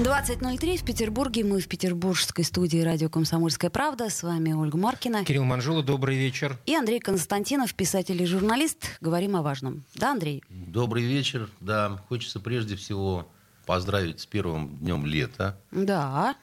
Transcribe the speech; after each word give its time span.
20.03 0.00 0.78
в 0.78 0.84
Петербурге. 0.84 1.44
Мы 1.44 1.60
в 1.60 1.68
петербургской 1.68 2.42
студии 2.42 2.78
радио 2.78 3.10
«Комсомольская 3.10 3.68
правда». 3.68 4.08
С 4.08 4.22
вами 4.22 4.52
Ольга 4.52 4.78
Маркина. 4.78 5.26
Кирилл 5.26 5.44
Манжула, 5.44 5.82
добрый 5.82 6.16
вечер. 6.16 6.56
И 6.64 6.74
Андрей 6.74 7.00
Константинов, 7.00 7.74
писатель 7.74 8.20
и 8.22 8.24
журналист. 8.24 8.96
Говорим 9.02 9.36
о 9.36 9.42
важном. 9.42 9.84
Да, 9.94 10.12
Андрей? 10.12 10.42
Добрый 10.48 11.02
вечер. 11.02 11.50
Да, 11.60 12.02
хочется 12.08 12.40
прежде 12.40 12.76
всего 12.76 13.28
поздравить 13.66 14.20
с 14.20 14.26
первым 14.26 14.78
днем 14.78 15.04
лета. 15.04 15.60
Да. 15.70 16.34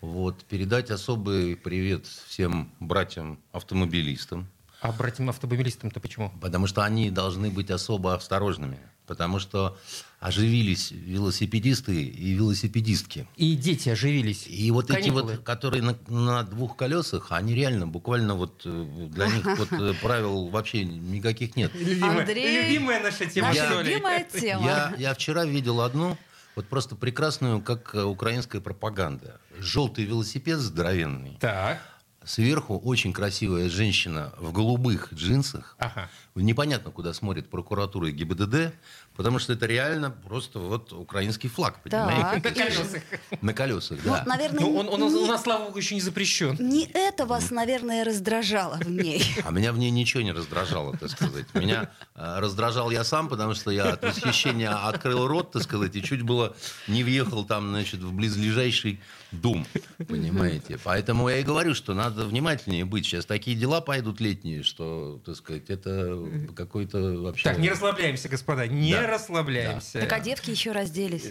Вот, 0.00 0.42
передать 0.46 0.90
особый 0.90 1.54
привет 1.54 2.06
всем 2.06 2.72
братьям-автомобилистам. 2.80 4.48
А 4.80 4.90
братьям-автомобилистам-то 4.90 6.00
почему? 6.00 6.32
Потому 6.40 6.66
что 6.66 6.82
они 6.82 7.12
должны 7.12 7.48
быть 7.48 7.70
особо 7.70 8.14
осторожными. 8.14 8.78
Потому 9.12 9.38
что 9.40 9.76
оживились 10.20 10.90
велосипедисты 10.90 12.02
и 12.02 12.32
велосипедистки. 12.32 13.26
И 13.36 13.56
дети 13.56 13.90
оживились. 13.90 14.46
И 14.46 14.70
вот 14.70 14.86
Каникулы. 14.86 15.32
эти 15.32 15.36
вот, 15.36 15.44
которые 15.44 15.82
на, 15.82 15.98
на 16.08 16.44
двух 16.44 16.78
колесах, 16.78 17.26
они 17.30 17.54
реально, 17.54 17.86
буквально 17.86 18.34
вот 18.34 18.62
э, 18.64 19.08
для 19.10 19.26
них 19.26 19.44
вот 19.44 19.70
э, 19.70 19.92
правил 20.00 20.48
вообще 20.48 20.86
никаких 20.86 21.56
нет. 21.56 21.72
Любимая, 21.74 22.20
Андрей, 22.20 22.62
любимая 22.62 23.02
наша 23.02 23.26
тема, 23.26 23.48
Наша 23.48 23.82
любимая 23.82 24.24
тема. 24.32 24.64
Я, 24.64 24.94
я 24.96 25.12
вчера 25.12 25.44
видел 25.44 25.82
одну, 25.82 26.16
вот 26.56 26.66
просто 26.68 26.96
прекрасную, 26.96 27.60
как 27.60 27.94
э, 27.94 28.02
украинская 28.02 28.62
пропаганда. 28.62 29.42
Желтый 29.58 30.06
велосипед 30.06 30.58
здоровенный. 30.58 31.36
Так, 31.38 31.82
Сверху 32.24 32.78
очень 32.78 33.12
красивая 33.12 33.68
женщина 33.68 34.32
в 34.38 34.52
голубых 34.52 35.12
джинсах. 35.12 35.76
ага. 35.78 36.08
Непонятно, 36.34 36.90
куда 36.90 37.12
смотрит 37.12 37.50
прокуратура 37.50 38.08
и 38.08 38.12
ГИБДД, 38.12 38.74
потому 39.16 39.38
что 39.38 39.52
это 39.52 39.66
реально 39.66 40.10
просто 40.10 40.58
вот 40.58 40.92
украинский 40.92 41.48
флаг, 41.48 41.82
понимаете? 41.82 42.40
Так. 42.40 42.44
На 42.44 42.50
колесах. 42.64 43.02
На 43.40 43.52
колесах, 43.54 43.98
Ну, 44.04 44.12
да. 44.12 44.24
наверное, 44.26 44.60
Ну, 44.60 44.76
он, 44.76 44.88
он 44.88 45.02
у 45.02 45.08
не, 45.10 45.28
нас, 45.28 45.42
слава 45.42 45.64
богу, 45.66 45.78
еще 45.78 45.94
не 45.94 46.00
запрещен. 46.00 46.56
не 46.58 46.86
это 46.92 47.26
вас, 47.26 47.50
наверное, 47.50 48.04
раздражало 48.04 48.76
в 48.76 48.90
ней. 48.90 49.24
А 49.44 49.50
меня 49.50 49.72
в 49.72 49.78
ней 49.78 49.90
ничего 49.90 50.22
не 50.22 50.32
раздражало, 50.32 50.96
так 50.96 51.10
сказать. 51.10 51.46
Меня 51.54 51.90
э, 52.14 52.38
раздражал 52.38 52.90
я 52.90 53.04
сам, 53.04 53.28
потому 53.28 53.54
что 53.54 53.70
я 53.70 53.90
от 53.92 54.02
восхищения 54.02 54.70
открыл 54.70 55.26
рот, 55.26 55.52
так 55.52 55.62
сказать, 55.62 55.94
и 55.96 56.02
чуть 56.02 56.22
было 56.22 56.54
не 56.88 57.02
въехал 57.04 57.44
там, 57.44 57.68
значит, 57.70 58.00
в 58.00 58.12
близлежащий 58.12 59.00
дом, 59.32 59.66
понимаете. 60.08 60.78
Поэтому 60.84 61.28
я 61.28 61.38
и 61.38 61.42
говорю, 61.42 61.74
что 61.74 61.94
надо 61.94 62.24
внимательнее 62.26 62.84
быть. 62.84 63.06
Сейчас 63.06 63.24
такие 63.24 63.56
дела 63.56 63.80
пойдут 63.80 64.20
летние, 64.20 64.62
что, 64.62 65.20
так 65.24 65.36
сказать, 65.36 65.70
это 65.70 66.18
какой-то 66.54 66.98
вообще... 67.22 67.44
Так, 67.44 67.58
не 67.58 67.70
расслабляемся, 67.70 68.28
господа, 68.28 68.66
не 68.66 68.92
Да. 68.92 69.01
Расслабляемся. 69.06 70.00
Так 70.00 70.12
а 70.12 70.20
девки 70.20 70.50
еще 70.50 70.72
разделись. 70.72 71.24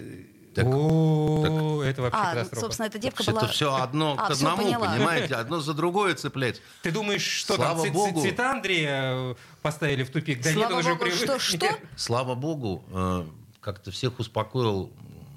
Так, 0.54 0.66
О, 0.68 1.82
это 1.82 2.02
вообще 2.02 2.20
А, 2.20 2.26
ну, 2.26 2.34
катастрофа. 2.34 2.62
собственно, 2.66 2.88
эта 2.88 3.00
девка 3.00 3.24
это 3.24 3.32
была... 3.32 3.48
все 3.48 3.74
одно 3.74 4.16
А, 4.20 4.28
к 4.28 4.32
одному, 4.32 4.58
поняла. 4.64 4.94
понимаете, 4.96 5.36
одно 5.36 5.62
за 5.62 5.74
другое 5.74 6.14
цеплять. 6.16 6.62
Ты 6.82 6.92
думаешь, 6.92 7.24
что 7.24 7.56
Слава 7.56 7.72
там 7.76 7.82
цвет- 7.84 7.94
богу. 7.94 8.22
цвета 8.22 8.52
Андрея 8.52 9.02
э, 9.32 9.36
поставили 9.62 10.04
в 10.04 10.10
тупик? 10.10 10.42
Да 10.44 10.52
Слава 10.52 10.70
нет, 10.72 10.80
уже 10.80 10.90
богу, 10.90 11.04
привык. 11.06 11.20
что, 11.24 11.40
что? 11.40 11.68
Слава 11.96 12.36
богу, 12.36 12.84
э, 12.92 13.26
как-то 13.62 13.92
всех 13.92 14.20
успокоил 14.20 14.92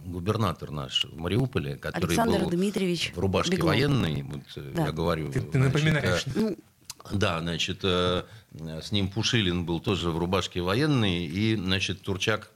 губернатор 0.04 0.70
наш 0.72 1.04
в 1.04 1.16
Мариуполе, 1.16 1.76
который 1.76 2.06
Александр 2.06 2.40
был 2.40 2.50
Дмитриевич 2.50 3.12
в 3.14 3.18
рубашке 3.20 3.52
Беглов. 3.52 3.68
военной, 3.70 4.22
вот, 4.22 4.40
э, 4.56 4.72
Да. 4.74 4.86
я 4.86 4.92
говорю. 4.92 5.30
Ты- 5.30 5.40
ты 5.42 5.58
значит, 5.58 5.74
напоминаешь. 5.74 6.24
э, 6.26 6.30
Ну, 6.34 6.56
Да, 7.12 7.40
значит, 7.40 7.80
э, 7.82 8.24
с 8.52 8.90
ним 8.92 9.10
Пушилин 9.10 9.64
был 9.64 9.80
тоже 9.80 10.10
в 10.10 10.18
рубашке 10.18 10.62
военной, 10.62 11.26
и, 11.26 11.56
значит, 11.56 12.02
Турчак 12.02 12.50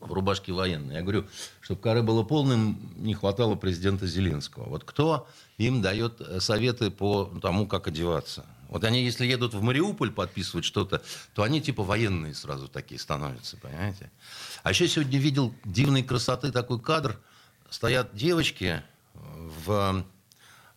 в 0.00 0.12
рубашке 0.12 0.52
военной. 0.52 0.94
Я 0.94 1.02
говорю, 1.02 1.26
чтобы 1.60 1.80
коры 1.80 2.02
было 2.02 2.22
полным, 2.22 2.92
не 2.96 3.14
хватало 3.14 3.56
президента 3.56 4.06
Зеленского. 4.06 4.68
Вот 4.68 4.84
кто 4.84 5.28
им 5.56 5.82
дает 5.82 6.20
э, 6.20 6.40
советы 6.40 6.90
по 6.90 7.24
тому, 7.42 7.66
как 7.66 7.88
одеваться? 7.88 8.46
Вот 8.68 8.84
они, 8.84 9.02
если 9.02 9.26
едут 9.26 9.54
в 9.54 9.62
Мариуполь 9.62 10.12
подписывать 10.12 10.64
что-то, 10.64 11.02
то 11.34 11.42
они 11.42 11.60
типа 11.60 11.82
военные 11.82 12.34
сразу 12.34 12.68
такие 12.68 13.00
становятся, 13.00 13.56
понимаете? 13.56 14.10
А 14.62 14.70
еще 14.70 14.86
сегодня 14.86 15.18
видел 15.18 15.54
дивной 15.64 16.02
красоты 16.02 16.52
такой 16.52 16.78
кадр. 16.78 17.18
Стоят 17.70 18.14
девочки 18.14 18.82
в 19.14 20.04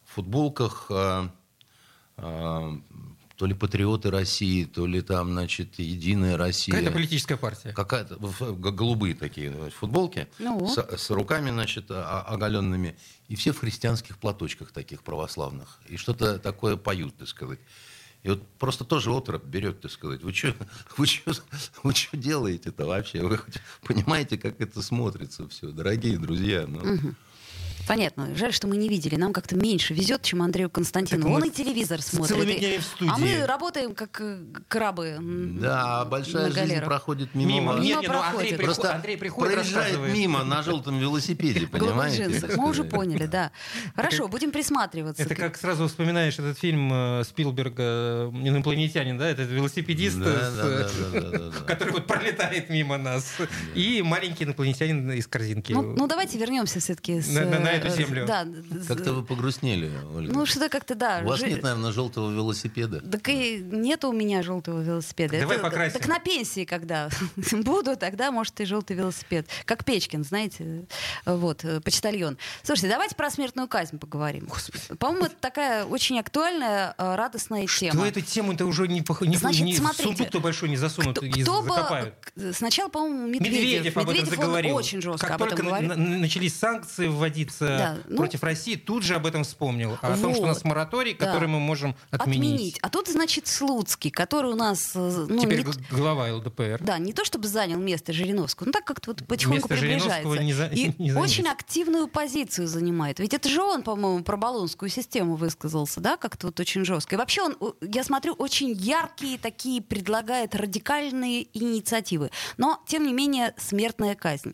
футболках 0.06 0.88
э, 0.90 1.30
э, 2.18 2.78
то 3.42 3.48
ли 3.48 3.56
патриоты 3.56 4.12
России, 4.12 4.66
то 4.66 4.86
ли 4.86 5.02
там, 5.02 5.32
значит, 5.32 5.80
Единая 5.80 6.38
Россия. 6.38 6.76
Какая-то 6.76 6.94
политическая 6.94 7.38
партия. 7.38 7.74
Какая-то 7.74 8.18
голубые 8.54 9.16
такие 9.16 9.52
значит, 9.52 9.74
футболки 9.74 10.28
Ну. 10.38 10.68
с, 10.68 10.78
с 10.78 11.10
руками, 11.10 11.50
значит, 11.50 11.90
о- 11.90 12.22
оголенными, 12.22 12.96
и 13.30 13.36
все 13.36 13.52
в 13.52 13.58
христианских 13.58 14.20
платочках 14.20 14.72
таких 14.72 15.02
православных, 15.02 15.80
и 15.90 15.98
что-то 15.98 16.38
такое 16.38 16.76
поют, 16.78 17.18
так 17.18 17.28
сказать. 17.30 17.58
И 18.22 18.30
вот 18.30 18.48
просто 18.60 18.86
тоже 18.86 19.10
отрыв 19.10 19.44
берет, 19.44 19.82
так 19.82 19.90
сказать. 19.90 20.22
Вы 20.22 20.34
что 20.34 20.54
вы 20.98 21.08
чё, 21.08 21.32
вы 21.82 21.96
чё 21.96 22.10
делаете-то 22.16 22.86
вообще? 22.86 23.24
Вы 23.24 23.38
хоть 23.40 23.56
понимаете, 23.82 24.38
как 24.38 24.62
это 24.62 24.84
смотрится 24.84 25.48
все, 25.48 25.72
дорогие 25.72 26.20
друзья? 26.20 26.68
Ну, 26.68 27.16
Понятно. 27.92 28.34
Жаль, 28.38 28.54
что 28.54 28.68
мы 28.68 28.78
не 28.78 28.88
видели. 28.88 29.18
Нам 29.18 29.34
как-то 29.34 29.58
меньше 29.58 29.94
везет, 29.94 30.22
чем 30.22 30.42
Андрею 30.42 30.72
мы 30.74 31.34
Он 31.34 31.44
и 31.44 31.50
телевизор 31.50 32.02
смотрит. 32.02 32.38
целыми 32.38 32.54
днями 32.54 32.78
в 32.78 32.84
студии. 32.84 33.12
А 33.14 33.18
мы 33.18 33.46
работаем 33.46 33.94
как 33.96 34.22
э, 34.22 34.40
крабы. 34.70 35.18
Да, 35.60 36.06
большая 36.06 36.52
жизнь 36.52 36.80
проходит 36.80 37.36
мимо, 37.36 37.52
Мимо. 37.52 37.74
Нет, 37.74 37.84
Мимо 37.84 38.02
нет, 38.02 38.12
ну, 38.14 38.22
Андрей, 38.22 38.58
Просто 38.58 38.96
Андрей 38.96 39.18
приходит, 39.18 39.56
проезжает 39.56 40.00
мимо 40.14 40.46
на 40.46 40.64
желтом 40.64 41.00
велосипеде, 41.00 41.68
понимаете? 41.68 42.48
Мы 42.56 42.70
уже 42.70 42.86
поняли, 42.86 43.26
да. 43.26 43.52
Хорошо, 43.98 44.30
будем 44.30 44.52
присматриваться. 44.52 45.24
Это 45.24 45.36
как 45.36 45.58
сразу 45.58 45.90
вспоминаешь 45.90 46.40
этот 46.40 46.58
фильм 46.58 46.94
э, 46.94 47.24
Спилберга 47.26 47.84
э, 47.84 48.32
«Инопланетянин», 48.34 49.18
да? 49.18 49.30
Это 49.30 49.42
велосипедист, 49.42 50.16
с, 50.16 50.92
который 51.68 51.92
вот 51.92 52.08
пролетает 52.08 52.70
мимо 52.70 52.98
нас. 52.98 53.36
И 53.76 54.02
маленький 54.02 54.46
инопланетянин 54.46 55.12
из 55.12 55.28
корзинки. 55.28 55.74
Ну, 55.74 55.82
ну, 55.82 56.08
давайте 56.08 56.38
вернемся 56.38 56.80
все-таки 56.80 57.16
на 57.16 57.81
эту 57.86 57.96
землю. 57.98 58.26
Да, 58.26 58.48
Как-то 58.88 59.14
вы 59.14 59.24
погрустнели, 59.24 59.92
Ольга. 60.16 60.34
Ну, 60.34 60.46
что-то 60.46 60.70
как-то, 60.70 60.96
да. 60.96 61.22
У 61.24 61.28
вас 61.30 61.42
нет, 61.42 61.62
наверное, 61.64 61.92
желтого 61.92 62.32
велосипеда. 62.32 63.02
Так 63.02 63.28
и 63.30 63.58
нет 63.60 64.04
у 64.06 64.12
меня 64.12 64.44
желтого 64.44 64.82
велосипеда. 64.82 65.40
Давай 65.40 65.58
Это- 65.58 65.66
покрасим. 65.66 66.00
Так 66.00 66.08
на 66.08 66.20
пенсии, 66.20 66.66
когда 66.66 67.10
буду, 67.52 67.96
тогда, 67.98 68.32
может, 68.32 68.60
и 68.62 68.66
желтый 68.66 68.96
велосипед. 68.96 69.48
Как 69.66 69.84
Печкин, 69.86 70.24
знаете, 70.24 70.86
вот, 71.26 71.64
э, 71.66 71.80
почтальон. 71.82 72.38
Слушайте, 72.64 72.90
давайте 72.90 73.16
про 73.16 73.30
смертную 73.30 73.68
казнь 73.68 73.98
поговорим. 74.00 74.50
По-моему, 75.00 75.26
это 75.26 75.36
такая 75.40 75.86
очень 75.86 76.20
актуальная, 76.20 76.94
э, 76.98 77.16
радостная 77.16 77.68
Что 77.68 77.80
тема. 77.92 78.08
эту 78.08 78.22
тему-то 78.22 78.66
уже 78.66 78.88
не, 78.88 79.04
не, 79.22 79.38
Значит, 79.38 79.62
не 79.66 79.76
смотрите, 79.76 80.04
сундук-то 80.04 80.40
большой 80.40 80.70
не 80.70 80.78
засунут 80.78 81.18
Кто, 81.18 81.26
и 81.26 81.32
кто 81.44 81.62
бы- 81.62 81.70
закопают. 81.70 82.16
к- 82.22 82.54
Сначала, 82.54 82.90
по-моему, 82.90 83.28
Медведев. 83.28 83.54
Медведев, 83.54 83.98
об 83.98 84.04
этом 84.04 84.14
Медведев, 84.16 84.40
заговорил. 84.40 84.76
очень 84.76 85.02
жестко 85.02 85.28
как 85.28 85.36
об 85.36 85.44
этом 85.44 85.58
только 85.58 85.70
говорил. 85.70 85.90
на- 85.90 86.18
начались 86.20 86.56
санкции 86.58 87.08
вводиться 87.08 87.61
Да, 87.68 87.98
ну- 88.08 88.18
против 88.18 88.44
России, 88.44 88.76
тут 88.76 89.04
же 89.04 89.16
об 89.16 89.26
этом 89.26 89.44
вспомнил. 89.44 89.98
О 90.02 90.18
том, 90.18 90.34
что 90.34 90.44
у 90.44 90.46
нас 90.48 90.58
Вот. 90.58 90.66
мораторий, 90.66 91.16
Да. 91.18 91.26
который 91.26 91.48
мы 91.48 91.60
можем 91.60 91.96
отменить. 92.10 92.78
А 92.82 92.90
тут, 92.90 93.08
значит, 93.08 93.48
Слуцкий, 93.48 94.12
который 94.12 94.52
у 94.52 94.56
нас... 94.56 94.92
э, 94.96 95.26
Ну, 95.30 95.40
Теперь 95.42 95.64
не 95.66 95.74
глава 95.98 96.32
ЛДПР. 96.34 96.80
Да, 96.82 96.98
не 96.98 97.14
то 97.14 97.24
чтобы 97.26 97.48
занял 97.48 97.80
место 97.80 98.14
Жириновского, 98.14 98.68
но 98.68 98.72
так 98.72 98.86
как-то 98.86 99.12
вот 99.12 99.26
потихоньку 99.28 99.68
Место 99.70 99.86
приближается. 99.86 100.44
Не 100.44 100.54
за- 100.54 100.68
И 100.68 100.94
не 101.00 101.12
занять. 101.12 101.30
очень 101.30 101.48
активную 101.48 102.08
позицию 102.08 102.68
занимает. 102.68 103.20
Ведь 103.20 103.34
это 103.34 103.50
же 103.50 103.62
он, 103.62 103.84
по-моему, 103.84 104.24
про 104.24 104.38
баллонскую 104.38 104.90
систему 104.90 105.36
высказался, 105.36 106.00
да, 106.02 106.18
как-то 106.18 106.48
вот 106.48 106.60
очень 106.60 106.86
жестко. 106.86 107.16
И 107.16 107.18
вообще 107.18 107.42
он, 107.44 107.58
я 107.82 108.04
смотрю, 108.04 108.34
очень 108.34 108.72
яркие 108.72 109.38
такие 109.38 109.82
предлагает 109.82 110.56
радикальные 110.56 111.48
инициативы. 111.58 112.32
Но, 112.58 112.82
тем 112.88 113.06
не 113.06 113.14
менее, 113.14 113.54
смертная 113.58 114.16
казнь. 114.16 114.54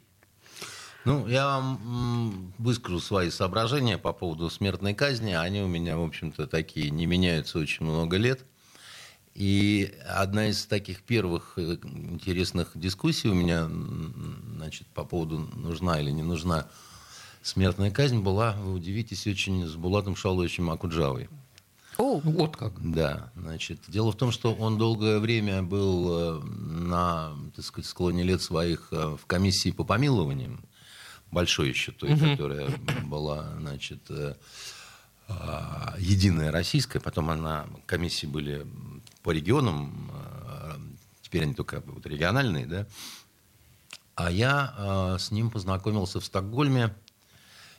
Ну, 1.07 1.25
я 1.25 1.45
вам 1.45 2.51
выскажу 2.57 2.99
свои 2.99 3.29
соображения 3.29 3.97
по 3.97 4.11
поводу 4.11 4.49
смертной 4.49 4.93
казни. 4.93 5.31
Они 5.31 5.61
у 5.61 5.67
меня, 5.67 5.97
в 5.97 6.03
общем-то, 6.03 6.47
такие, 6.47 6.89
не 6.89 7.05
меняются 7.05 7.59
очень 7.59 7.85
много 7.85 8.17
лет. 8.17 8.43
И 9.33 9.95
одна 10.05 10.49
из 10.49 10.65
таких 10.65 11.03
первых 11.03 11.53
э, 11.55 11.77
интересных 11.83 12.71
дискуссий 12.75 13.29
у 13.29 13.33
меня, 13.33 13.69
значит, 14.57 14.85
по 14.87 15.05
поводу 15.05 15.37
нужна 15.55 16.01
или 16.01 16.11
не 16.11 16.23
нужна 16.23 16.67
смертная 17.41 17.89
казнь 17.89 18.19
была, 18.19 18.57
вы 18.59 18.73
удивитесь, 18.73 19.27
очень 19.27 19.65
с 19.65 19.75
Булатом 19.75 20.17
Шаловичем 20.17 20.69
Акуджавой. 20.69 21.29
О, 21.97 22.19
Вот 22.19 22.57
как. 22.57 22.73
Да, 22.81 23.31
значит, 23.37 23.79
дело 23.87 24.11
в 24.11 24.17
том, 24.17 24.33
что 24.33 24.53
он 24.53 24.77
долгое 24.77 25.19
время 25.19 25.63
был 25.63 26.41
э, 26.41 26.43
на, 26.43 27.33
так 27.55 27.63
сказать, 27.63 27.89
склоне 27.89 28.23
лет 28.23 28.41
своих 28.41 28.89
э, 28.91 29.15
в 29.15 29.25
комиссии 29.25 29.71
по 29.71 29.85
помилованиям, 29.85 30.59
большой 31.31 31.69
еще 31.69 31.91
той, 31.91 32.17
которая 32.17 32.69
была, 33.05 33.53
значит, 33.59 34.01
э, 34.09 34.35
а, 35.27 35.95
единая 35.99 36.51
российская, 36.51 36.99
потом 36.99 37.29
она, 37.29 37.67
комиссии 37.85 38.25
были 38.25 38.65
по 39.23 39.31
регионам, 39.31 40.09
э, 40.13 40.73
теперь 41.21 41.43
они 41.43 41.53
только 41.53 41.81
вот 41.85 42.05
региональные, 42.05 42.65
да, 42.65 42.87
а 44.17 44.31
я 44.31 44.73
э, 44.77 45.17
с 45.19 45.29
ним 45.29 45.51
познакомился 45.51 46.19
в 46.19 46.25
Стокгольме. 46.25 46.95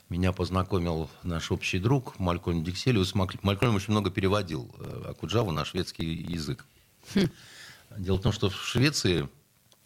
Меня 0.08 0.32
познакомил 0.32 1.10
наш 1.24 1.50
общий 1.50 1.80
друг 1.80 2.16
Малькольм 2.20 2.62
Дикселиус. 2.62 3.14
Малькольм 3.14 3.74
очень 3.74 3.90
много 3.90 4.10
переводил 4.10 4.72
э, 4.78 5.06
Акуджаву 5.08 5.50
на 5.50 5.64
шведский 5.64 6.06
язык. 6.06 6.64
Дело 7.96 8.18
в 8.18 8.22
том, 8.22 8.30
что 8.30 8.50
в 8.50 8.54
Швеции 8.54 9.28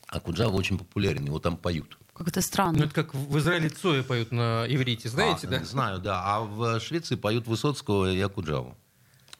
Акуджава 0.08 0.53
очень 0.53 0.76
популярен, 0.76 1.25
его 1.25 1.38
там 1.38 1.56
поют. 1.56 1.97
Как 2.24 2.28
это 2.28 2.40
Ну, 2.40 2.42
странно. 2.42 2.82
это 2.84 2.94
как 2.94 3.14
в 3.14 3.38
Израиле 3.38 3.69
Цоя 3.69 4.02
поют 4.02 4.32
на 4.32 4.64
иврите, 4.69 5.08
знаете, 5.08 5.46
А, 5.46 5.50
да? 5.50 5.64
Знаю, 5.64 5.98
да. 6.00 6.22
А 6.24 6.40
в 6.40 6.80
Швеции 6.80 7.16
поют 7.16 7.46
Высоцкого 7.46 8.12
и 8.12 8.20
Акуджаву 8.20 8.76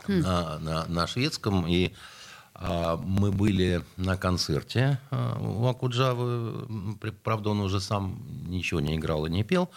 на, 0.09 0.59
на- 0.59 0.85
на 0.87 1.07
шведском. 1.07 1.67
И 1.67 1.93
а, 2.55 2.97
мы 2.97 3.33
были 3.33 3.85
на 3.97 4.17
концерте 4.17 4.99
а, 5.11 5.39
у 5.41 5.67
Акуджавы. 5.67 6.97
Правда, 7.23 7.51
он 7.51 7.61
уже 7.61 7.81
сам 7.81 8.21
ничего 8.49 8.81
не 8.81 8.97
играл 8.97 9.27
и 9.27 9.31
не 9.31 9.45
пел. 9.45 9.71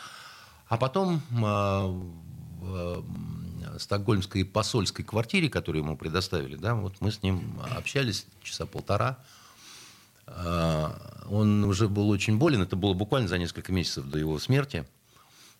А 0.67 0.77
потом 0.77 1.21
а, 1.43 1.85
в 1.87 2.97
м, 2.99 3.79
стокгольмской 3.79 4.43
посольской 4.45 5.05
квартире, 5.05 5.49
которую 5.49 5.83
ему 5.83 5.95
предоставили, 5.97 6.55
да, 6.55 6.73
вот 6.75 6.95
мы 7.01 7.11
с 7.11 7.21
ним 7.23 7.59
общались 7.77 8.25
часа 8.41 8.65
полтора. 8.65 9.17
А, 10.27 11.25
Он 11.29 11.63
уже 11.63 11.87
был 11.87 12.09
очень 12.09 12.37
болен, 12.37 12.61
это 12.61 12.75
было 12.75 12.93
буквально 12.93 13.27
за 13.27 13.37
несколько 13.37 13.71
месяцев 13.71 14.05
до 14.05 14.17
его 14.17 14.39
смерти. 14.39 14.85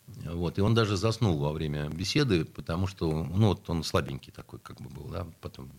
Вот, 0.08 0.58
и 0.58 0.62
он 0.62 0.76
даже 0.76 0.98
заснул 0.98 1.40
во 1.40 1.52
время 1.52 1.90
беседы, 1.90 2.46
потому 2.46 2.86
что 2.86 3.24
ну, 3.24 3.48
вот 3.48 3.70
он 3.70 3.84
слабенький 3.84 4.32
такой 4.32 4.60
как 4.60 4.80
бы 4.80 4.90
был. 4.90 5.10
Да? 5.10 5.26
Потом 5.42 5.72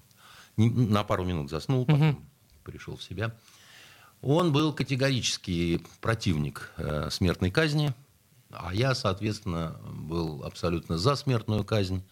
на 0.57 1.05
пару 1.05 1.25
минут 1.25 1.51
заснул, 1.51 1.87
потом 1.87 2.25
пришел 2.65 2.97
в 2.97 3.03
себя. 3.03 3.35
Он 4.23 4.53
был 4.53 4.73
категорический 4.73 5.81
противник 6.01 6.73
э, 6.79 7.11
смертной 7.11 7.51
казни, 7.51 7.95
а 8.51 8.75
я, 8.75 8.95
соответственно, 8.95 9.77
был 9.85 10.43
абсолютно 10.43 10.99
за 10.99 11.15
смертную 11.15 11.65
казнь. 11.65 12.03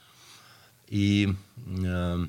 И 0.88 1.35
э, 1.56 2.26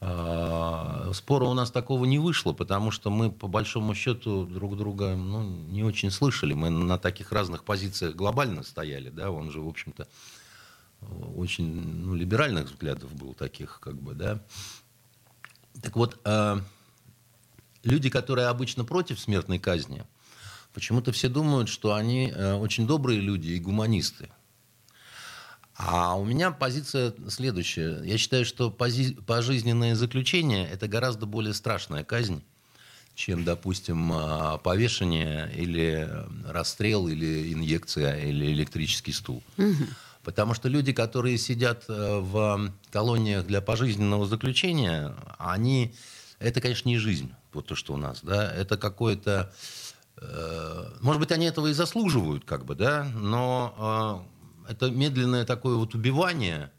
Спора 0.00 1.46
у 1.46 1.54
нас 1.54 1.72
такого 1.72 2.04
не 2.04 2.20
вышло, 2.20 2.52
потому 2.52 2.92
что 2.92 3.10
мы, 3.10 3.32
по 3.32 3.48
большому 3.48 3.94
счету, 3.94 4.46
друг 4.46 4.76
друга 4.76 5.16
ну, 5.16 5.42
не 5.42 5.82
очень 5.82 6.12
слышали. 6.12 6.54
Мы 6.54 6.70
на 6.70 6.98
таких 6.98 7.32
разных 7.32 7.64
позициях 7.64 8.14
глобально 8.14 8.62
стояли. 8.62 9.10
Да? 9.10 9.32
Он 9.32 9.50
же, 9.50 9.60
в 9.60 9.66
общем-то, 9.66 10.06
очень 11.36 11.66
ну, 12.04 12.14
либеральных 12.14 12.66
взглядов 12.66 13.12
был 13.14 13.34
таких, 13.34 13.80
как 13.80 14.00
бы, 14.00 14.14
да. 14.14 14.40
Так 15.82 15.96
вот, 15.96 16.18
а, 16.24 16.60
люди, 17.82 18.10
которые 18.10 18.48
обычно 18.48 18.84
против 18.84 19.18
смертной 19.18 19.58
казни, 19.58 20.04
почему-то 20.72 21.12
все 21.12 21.28
думают, 21.28 21.68
что 21.68 21.94
они 21.94 22.32
э, 22.34 22.54
очень 22.54 22.86
добрые 22.86 23.20
люди 23.20 23.50
и 23.50 23.60
гуманисты. 23.60 24.28
А 25.78 26.16
у 26.16 26.24
меня 26.24 26.50
позиция 26.50 27.14
следующая. 27.28 28.02
Я 28.02 28.18
считаю, 28.18 28.44
что 28.44 28.68
пози- 28.68 29.14
пожизненное 29.24 29.94
заключение– 29.94 30.68
это 30.72 30.88
гораздо 30.88 31.24
более 31.24 31.54
страшная 31.54 32.02
казнь, 32.02 32.42
чем, 33.14 33.44
допустим, 33.44 34.10
а, 34.12 34.58
повешение 34.58 35.48
или 35.54 36.08
расстрел, 36.44 37.06
или 37.06 37.52
инъекция, 37.52 38.18
или 38.18 38.46
электрический 38.52 39.12
стул. 39.12 39.40
Потому 40.24 40.52
что 40.52 40.68
люди, 40.68 40.92
которые 40.92 41.38
сидят 41.38 41.84
э, 41.88 42.18
в 42.18 42.72
колониях 42.90 43.46
для 43.46 43.60
пожизненного 43.62 44.26
заключения, 44.26 45.14
они... 45.38 45.94
Это, 46.40 46.60
конечно, 46.60 46.88
не 46.88 46.98
жизнь, 46.98 47.32
вот 47.52 47.66
то, 47.68 47.74
что 47.76 47.94
у 47.94 47.96
нас, 47.96 48.20
да, 48.22 48.52
это 48.52 48.76
какое-то... 48.76 49.52
э, 50.16 50.84
Может 51.00 51.20
быть, 51.20 51.30
они 51.32 51.46
этого 51.46 51.68
и 51.68 51.72
заслуживают, 51.72 52.44
как 52.44 52.64
бы, 52.66 52.74
да, 52.74 53.04
но 53.14 54.26
э, 54.28 54.37
это 54.68 54.90
медленное 54.90 55.44
такое 55.44 55.76
вот 55.76 55.94
убивание 55.94 56.70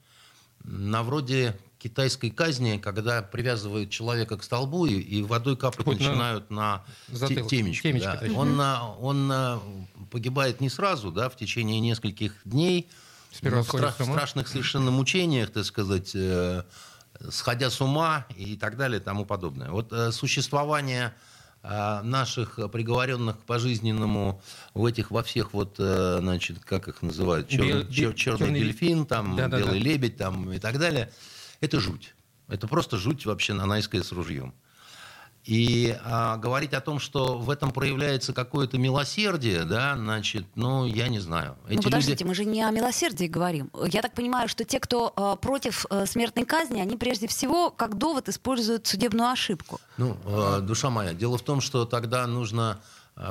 на 0.64 1.04
вроде 1.04 1.58
китайской 1.80 2.30
казни, 2.30 2.78
когда 2.78 3.22
привязывают 3.22 3.90
человека 3.90 4.38
к 4.38 4.44
столбу 4.44 4.86
и, 4.86 4.96
и 5.00 5.24
водой 5.24 5.56
капать 5.56 5.86
Хоть 5.86 6.00
на 6.02 6.08
начинают 6.10 6.52
на, 6.52 6.84
те- 7.08 7.16
затылок, 7.16 7.50
темечко. 7.50 7.84
темечко 7.88 8.12
да. 8.14 8.18
точно. 8.20 8.38
Он, 8.38 8.58
на- 8.58 8.94
он 8.96 9.28
на- 9.28 9.60
погибает 10.12 10.60
не 10.62 10.70
сразу, 10.70 11.12
да, 11.12 11.30
в 11.30 11.38
течение 11.38 11.80
нескольких 11.80 12.36
дней, 12.46 12.90
Сперва 13.32 13.58
ну, 13.60 13.64
в 13.64 13.70
стра- 13.74 13.92
страшных 14.04 14.48
совершенно 14.48 14.92
мучениях, 14.92 15.52
так 15.52 15.64
сказать, 15.64 16.12
э, 16.16 16.64
сходя 17.30 17.70
с 17.70 17.80
ума 17.80 18.26
и 18.36 18.58
так 18.58 18.76
далее 18.76 19.00
и 19.00 19.04
тому 19.04 19.26
подобное. 19.26 19.70
Вот 19.72 19.94
э, 19.94 20.12
существование 20.12 21.14
наших 21.62 22.56
приговоренных 22.72 23.38
к 23.40 23.44
пожизненному 23.44 24.42
в 24.74 24.86
этих 24.86 25.12
во 25.12 25.24
всех 25.24 25.54
вот, 25.54 25.76
э, 25.78 26.18
значит, 26.20 26.60
как 26.60 26.88
их 26.88 27.02
называют, 27.02 27.48
Бел- 27.52 27.58
черный, 27.58 27.84
бе- 27.84 27.92
черный 27.92 28.16
черный 28.16 28.60
дельфин, 28.60 29.06
там, 29.06 29.36
Да-да-да. 29.36 29.64
белый 29.66 29.80
лебедь 29.80 30.16
там, 30.18 30.52
и 30.54 30.60
так 30.60 30.80
далее, 30.80 31.12
это 31.60 31.80
жуть. 31.80 32.16
Это 32.48 32.68
просто 32.68 32.98
жуть 32.98 33.26
вообще 33.26 33.54
нанайская 33.54 34.02
с 34.04 34.12
ружьем. 34.12 34.54
И 35.46 35.98
а, 36.04 36.38
говорить 36.38 36.74
о 36.74 36.82
том, 36.82 37.00
что 37.00 37.38
в 37.38 37.50
этом 37.50 37.72
проявляется 37.72 38.34
какое-то 38.34 38.78
милосердие, 38.78 39.64
да, 39.64 39.96
значит, 39.96 40.46
ну, 40.56 40.86
я 40.86 41.08
не 41.08 41.20
знаю. 41.20 41.56
Ну, 41.68 41.76
Эти 41.76 41.84
подождите, 41.84 42.12
люди- 42.12 42.24
мы 42.24 42.36
же 42.36 42.46
не 42.46 42.62
о 42.62 42.70
милосердии 42.72 43.26
говорим. 43.26 43.72
Я 43.88 44.02
так 44.02 44.14
понимаю, 44.14 44.48
что 44.50 44.64
те, 44.66 44.80
кто 44.80 45.14
э, 45.16 45.36
против 45.42 45.86
э, 45.90 46.06
смертной 46.06 46.46
казни, 46.46 46.80
они 46.82 46.98
прежде 46.98 47.28
всего 47.28 47.72
как 47.72 47.98
довод 47.98 48.30
используют 48.30 48.86
судебную 48.86 49.30
ошибку. 49.30 49.80
Ну, 49.98 50.18
э, 50.26 50.60
душа 50.62 50.90
моя, 50.90 51.14
дело 51.14 51.38
в 51.38 51.42
том, 51.42 51.62
что 51.62 51.86
тогда 51.86 52.28
нужно 52.28 52.80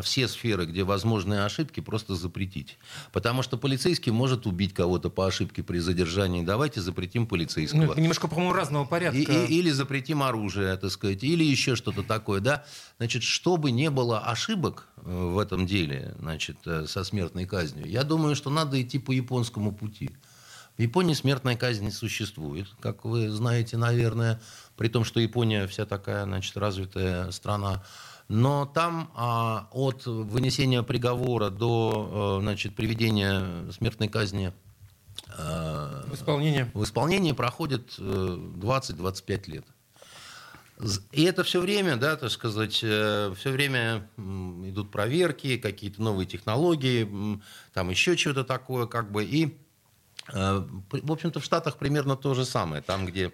все 0.03 0.29
сферы, 0.29 0.67
где 0.67 0.85
возможны 0.85 1.45
ошибки, 1.45 1.81
просто 1.81 2.15
запретить. 2.15 2.79
Потому 3.13 3.43
что 3.43 3.57
полицейский 3.57 4.13
может 4.13 4.47
убить 4.47 4.75
кого-то 4.75 5.11
по 5.11 5.27
ошибке 5.27 5.63
при 5.63 5.79
задержании. 5.79 6.43
Давайте 6.45 6.81
запретим 6.81 7.23
Ну, 7.23 7.29
полицейского. 7.29 7.93
это 7.93 8.01
немножко, 8.01 8.29
по-моему, 8.29 8.53
разного 8.53 8.85
порядка. 8.85 9.19
И- 9.19 9.25
и- 9.25 9.59
или 9.59 9.71
запретим 9.71 10.23
оружие, 10.23 10.77
так 10.77 10.91
сказать, 10.91 11.25
или 11.25 11.43
еще 11.45 11.75
что-то 11.77 12.03
такое, 12.03 12.41
да. 12.41 12.65
Значит, 12.99 13.23
чтобы 13.23 13.71
не 13.71 13.91
было 13.91 14.21
ошибок 14.21 14.87
э, 14.97 15.11
в 15.11 15.39
этом 15.39 15.67
деле, 15.67 16.15
значит, 16.19 16.57
э, 16.67 16.87
со 16.87 17.05
смертной 17.05 17.47
казнью, 17.47 17.87
я 17.89 18.03
думаю, 18.05 18.35
что 18.37 18.51
надо 18.51 18.81
идти 18.83 18.99
по 18.99 19.13
японскому 19.13 19.73
пути. 19.73 20.11
В 20.77 20.81
Японии 20.83 21.15
смертная 21.15 21.57
казнь 21.57 21.85
не 21.85 21.91
существует, 21.91 22.69
как 22.81 23.05
вы 23.05 23.31
знаете, 23.31 23.77
наверное, 23.77 24.41
при 24.77 24.89
том, 24.89 25.05
что 25.05 25.19
Япония 25.19 25.67
вся 25.67 25.87
такая, 25.87 26.25
значит, 26.25 26.57
развитая 26.57 27.31
страна. 27.33 27.83
Но 28.29 28.67
там 28.67 29.11
а, 29.15 29.69
от 29.73 30.05
вынесения 30.05 30.83
приговора 30.83 31.49
до, 31.49 32.37
э, 32.39 32.43
значит, 32.43 32.77
приведения 32.77 33.71
смертной 33.73 34.09
казни 34.09 34.53
э, 35.39 36.03
В 36.11 36.15
исполнение. 36.15 36.71
в 36.75 36.85
исполнении 36.85 37.33
проходит 37.33 37.95
э, 37.99 38.03
20-25 38.03 39.51
лет. 39.51 39.65
З- 40.77 41.01
И 41.13 41.23
это 41.25 41.43
все 41.43 41.59
время, 41.61 41.97
да, 41.97 42.17
так 42.17 42.31
сказать, 42.31 42.75
все 42.75 43.33
время 43.47 44.07
идут 44.19 44.91
проверки, 44.91 45.57
какие-то 45.57 46.03
новые 46.03 46.27
технологии, 46.27 47.41
там 47.73 47.89
еще 47.89 48.15
что-то 48.15 48.45
такое, 48.45 48.85
как 48.87 49.11
бы. 49.11 49.25
И, 49.25 49.57
э, 50.35 50.67
в 50.91 51.11
общем-то, 51.13 51.41
в 51.41 51.45
Штатах 51.45 51.79
примерно 51.79 52.15
то 52.15 52.35
же 52.35 52.45
самое. 52.45 52.83
Там, 52.83 53.07
где 53.07 53.33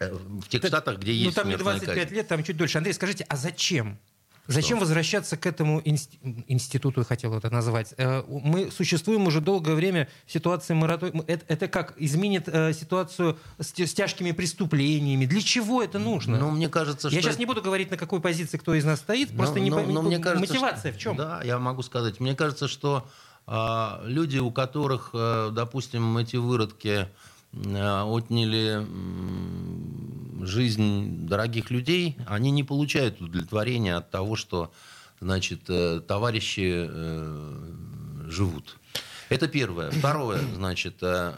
э, 0.00 0.12
в 0.12 0.46
тех 0.48 0.60
Так, 0.60 0.68
штатах, 0.68 0.98
где 0.98 1.12
Ну, 1.12 1.18
есть 1.18 1.34
там 1.34 1.48
не 1.48 1.54
смертная 1.54 1.76
25 1.78 1.98
казнь. 2.04 2.14
лет, 2.14 2.28
там 2.28 2.44
чуть 2.44 2.58
дольше. 2.58 2.76
Андрей, 2.76 2.92
скажите, 2.92 3.24
а 3.26 3.34
зачем? 3.36 3.98
Зачем 4.48 4.78
возвращаться 4.80 5.36
к 5.36 5.44
этому 5.44 5.80
инст- 5.80 6.08
институту, 6.48 7.00
я 7.02 7.04
хотел 7.04 7.34
это 7.34 7.50
назвать? 7.50 7.92
Э, 7.98 8.22
Мы 8.28 8.70
существуем 8.70 9.26
уже 9.26 9.42
долгое 9.42 9.74
время 9.74 10.08
в 10.26 10.32
ситуации 10.32 10.72
моратория. 10.72 11.22
Это, 11.26 11.44
это 11.48 11.68
как 11.68 11.92
изменит 11.98 12.48
э, 12.48 12.72
ситуацию 12.72 13.38
с, 13.60 13.74
с 13.76 13.92
тяжкими 13.94 14.32
преступлениями? 14.32 15.26
Для 15.26 15.42
чего 15.42 15.82
это 15.82 15.98
нужно? 15.98 16.38
Ну, 16.38 16.50
мне 16.50 16.70
кажется, 16.70 17.08
я 17.08 17.12
что... 17.20 17.28
сейчас 17.28 17.38
не 17.38 17.44
буду 17.44 17.60
говорить, 17.60 17.90
на 17.90 17.98
какой 17.98 18.20
позиции 18.20 18.56
кто 18.56 18.72
из 18.74 18.86
нас 18.86 19.00
стоит, 19.00 19.36
просто 19.36 19.56
Но- 19.58 19.64
не 19.64 19.70
но- 19.70 19.76
пойму, 19.76 19.92
но 19.92 20.02
мне 20.02 20.18
кажется, 20.18 20.40
мотивация 20.52 20.92
что- 20.92 20.98
в 20.98 21.02
чем? 21.02 21.16
Да, 21.16 21.42
я 21.44 21.58
могу 21.58 21.82
сказать. 21.82 22.18
Мне 22.18 22.34
кажется, 22.34 22.68
что 22.68 23.06
а, 23.46 24.00
люди, 24.06 24.38
у 24.38 24.50
которых, 24.50 25.10
а, 25.12 25.50
допустим, 25.50 26.16
эти 26.16 26.36
выродки 26.36 27.06
а, 27.54 28.04
отняли 28.06 28.86
жизнь 30.40 31.26
дорогих 31.26 31.70
людей, 31.70 32.16
они 32.26 32.50
не 32.50 32.64
получают 32.64 33.20
удовлетворения 33.20 33.96
от 33.96 34.10
того, 34.10 34.36
что, 34.36 34.72
значит, 35.20 35.62
э, 35.68 36.00
товарищи 36.06 36.86
э, 36.88 38.28
живут. 38.28 38.76
Это 39.28 39.48
первое. 39.48 39.90
Второе, 39.90 40.40
значит, 40.54 40.96
э, 41.02 41.34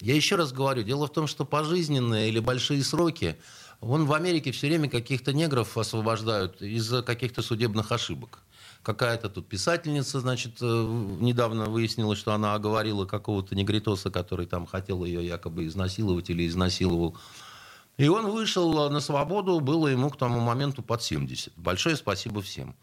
Я 0.00 0.14
еще 0.14 0.36
раз 0.36 0.52
говорю, 0.52 0.82
дело 0.82 1.06
в 1.06 1.12
том, 1.12 1.26
что 1.26 1.44
пожизненные 1.44 2.28
или 2.28 2.40
большие 2.40 2.82
сроки, 2.84 3.36
вон 3.80 4.06
в 4.06 4.12
Америке 4.12 4.52
все 4.52 4.68
время 4.68 4.88
каких-то 4.88 5.32
негров 5.32 5.76
освобождают 5.76 6.62
из-за 6.62 7.02
каких-то 7.02 7.42
судебных 7.42 7.92
ошибок. 7.92 8.40
Какая-то 8.82 9.28
тут 9.28 9.46
писательница, 9.46 10.20
значит, 10.20 10.52
э, 10.62 10.64
недавно 11.20 11.66
выяснилось, 11.66 12.18
что 12.18 12.32
она 12.32 12.54
оговорила 12.54 13.04
какого-то 13.04 13.54
негритоса, 13.54 14.10
который 14.10 14.46
там 14.46 14.64
хотел 14.64 15.04
ее 15.04 15.26
якобы 15.26 15.66
изнасиловать 15.66 16.30
или 16.30 16.46
изнасиловал. 16.46 17.16
И 18.00 18.08
он 18.08 18.30
вышел 18.30 18.88
на 18.88 19.00
свободу, 19.00 19.60
было 19.60 19.88
ему 19.88 20.08
к 20.08 20.16
тому 20.16 20.40
моменту 20.40 20.82
под 20.82 21.02
70. 21.02 21.52
Большое 21.58 21.96
спасибо 21.96 22.40
всем. 22.40 22.74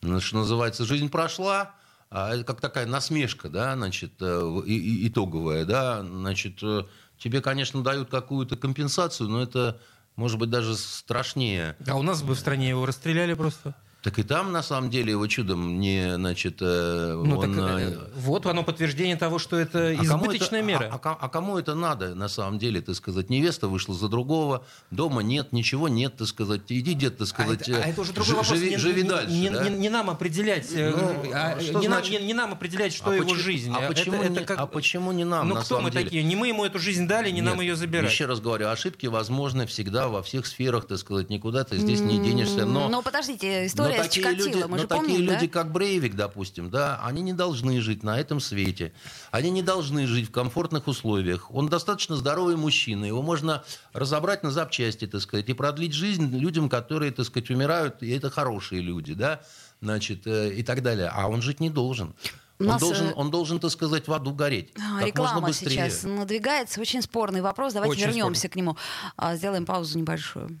Что 0.00 0.36
называется, 0.36 0.84
жизнь 0.84 1.08
прошла, 1.08 1.74
а 2.10 2.40
как 2.44 2.60
такая 2.60 2.86
насмешка, 2.86 3.48
да, 3.48 3.74
значит, 3.74 4.12
э, 4.20 4.62
итоговая, 4.66 5.64
да, 5.64 6.02
значит, 6.02 6.62
э, 6.62 6.84
тебе, 7.18 7.40
конечно, 7.40 7.82
дают 7.82 8.08
какую-то 8.08 8.56
компенсацию, 8.56 9.28
но 9.28 9.42
это, 9.42 9.80
может 10.14 10.38
быть, 10.38 10.50
даже 10.50 10.76
страшнее. 10.76 11.76
А 11.88 11.96
у 11.96 12.02
нас 12.02 12.22
бы 12.22 12.36
в 12.36 12.38
стране 12.38 12.68
его 12.68 12.86
расстреляли 12.86 13.34
просто. 13.34 13.74
Так 14.02 14.18
и 14.18 14.24
там, 14.24 14.50
на 14.50 14.64
самом 14.64 14.90
деле, 14.90 15.12
его 15.12 15.24
чудом 15.28 15.78
не, 15.78 16.16
значит, 16.16 16.56
э, 16.60 17.22
ну, 17.24 17.38
он... 17.38 17.54
Так, 17.54 17.80
э, 17.80 17.98
вот 18.16 18.46
оно 18.46 18.64
подтверждение 18.64 19.14
того, 19.14 19.38
что 19.38 19.56
это 19.56 19.90
а 19.90 19.94
избыточная 19.94 20.58
это, 20.58 20.68
мера. 20.68 20.88
А, 20.90 21.00
а, 21.04 21.18
а 21.20 21.28
кому 21.28 21.56
это 21.56 21.76
надо, 21.76 22.16
на 22.16 22.26
самом 22.26 22.58
деле, 22.58 22.80
так 22.80 22.96
сказать? 22.96 23.30
Невеста 23.30 23.68
вышла 23.68 23.94
за 23.94 24.08
другого, 24.08 24.66
дома 24.90 25.22
нет, 25.22 25.52
ничего 25.52 25.86
нет, 25.86 26.16
так 26.16 26.26
сказать. 26.26 26.62
Иди, 26.68 26.94
дед, 26.94 27.18
так 27.18 27.28
сказать, 27.28 27.68
а 27.68 27.72
это, 27.72 27.84
а 27.84 27.86
это 27.86 28.00
уже 28.00 28.12
другой 28.12 28.34
вопрос. 28.34 28.58
Живи, 28.58 28.70
не, 28.70 28.76
живи 28.76 29.02
не, 29.04 29.08
дальше, 29.08 29.32
не, 29.32 29.50
да? 29.50 29.68
не, 29.68 29.78
не 29.78 29.88
нам 29.88 30.10
определять, 30.10 30.66
э, 30.72 30.90
ну, 30.90 31.30
а, 31.32 31.60
что 31.60 31.78
не, 31.78 31.86
значит? 31.86 32.12
нам, 32.12 32.22
не, 32.22 32.26
не 32.26 32.34
нам 32.34 32.52
определять, 32.54 32.92
что 32.92 33.08
а 33.08 33.14
его 33.14 33.22
почему, 33.22 33.38
жизнь. 33.38 33.72
А 33.72 33.86
почему, 33.86 34.16
это, 34.16 34.28
не, 34.30 34.36
это 34.36 34.44
как... 34.46 34.58
а 34.58 34.66
почему 34.66 35.12
не 35.12 35.24
нам, 35.24 35.46
Ну, 35.48 35.54
на 35.54 35.60
кто 35.60 35.76
самом 35.76 35.84
мы 35.84 35.90
деле? 35.92 36.04
такие? 36.06 36.24
Не 36.24 36.34
мы 36.34 36.48
ему 36.48 36.64
эту 36.64 36.80
жизнь 36.80 37.06
дали, 37.06 37.30
не 37.30 37.40
Нет, 37.40 37.44
нам 37.44 37.60
ее 37.60 37.76
забирать. 37.76 38.10
Еще 38.10 38.26
раз 38.26 38.40
говорю, 38.40 38.66
ошибки 38.66 39.06
возможны 39.06 39.64
всегда 39.66 40.08
во 40.08 40.24
всех 40.24 40.46
сферах, 40.46 40.88
так 40.88 40.98
сказать, 40.98 41.30
никуда 41.30 41.62
ты 41.62 41.76
здесь 41.78 42.00
не 42.00 42.18
денешься. 42.18 42.66
Но, 42.66 42.88
но 42.88 43.00
подождите, 43.00 43.64
история 43.66 43.91
но 43.96 44.02
с 44.02 44.06
такие 44.06 44.24
Чикатило, 44.24 44.46
люди, 44.46 44.62
мы 44.64 44.78
но 44.78 44.86
такие 44.86 44.88
помним, 44.88 45.20
люди, 45.20 45.46
да? 45.46 45.52
как 45.52 45.72
Брейвик, 45.72 46.14
допустим, 46.14 46.70
да, 46.70 47.00
они 47.02 47.22
не 47.22 47.32
должны 47.32 47.80
жить 47.80 48.02
на 48.02 48.18
этом 48.18 48.40
свете. 48.40 48.92
Они 49.30 49.50
не 49.50 49.62
должны 49.62 50.06
жить 50.06 50.28
в 50.28 50.30
комфортных 50.30 50.86
условиях. 50.88 51.50
Он 51.54 51.68
достаточно 51.68 52.16
здоровый 52.16 52.56
мужчина. 52.56 53.04
Его 53.04 53.22
можно 53.22 53.64
разобрать 53.92 54.42
на 54.42 54.50
запчасти, 54.50 55.06
так 55.06 55.20
сказать, 55.20 55.48
и 55.48 55.52
продлить 55.54 55.92
жизнь 55.92 56.36
людям, 56.36 56.68
которые, 56.68 57.12
так 57.12 57.26
сказать, 57.26 57.50
умирают, 57.50 58.02
и 58.02 58.10
это 58.10 58.30
хорошие 58.30 58.82
люди, 58.82 59.14
да, 59.14 59.42
значит, 59.80 60.26
э, 60.26 60.54
и 60.54 60.62
так 60.62 60.82
далее. 60.82 61.10
А 61.12 61.28
он 61.28 61.42
жить 61.42 61.60
не 61.60 61.70
должен. 61.70 62.14
Он 62.62 62.66
нас, 62.66 62.80
должен, 62.80 63.08
э, 63.08 63.12
он 63.14 63.30
должен, 63.30 63.60
так 63.60 63.70
сказать, 63.70 64.08
в 64.08 64.12
аду 64.12 64.32
гореть. 64.32 64.72
А, 64.76 64.98
как 64.98 65.06
Реклама 65.06 65.40
можно 65.40 65.48
быстрее. 65.48 65.70
сейчас 65.70 66.04
надвигается. 66.04 66.80
Очень 66.80 67.02
спорный 67.02 67.40
вопрос. 67.40 67.72
Давайте 67.72 67.96
Очень 67.96 68.06
вернемся 68.06 68.48
к 68.48 68.56
нему. 68.56 68.76
А, 69.16 69.36
Сделаем 69.36 69.66
паузу 69.66 69.98
небольшую. 69.98 70.60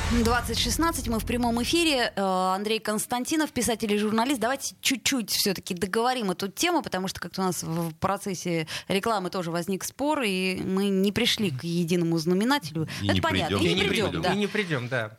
2016, 0.19 1.07
мы 1.07 1.19
в 1.19 1.25
прямом 1.25 1.63
эфире. 1.63 2.11
Э, 2.15 2.53
Андрей 2.55 2.79
Константинов, 2.79 3.51
писатель 3.51 3.91
и 3.93 3.97
журналист. 3.97 4.41
Давайте 4.41 4.75
чуть-чуть 4.81 5.29
все-таки 5.31 5.73
договорим 5.73 6.31
эту 6.31 6.49
тему, 6.49 6.81
потому 6.83 7.07
что 7.07 7.21
как-то 7.21 7.41
у 7.41 7.45
нас 7.45 7.63
в 7.63 7.93
процессе 7.95 8.67
рекламы 8.89 9.29
тоже 9.29 9.51
возник 9.51 9.85
спор, 9.85 10.21
и 10.23 10.55
мы 10.61 10.89
не 10.89 11.11
пришли 11.13 11.49
к 11.49 11.63
единому 11.63 12.17
знаменателю. 12.17 12.87
И 13.01 13.05
это 13.05 13.13
не 13.15 13.21
понятно. 13.21 13.57
придем. 13.57 13.71
И 13.71 13.81
не 13.81 13.87
придем, 13.87 14.21
да. 14.21 14.33
И 14.33 14.37
не 14.37 14.47
придем, 14.47 14.87
да. 14.89 15.17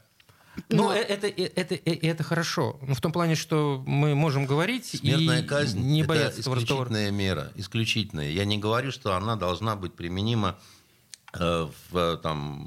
Но- 0.68 0.88
Но 0.88 0.92
это, 0.92 1.26
это, 1.26 1.75
это, 1.75 1.75
это 1.84 2.22
хорошо. 2.22 2.78
Ну, 2.87 2.94
В 2.94 3.00
том 3.00 3.12
плане, 3.12 3.34
что 3.34 3.82
мы 3.87 4.14
можем 4.14 4.44
говорить 4.44 4.84
Смертная 4.87 5.40
и 5.42 5.46
казнь 5.46 5.80
не 5.80 6.00
это 6.00 6.08
бояться 6.11 6.38
разговора. 6.40 6.61
исключительная 6.61 7.11
мера, 7.11 7.52
исключительная. 7.56 8.28
Я 8.30 8.44
не 8.44 8.58
говорю, 8.58 8.92
что 8.92 9.16
она 9.16 9.37
должна 9.37 9.75
быть 9.75 9.94
применима 9.94 10.58
э, 11.32 11.66
в 11.90 12.16
там, 12.18 12.66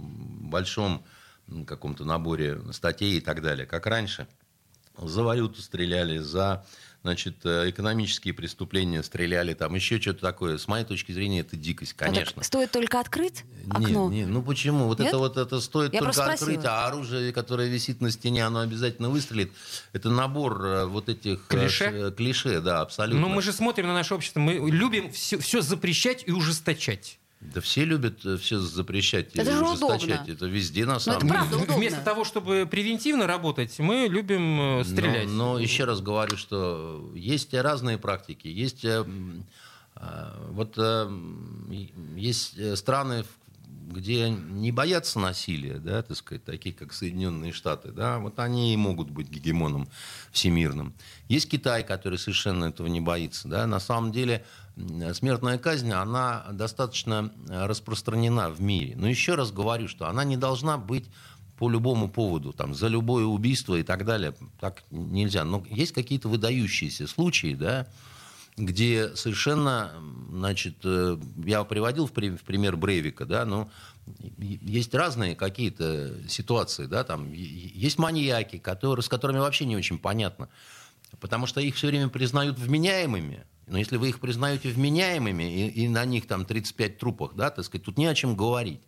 большом 0.49 1.05
каком-то 1.65 2.05
наборе 2.05 2.59
статей 2.71 3.17
и 3.17 3.21
так 3.21 3.41
далее, 3.41 3.65
как 3.65 3.85
раньше. 3.85 4.27
За 4.97 5.23
валюту 5.23 5.61
стреляли, 5.61 6.19
за 6.19 6.65
значит, 7.05 7.35
э, 7.45 7.69
экономические 7.69 8.33
преступления 8.33 9.03
стреляли, 9.03 9.53
там 9.53 9.75
еще 9.75 10.01
что-то 10.01 10.21
такое. 10.21 10.57
С 10.57 10.67
моей 10.67 10.85
точки 10.85 11.11
зрения, 11.11 11.41
это 11.41 11.55
дикость, 11.55 11.93
А 11.97 12.05
так 12.05 12.13
конечно. 12.15 12.43
стоит 12.43 12.71
только 12.71 12.99
открыть 12.99 13.43
окно. 13.69 14.09
Не, 14.09 14.21
не, 14.21 14.25
ну 14.25 14.41
почему? 14.41 14.85
Вот 14.87 14.97
Нет? 14.97 15.09
это 15.09 15.19
вот 15.19 15.37
это 15.37 15.61
стоит 15.61 15.93
Я 15.93 15.99
только 15.99 16.23
открыть, 16.23 16.39
спросила. 16.61 16.83
а 16.83 16.87
оружие, 16.87 17.31
которое 17.31 17.67
висит 17.67 18.01
на 18.01 18.09
стене, 18.09 18.43
оно 18.43 18.61
обязательно 18.61 19.09
выстрелит. 19.11 19.51
Это 19.93 20.09
набор 20.09 20.65
э, 20.65 20.85
вот 20.85 21.07
этих 21.07 21.45
э, 21.49 21.59
Клише? 21.59 22.11
клише, 22.17 22.59
да, 22.59 22.81
абсолютно. 22.81 23.21
Но 23.21 23.29
мы 23.29 23.43
же 23.43 23.53
смотрим 23.53 23.85
на 23.85 23.93
наше 23.93 24.15
общество, 24.15 24.39
мы 24.39 24.53
любим 24.71 25.11
все, 25.11 25.37
все 25.37 25.61
запрещать 25.61 26.23
и 26.25 26.31
ужесточать. 26.31 27.19
Да 27.53 27.61
все 27.61 27.85
любят 27.85 28.19
все 28.41 28.59
запрещать 28.59 29.35
Это 29.35 29.51
и 29.51 29.53
же 29.53 29.61
ужесточать. 29.63 30.03
удобно. 30.21 30.31
Это 30.33 30.45
везде 30.45 30.85
на 30.85 30.99
самом 30.99 31.21
деле. 31.21 31.33
правда 31.33 31.55
удобно. 31.57 31.75
Вместо 31.75 32.01
того, 32.01 32.23
чтобы 32.23 32.67
превентивно 32.69 33.27
работать, 33.27 33.77
мы 33.79 34.07
любим 34.09 34.79
э, 34.79 34.83
стрелять. 34.83 35.27
Но, 35.27 35.53
но 35.53 35.59
еще 35.59 35.85
раз 35.85 36.01
говорю, 36.01 36.37
что 36.37 37.11
есть 37.15 37.53
разные 37.53 37.97
практики. 37.97 38.47
Есть 38.47 38.83
э, 38.85 39.05
э, 39.95 40.31
вот 40.51 40.73
э, 40.77 41.09
есть 42.15 42.57
э, 42.57 42.75
страны, 42.75 43.23
где 43.67 44.29
не 44.29 44.71
боятся 44.71 45.19
насилия, 45.19 45.79
да, 45.79 46.01
так 46.01 46.17
сказать, 46.17 46.43
такие 46.43 46.75
как 46.75 46.93
Соединенные 46.93 47.53
Штаты, 47.53 47.91
да, 47.91 48.19
вот 48.19 48.39
они 48.39 48.73
и 48.73 48.77
могут 48.77 49.09
быть 49.09 49.29
гегемоном 49.29 49.87
всемирным. 50.31 50.93
Есть 51.29 51.49
Китай, 51.49 51.83
который 51.83 52.19
совершенно 52.19 52.65
этого 52.65 52.87
не 52.87 53.01
боится, 53.01 53.47
да. 53.47 53.65
На 53.67 53.79
самом 53.79 54.11
деле 54.11 54.45
смертная 55.13 55.57
казнь, 55.57 55.91
она 55.91 56.45
достаточно 56.51 57.31
распространена 57.47 58.49
в 58.49 58.61
мире. 58.61 58.95
Но 58.97 59.07
еще 59.07 59.35
раз 59.35 59.51
говорю, 59.51 59.87
что 59.87 60.07
она 60.07 60.23
не 60.23 60.37
должна 60.37 60.77
быть 60.77 61.05
по 61.57 61.69
любому 61.69 62.09
поводу, 62.09 62.51
там, 62.51 62.75
за 62.75 62.89
любое 62.89 63.23
убийство 63.23 63.75
и 63.75 63.83
так 63.83 64.03
далее. 64.03 64.35
Так 64.59 64.83
нельзя. 64.91 65.45
Но 65.45 65.63
есть 65.69 65.93
какие-то 65.93 66.27
выдающиеся 66.27 67.07
случаи, 67.07 67.53
да, 67.53 67.87
где 68.57 69.15
совершенно, 69.15 69.91
значит, 70.31 70.77
э, 70.83 71.17
я 71.45 71.63
приводил 71.65 72.07
в 72.07 72.13
при- 72.13 72.29
в 72.29 72.43
пример 72.43 72.77
Брейвика, 72.77 73.25
да, 73.25 73.45
но 73.45 73.69
и- 74.37 74.59
есть 74.61 74.93
разные 74.93 75.35
какие-то 75.35 76.13
ситуации, 76.29 76.85
да, 76.85 77.03
там 77.03 77.31
есть 77.33 77.97
маньяки, 77.97 78.57
которые, 78.57 79.03
с 79.03 79.09
которыми 79.09 79.39
вообще 79.39 79.65
не 79.65 79.75
очень 79.75 79.97
понятно, 79.97 80.47
потому 81.19 81.47
что 81.47 81.59
их 81.59 81.75
все 81.75 81.87
время 81.87 82.07
признают 82.07 82.57
вменяемыми, 82.57 83.45
но 83.67 83.77
если 83.77 83.97
вы 83.97 84.09
их 84.09 84.19
признаете 84.21 84.69
вменяемыми, 84.69 85.43
и, 85.43 85.83
и 85.83 85.87
на 85.89 86.05
них 86.05 86.25
там 86.25 86.45
35 86.45 86.97
трупах, 86.97 87.35
да, 87.35 87.49
так 87.49 87.65
сказать, 87.65 87.83
тут 87.83 87.97
не 87.97 88.05
о 88.05 88.15
чем 88.15 88.35
говорить. 88.37 88.81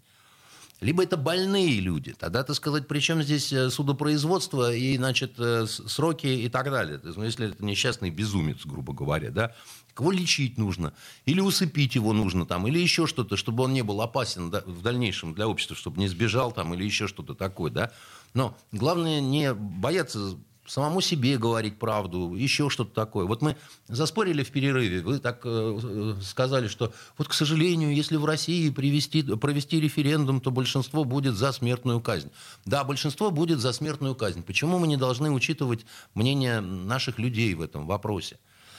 Либо 0.79 1.03
это 1.03 1.17
больные 1.17 1.79
люди. 1.79 2.13
Тогда, 2.13 2.43
так 2.43 2.55
сказать, 2.55 2.87
причем 2.87 3.23
здесь 3.23 3.51
э, 3.51 3.69
судопроизводство 3.71 4.73
и, 4.73 4.95
значит, 4.97 5.33
э, 5.39 5.65
сроки 5.65 6.27
и 6.27 6.49
так 6.49 6.69
далее. 6.69 7.01
Ну, 7.03 7.23
если 7.23 7.49
это 7.49 7.65
несчастный 7.65 8.11
безумец, 8.11 8.63
грубо 8.63 8.93
говоря, 8.93 9.31
да, 9.31 9.55
кого 9.95 10.11
лечить 10.11 10.59
нужно, 10.59 10.93
или 11.25 11.39
усыпить 11.39 11.95
его 11.95 12.13
нужно, 12.13 12.45
там, 12.45 12.67
или 12.67 12.77
еще 12.77 13.07
что-то, 13.07 13.37
чтобы 13.37 13.63
он 13.63 13.73
не 13.73 13.81
был 13.81 14.01
опасен 14.01 14.51
в 14.51 14.81
дальнейшем 14.83 15.33
для 15.33 15.47
общества, 15.47 15.75
чтобы 15.75 15.99
не 15.99 16.07
сбежал, 16.07 16.51
там, 16.51 16.75
или 16.75 16.83
еще 16.83 17.07
что-то 17.07 17.33
такое, 17.33 17.71
да. 17.71 17.91
Но 18.35 18.55
главное 18.71 19.19
не 19.19 19.55
бояться 19.55 20.37
самому 20.67 21.01
себе 21.01 21.37
говорить 21.37 21.79
правду, 21.79 22.35
еще 22.35 22.69
что-то 22.69 22.93
такое. 22.93 23.25
Вот 23.25 23.41
мы 23.41 23.55
заспорили 23.87 24.43
в 24.43 24.51
перерыве, 24.51 25.01
вы 25.01 25.19
так 25.19 25.41
э, 25.45 25.79
э, 25.81 26.21
сказали, 26.21 26.67
что 26.67 26.93
вот, 27.17 27.27
к 27.27 27.33
сожалению, 27.33 27.95
если 27.95 28.17
в 28.17 28.25
России 28.25 28.69
привести, 28.69 29.23
провести 29.23 29.79
референдум, 29.79 30.41
то 30.41 30.51
большинство 30.51 31.03
будет 31.03 31.35
за 31.35 31.51
смертную 31.51 32.01
казнь. 32.01 32.31
Да, 32.65 32.83
большинство 32.83 33.31
будет 33.31 33.59
за 33.59 33.71
смертную 33.71 34.15
казнь. 34.15 34.43
Почему 34.43 34.77
мы 34.77 34.87
не 34.87 34.97
должны 34.97 35.31
учитывать 35.31 35.85
мнение 36.13 36.59
наших 36.61 37.17
людей 37.17 37.53
в 37.53 37.61
этом 37.61 37.87
вопросе? 37.87 38.37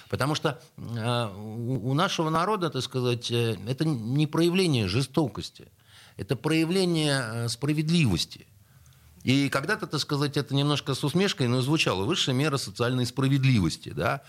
Потому 0.09 0.35
что 0.35 0.61
э, 0.77 1.35
у 1.37 1.95
нашего 1.95 2.31
народа, 2.31 2.71
так 2.71 2.83
сказать, 2.83 3.31
э, 3.31 3.57
это 3.67 3.85
не 3.85 4.27
проявление 4.27 4.89
жестокости, 4.89 5.69
это 6.17 6.35
проявление 6.37 7.23
э, 7.23 7.49
справедливости. 7.49 8.47
И 9.29 9.51
когда-то, 9.51 9.87
так 9.87 10.01
сказать, 10.01 10.39
это 10.39 10.55
немножко 10.55 10.95
с 10.95 11.05
усмешкой, 11.05 11.49
но 11.49 11.61
звучало 11.61 12.05
высшая 12.05 12.33
мера 12.33 12.57
социальной 12.57 13.05
справедливости, 13.05 13.91
да. 13.91 14.23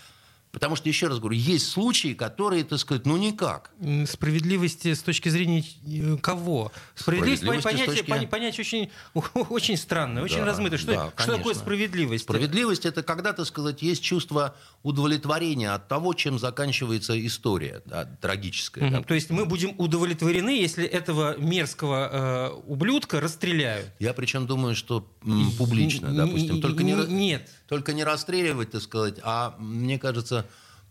Потому 0.52 0.74
что, 0.74 0.88
еще 0.88 1.06
раз 1.06 1.20
говорю, 1.20 1.36
есть 1.38 1.68
случаи, 1.68 2.12
которые, 2.12 2.64
так 2.64 2.80
сказать, 2.80 3.06
ну 3.06 3.16
никак. 3.16 3.70
Справедливости 4.08 4.92
с 4.94 5.00
точки 5.02 5.28
зрения 5.28 5.62
э, 5.86 6.16
кого? 6.20 6.72
Справедливость, 6.96 7.42
Справедливости 7.42 7.60
с 7.60 7.86
понятие, 7.86 8.04
точки- 8.04 8.26
понятие 8.26 8.60
очень, 8.60 8.90
очень 9.50 9.76
странное, 9.76 10.22
очень 10.24 10.38
Да, 10.38 10.46
размытое. 10.46 10.78
Что, 10.78 10.92
да, 10.92 11.12
что 11.16 11.36
такое 11.36 11.54
справедливость? 11.54 12.24
Справедливость 12.24 12.84
это 12.84 13.04
когда, 13.04 13.32
так 13.32 13.46
сказать, 13.46 13.80
есть 13.82 14.02
чувство 14.02 14.56
удовлетворения 14.82 15.70
от 15.72 15.86
того, 15.88 16.14
чем 16.14 16.38
заканчивается 16.38 17.24
история 17.24 17.82
да, 17.84 18.06
трагическая. 18.20 18.84
Мгм. 18.84 18.92
да. 18.94 19.02
То 19.02 19.14
есть 19.14 19.30
мы 19.30 19.44
будем 19.46 19.74
удовлетворены, 19.78 20.50
если 20.50 20.84
этого 20.84 21.36
мерзкого 21.38 22.08
э, 22.10 22.60
ублюдка 22.66 23.20
расстреляют. 23.20 23.90
Я 24.00 24.14
причем 24.14 24.46
думаю, 24.46 24.74
что 24.74 25.08
м, 25.24 25.52
публично, 25.52 26.12
допустим, 26.14 26.60
только 26.60 26.82
не, 26.82 26.94
Нет. 26.94 27.48
Только 27.70 27.92
не 27.92 28.02
расстреливать, 28.02 28.72
так 28.72 28.82
сказать, 28.82 29.20
а 29.22 29.54
мне 29.60 29.96
кажется, 29.96 30.44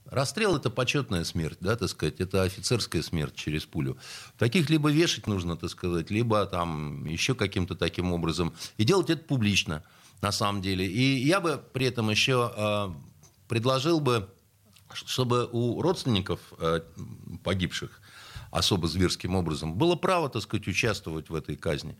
расстрел 0.06 0.56
это 0.56 0.70
почетная 0.70 1.26
смерть, 1.26 1.58
да, 1.60 1.76
так 1.76 1.90
сказать, 1.90 2.22
это 2.22 2.44
офицерская 2.44 3.02
смерть 3.02 3.36
через 3.36 3.66
пулю. 3.66 3.98
Таких 4.38 4.70
либо 4.70 4.90
вешать 4.90 5.28
нужно, 5.28 5.58
так 5.58 5.70
сказать, 5.70 6.10
либо 6.10 6.46
там 6.46 7.04
еще 7.04 7.36
каким-то 7.36 7.76
таким 7.76 8.14
образом. 8.14 8.54
И 8.78 8.86
делать 8.86 9.10
это 9.10 9.22
публично, 9.26 9.84
на 10.22 10.32
самом 10.32 10.62
деле. 10.62 10.88
И 10.88 11.18
я 11.28 11.42
бы 11.42 11.62
при 11.74 11.88
этом 11.88 12.10
еще 12.10 12.54
э, 12.56 12.90
предложил 13.50 14.00
бы, 14.00 14.30
чтобы 14.94 15.50
у 15.52 15.82
родственников 15.82 16.40
э, 16.60 16.80
погибших 17.44 18.00
особо 18.52 18.88
зверским 18.88 19.36
образом 19.36 19.74
было 19.74 19.96
право, 19.96 20.30
так 20.30 20.44
сказать, 20.44 20.66
участвовать 20.66 21.30
в 21.30 21.36
этой 21.36 21.58
казни. 21.58 21.98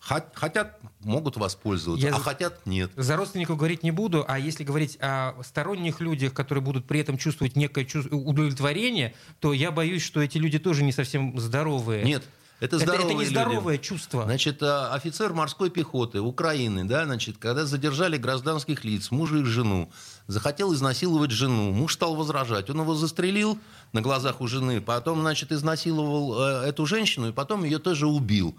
Хот- 0.00 0.32
Хотят, 0.34 0.78
могут 1.00 1.36
воспользоваться, 1.36 2.06
Я 2.06 2.14
а 2.14 2.18
за- 2.18 2.24
хотят 2.24 2.66
нет. 2.66 2.90
За 2.96 3.16
родственников 3.16 3.58
говорить 3.58 3.82
не 3.82 3.90
буду, 3.90 4.24
а 4.26 4.38
если 4.38 4.64
говорить 4.64 4.96
о 5.00 5.34
сторонних 5.44 6.00
людях, 6.00 6.32
которые 6.32 6.64
будут 6.64 6.86
при 6.86 7.00
этом 7.00 7.18
чувствовать 7.18 7.54
некое 7.54 7.84
чувс- 7.84 8.08
удовлетворение, 8.10 9.14
то 9.40 9.52
я 9.52 9.70
боюсь, 9.70 10.02
что 10.02 10.20
эти 10.22 10.38
люди 10.38 10.58
тоже 10.58 10.82
не 10.84 10.92
совсем 10.92 11.38
здоровые. 11.38 12.02
Нет, 12.04 12.22
это 12.60 12.76
это, 12.76 12.84
здоровые 12.86 13.04
это 13.08 13.14
не 13.14 13.20
люди. 13.24 13.30
здоровое 13.34 13.78
чувство. 13.78 14.24
Значит, 14.24 14.62
э, 14.62 14.86
офицер 14.88 15.34
морской 15.34 15.68
пехоты 15.70 16.20
Украины, 16.22 16.84
да, 16.84 17.04
значит, 17.04 17.36
когда 17.38 17.66
задержали 17.66 18.16
гражданских 18.16 18.84
лиц, 18.84 19.10
мужа 19.10 19.36
и 19.36 19.44
жену, 19.44 19.90
захотел 20.28 20.72
изнасиловать 20.72 21.30
жену, 21.30 21.72
муж 21.72 21.94
стал 21.94 22.14
возражать, 22.16 22.70
он 22.70 22.80
его 22.80 22.94
застрелил 22.94 23.58
на 23.92 24.00
глазах 24.00 24.40
у 24.40 24.46
жены, 24.46 24.80
потом, 24.80 25.20
значит, 25.20 25.52
изнасиловал 25.52 26.40
э, 26.64 26.68
эту 26.68 26.86
женщину 26.86 27.28
и 27.28 27.32
потом 27.32 27.64
ее 27.64 27.78
тоже 27.78 28.06
убил. 28.06 28.56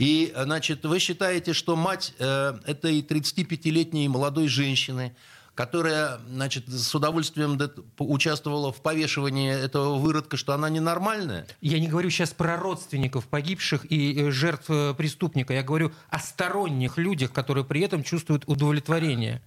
И, 0.00 0.32
значит, 0.34 0.86
вы 0.86 0.98
считаете, 0.98 1.52
что 1.52 1.76
мать 1.76 2.14
э, 2.18 2.58
этой 2.64 3.02
35-летней 3.02 4.08
молодой 4.08 4.48
женщины, 4.48 5.14
которая, 5.54 6.18
значит, 6.26 6.66
с 6.68 6.94
удовольствием 6.94 7.60
участвовала 7.98 8.72
в 8.72 8.80
повешивании 8.80 9.52
этого 9.52 9.98
выродка, 9.98 10.38
что 10.38 10.54
она 10.54 10.70
ненормальная? 10.70 11.46
Я 11.60 11.78
не 11.78 11.86
говорю 11.86 12.08
сейчас 12.08 12.30
про 12.30 12.56
родственников 12.56 13.26
погибших 13.26 13.84
и 13.92 14.18
э, 14.18 14.30
жертв 14.30 14.70
э, 14.70 14.94
преступника. 14.94 15.52
Я 15.52 15.62
говорю 15.62 15.92
о 16.08 16.18
сторонних 16.18 16.96
людях, 16.96 17.30
которые 17.30 17.66
при 17.66 17.82
этом 17.82 18.02
чувствуют 18.02 18.44
удовлетворение. 18.46 19.42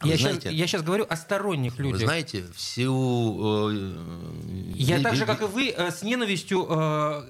А 0.00 0.04
вы 0.04 0.10
Я 0.12 0.16
сейчас, 0.16 0.30
знаете- 0.30 0.52
я 0.52 0.66
сейчас 0.68 0.82
говорю 0.82 1.06
о 1.08 1.16
сторонних 1.16 1.76
Вы 1.76 1.82
людях. 1.84 2.02
знаете, 2.02 2.44
всю... 2.54 3.70
э, 3.72 4.72
Я 4.76 4.98
э, 4.98 5.02
так 5.02 5.16
же, 5.16 5.26
как 5.26 5.42
и 5.42 5.46
вы, 5.46 5.70
э, 5.76 5.90
с 5.90 6.02
ненавистью 6.02 6.66
э, 6.70 7.22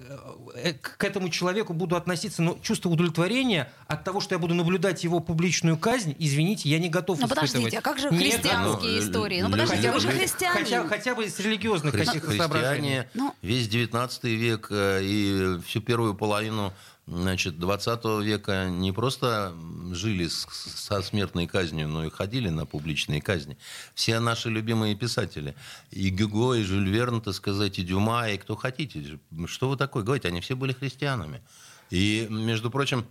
э, 0.55 0.73
к 0.75 1.03
этому 1.03 1.31
человеку 1.31 1.73
буду 1.73 1.97
относиться, 1.97 2.43
но 2.43 2.59
чувство 2.61 2.91
удовлетворения 2.91 3.73
от 3.87 4.05
того, 4.05 4.21
что 4.21 4.35
я 4.35 4.39
буду 4.39 4.55
наблюдать 4.55 5.03
его 5.03 5.21
публичную 5.21 5.79
казнь, 5.79 6.15
извините, 6.19 6.69
я 6.69 6.79
не 6.79 6.91
готов 6.91 7.19
Ну 7.21 7.27
испытывать. 7.27 7.51
подождите, 7.53 7.79
а 7.79 7.81
как 7.81 7.99
же 7.99 8.11
Нет, 8.11 8.21
христианские 8.21 8.93
ну, 8.93 8.99
истории? 9.01 9.41
Ну 9.41 9.51
подождите, 9.51 9.91
вы 9.91 10.01
же 10.01 10.09
христианин. 10.09 10.65
Хотя, 10.65 10.89
хотя 10.89 11.15
бы 11.15 11.27
с 11.29 11.41
религиозных 11.41 11.95
хри- 11.95 12.05
каких-то 12.05 12.33
соображений. 12.33 12.99
Христиане 12.99 13.09
Ну. 13.15 13.35
весь 13.41 13.67
19 13.69 14.25
век 14.25 14.67
э, 14.71 15.01
и 15.03 15.59
всю 15.67 15.81
первую 15.81 16.15
половину 16.15 16.75
значит, 17.11 17.59
20 17.59 18.21
века 18.23 18.69
не 18.69 18.93
просто 18.93 19.55
жили 19.93 20.29
с- 20.29 20.47
со 20.47 21.03
смертной 21.03 21.47
казнью, 21.47 21.89
но 21.89 22.05
и 22.05 22.11
ходили 22.11 22.49
на 22.51 22.67
публичные 22.67 23.23
казни. 23.23 23.57
Все 23.95 24.21
наши 24.21 24.51
любимые 24.51 24.95
писатели. 24.95 25.55
И 25.91 26.11
Гюго, 26.11 26.55
и 26.55 26.63
Жюль 26.63 26.89
Верн, 26.89 27.21
так 27.21 27.35
сказать, 27.35 27.79
и 27.79 27.83
Дюма, 27.83 28.29
и 28.31 28.39
кто 28.39 28.57
хотите. 28.57 29.19
Что 29.47 29.69
вы 29.69 29.77
такое 29.77 30.03
говорите? 30.03 30.29
Они 30.29 30.41
все 30.41 30.55
были 30.55 30.73
христианами. 30.73 31.43
И, 31.91 32.27
между 32.31 32.71
прочим, 32.71 33.07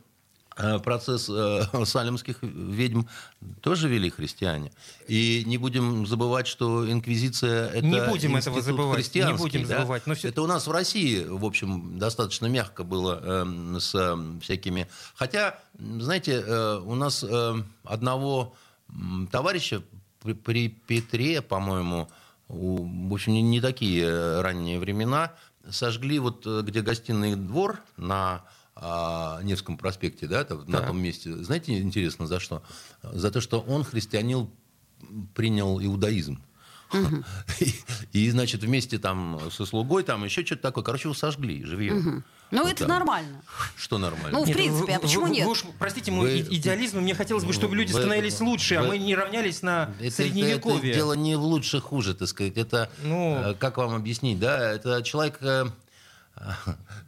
процесс 0.83 1.29
э, 1.29 1.63
салемских 1.85 2.37
ведьм 2.41 3.03
тоже 3.61 3.87
вели 3.87 4.09
христиане. 4.09 4.71
И 5.07 5.43
не 5.45 5.57
будем 5.57 6.05
забывать, 6.07 6.47
что 6.47 6.89
инквизиция 6.91 7.67
это 7.69 7.85
Не 7.85 8.01
будем 8.07 8.35
этого 8.35 8.61
забывать, 8.61 9.13
не 9.15 9.33
будем 9.33 9.61
да? 9.67 9.79
забывать, 9.79 10.07
но 10.07 10.15
всё- 10.15 10.29
Это 10.29 10.41
у 10.41 10.47
нас 10.47 10.67
в 10.67 10.71
России, 10.71 11.23
в 11.23 11.45
общем, 11.45 11.97
достаточно 11.99 12.47
мягко 12.47 12.83
было 12.83 13.19
э, 13.21 13.79
с 13.79 13.93
э, 13.95 14.39
всякими... 14.41 14.87
Хотя, 15.15 15.59
знаете, 15.77 16.43
э, 16.45 16.81
у 16.83 16.95
нас 16.95 17.23
э, 17.23 17.53
одного 17.83 18.55
товарища 19.31 19.81
при, 20.23 20.33
при 20.33 20.69
Петре, 20.69 21.41
по-моему, 21.41 22.09
в 22.47 23.13
общем, 23.13 23.33
не, 23.33 23.41
не 23.41 23.61
такие 23.61 24.05
э, 24.05 24.41
ранние 24.41 24.79
времена, 24.79 25.33
сожгли 25.69 26.19
вот 26.19 26.43
э, 26.45 26.61
где 26.63 26.81
гостиный 26.81 27.35
двор 27.35 27.79
на 27.97 28.41
а, 28.79 29.41
Невском 29.43 29.77
проспекте, 29.77 30.27
да, 30.27 30.43
там, 30.43 30.63
на 30.67 30.77
Так. 30.79 30.87
том 30.87 30.99
месте. 31.01 31.35
Знаете, 31.43 31.77
интересно, 31.79 32.27
за 32.27 32.39
что? 32.39 32.61
За 33.03 33.31
то, 33.31 33.41
что 33.41 33.59
он, 33.61 33.83
христианин, 33.83 34.49
принял 35.33 35.79
иудаизм. 35.83 36.41
И, 37.59 37.73
и, 38.13 38.29
значит, 38.31 38.61
вместе 38.63 38.97
там 38.97 39.41
со 39.51 39.65
слугой, 39.65 40.03
там 40.03 40.23
еще 40.23 40.45
что-то 40.45 40.61
такое. 40.61 40.85
Короче, 40.85 41.03
его 41.09 41.13
сожгли 41.13 41.63
живьем. 41.65 42.23
Ну 42.49 42.61
Вот 42.63 42.69
это 42.71 42.79
так. 42.79 42.87
нормально. 42.87 43.41
Что 43.75 43.97
нормально? 43.97 44.29
Ну, 44.31 44.45
в 44.45 44.47
Нет, 44.47 44.55
принципе, 44.55 44.95
а 44.95 44.99
почему 45.01 45.25
вы- 45.25 45.31
нет? 45.31 45.45
вы 45.45 45.51
уж, 45.51 45.65
простите 45.77 46.11
мой 46.11 46.43
Вы- 46.43 46.55
идеализм, 46.55 46.99
мне 47.01 47.13
хотелось 47.13 47.43
бы, 47.43 47.51
чтобы 47.51 47.75
люди 47.75 47.91
Вы- 47.91 47.99
становились 47.99 48.39
лучше, 48.39 48.75
а 48.75 48.83
вы- 48.83 48.87
мы 48.87 48.97
не 48.99 49.13
равнялись 49.15 49.61
на 49.63 49.93
Это, 49.99 50.15
средневековье. 50.15 50.91
это 50.91 50.97
дело 50.97 51.11
не 51.13 51.35
в 51.35 51.41
лучше, 51.41 51.81
хуже, 51.81 52.15
так 52.15 52.29
сказать. 52.29 52.55
Это, 52.55 52.89
Ну. 53.03 53.35
э, 53.35 53.53
как 53.55 53.75
вам 53.75 53.93
объяснить, 53.93 54.39
да, 54.39 54.71
это 54.71 55.01
человек, 55.03 55.39
э, 55.41 55.65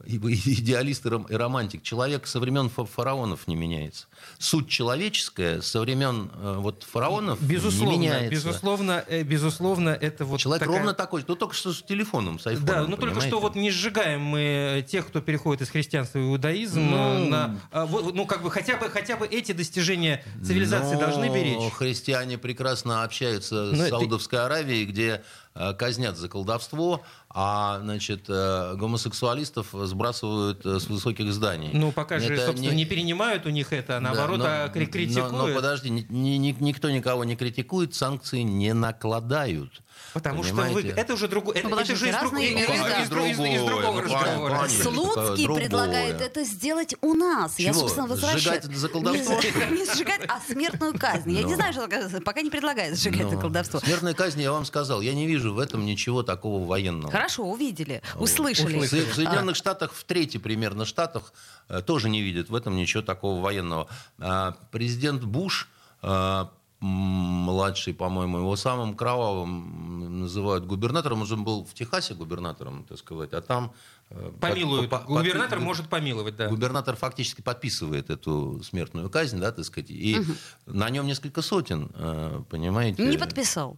идеалист 0.06 1.06
и 1.06 1.10
ром- 1.10 1.28
и 1.30 1.36
романтик. 1.36 1.84
Человек 1.84 2.28
со 2.28 2.40
времен 2.40 2.70
фа- 2.70 2.86
фараонов 2.86 3.48
не 3.48 3.56
меняется. 3.56 4.08
Суть 4.38 4.68
человеческая 4.70 5.62
со 5.62 5.82
времен 5.82 6.32
э, 6.36 6.56
вот 6.60 6.84
фараонов 6.84 7.42
Безусловно, 7.42 7.92
не 7.94 7.98
меняется. 8.08 8.30
безусловно, 8.32 9.04
э, 9.08 9.24
безусловно, 9.24 9.90
это 9.90 10.26
вот 10.26 10.40
Человек 10.40 10.62
такая- 10.62 10.78
ровно 10.78 10.94
такой, 10.94 11.24
ну 11.28 11.36
только 11.36 11.54
что 11.54 11.74
с 11.74 11.82
телефоном, 11.82 12.40
с 12.40 12.48
айфоном. 12.48 12.66
Да, 12.68 12.88
но 12.88 12.98
только 12.98 13.22
что 13.22 13.40
вот 13.40 13.56
не 13.56 13.72
сжигаем 13.72 14.22
мы 14.22 14.86
тех, 14.90 15.08
кто 15.08 15.22
переходит 15.22 15.62
из 15.62 15.70
христианства 15.70 16.20
в 16.20 16.24
иудаизм. 16.24 16.80
Ну. 16.82 16.98
э, 16.98 17.26
на, 17.30 17.60
а, 17.72 17.86
ну, 17.86 18.26
как 18.26 18.42
бы 18.44 18.52
хотя 18.52 18.78
бы, 18.78 18.90
хотя 18.90 19.16
бы 19.18 19.26
эти 19.28 19.52
достижения 19.52 20.24
цивилизации 20.44 20.96
Но 20.96 21.00
должны 21.02 21.26
беречь. 21.34 21.72
Христиане 21.74 22.38
прекрасно 22.38 23.04
общаются 23.04 23.56
Но 23.72 23.76
с 23.76 23.80
это- 23.82 23.90
Саудовской 23.90 24.40
Аравией, 24.40 24.86
где 24.86 25.22
э, 25.49 25.49
казнят 25.78 26.18
за 26.18 26.30
колдовство, 26.30 27.02
а 27.30 27.80
значит, 27.82 28.26
э, 28.30 28.76
гомосексуалистов 28.76 29.68
сбрасывают 29.74 30.66
э, 30.66 30.80
с 30.80 30.88
высоких 30.88 31.32
зданий. 31.34 31.70
Ну, 31.74 31.92
пока 31.92 32.20
же, 32.20 32.34
Это 32.34 32.48
собственно, 32.48 32.72
не... 32.74 32.86
перенимают 32.86 33.46
у 33.46 33.50
них 33.50 33.74
это, 33.74 33.98
а 33.98 34.00
наоборот, 34.00 34.40
Да, 34.40 34.70
кри- 34.70 34.86
критикуют. 34.88 35.32
Но, 35.32 35.48
но 35.48 35.54
подожди, 35.54 35.90
ни- 35.90 36.06
ни- 36.10 36.56
никто 36.60 36.90
никого 36.90 37.24
не 37.24 37.36
критикует, 37.36 37.94
санкции 37.94 38.42
не 38.42 38.74
накладают. 38.74 39.82
Потому 40.14 40.44
что 40.44 40.54
вы... 40.56 40.64
Понимаете? 40.64 40.90
Это 40.90 41.14
уже 41.14 41.28
другое. 41.28 41.56
Это, 41.58 41.68
Ну, 41.70 41.76
это 41.76 41.84
подождите, 41.86 42.00
же 42.00 42.10
из, 42.16 42.20
друг- 42.22 42.34
миры, 42.34 42.50
из- 42.50 42.68
да. 42.82 43.02
из 43.02 43.10
из- 43.10 43.40
из 43.40 43.64
другого 43.64 43.92
ну, 43.94 44.02
разговора. 44.02 44.56
понятно. 44.56 44.84
Слуцкий 44.84 45.44
другое. 45.46 45.62
предлагает 45.62 46.22
это 46.22 46.44
сделать 46.44 46.96
у 47.02 47.14
нас. 47.14 47.60
Я, 47.60 47.70
Чего? 47.72 47.82
собственно, 47.82 48.08
возвращаюсь. 48.08 48.64
Сжигать 48.64 48.78
за 48.78 48.90
колдовство? 48.90 49.36
Не, 49.36 49.94
сжигать, 49.94 50.22
а 50.28 50.40
смертную 50.42 50.98
казнь. 50.98 51.32
Я 51.32 51.44
не 51.44 51.52
Ну. 51.52 51.56
знаю, 51.56 51.74
что 51.74 52.22
пока 52.22 52.42
не 52.42 52.50
предлагает 52.50 52.98
сжигать 52.98 53.30
за 53.30 53.36
Но 53.36 53.42
колдовство. 53.42 53.80
Смертная 53.80 54.14
казнь, 54.14 54.42
я 54.42 54.52
вам 54.52 54.66
сказал, 54.66 55.02
я 55.02 55.14
не 55.14 55.28
вижу 55.28 55.54
в 55.54 55.60
этом 55.60 55.86
ничего 55.86 56.24
такого 56.24 56.66
военного. 56.66 57.12
Хорошо, 57.12 57.44
увидели, 57.44 58.02
услышали. 58.16 58.78
В 58.80 58.88
Со- 58.90 58.98
в 58.98 59.14
Соединенных 59.16 59.56
Штатах, 59.56 59.94
в 59.94 60.04
трети 60.04 60.38
примерно 60.38 60.86
штатах, 60.86 61.34
э, 61.68 61.82
тоже 61.82 62.10
не 62.10 62.22
видят 62.22 62.50
в 62.50 62.56
этом 62.56 62.76
ничего 62.76 63.04
такого 63.04 63.42
военного. 63.42 63.88
А 64.20 64.56
Президент 64.72 65.24
Буш, 65.24 65.68
м, 66.02 66.50
младший, 66.82 67.94
по-моему, 67.94 68.38
его 68.40 68.56
самым 68.56 68.96
кровавым 68.96 70.20
называют 70.22 70.66
губернатором. 70.66 71.22
Он 71.22 71.28
же 71.28 71.36
был 71.38 71.66
в 71.66 71.74
Техасе 71.74 72.14
губернатором, 72.14 72.86
так 72.86 72.98
сказать, 72.98 73.34
а 73.34 73.42
там... 73.42 73.74
э, 74.10 74.32
Помилуют. 74.40 74.90
под- 74.90 75.06
по- 75.08 75.14
Губернатор 75.14 75.58
под- 75.60 75.66
может 75.66 75.90
помиловать, 75.90 76.36
да. 76.38 76.48
Губернатор 76.48 76.96
фактически 76.96 77.42
подписывает 77.42 78.10
эту 78.10 78.62
смертную 78.64 79.10
казнь, 79.10 79.40
да, 79.40 79.52
так 79.52 79.66
сказать, 79.66 79.90
и 79.92 80.18
на 80.66 80.90
нем 80.90 81.06
несколько 81.06 81.42
сотен, 81.42 81.92
э, 81.96 82.42
понимаете? 82.50 83.06
Не 83.08 83.18
подписал. 83.18 83.78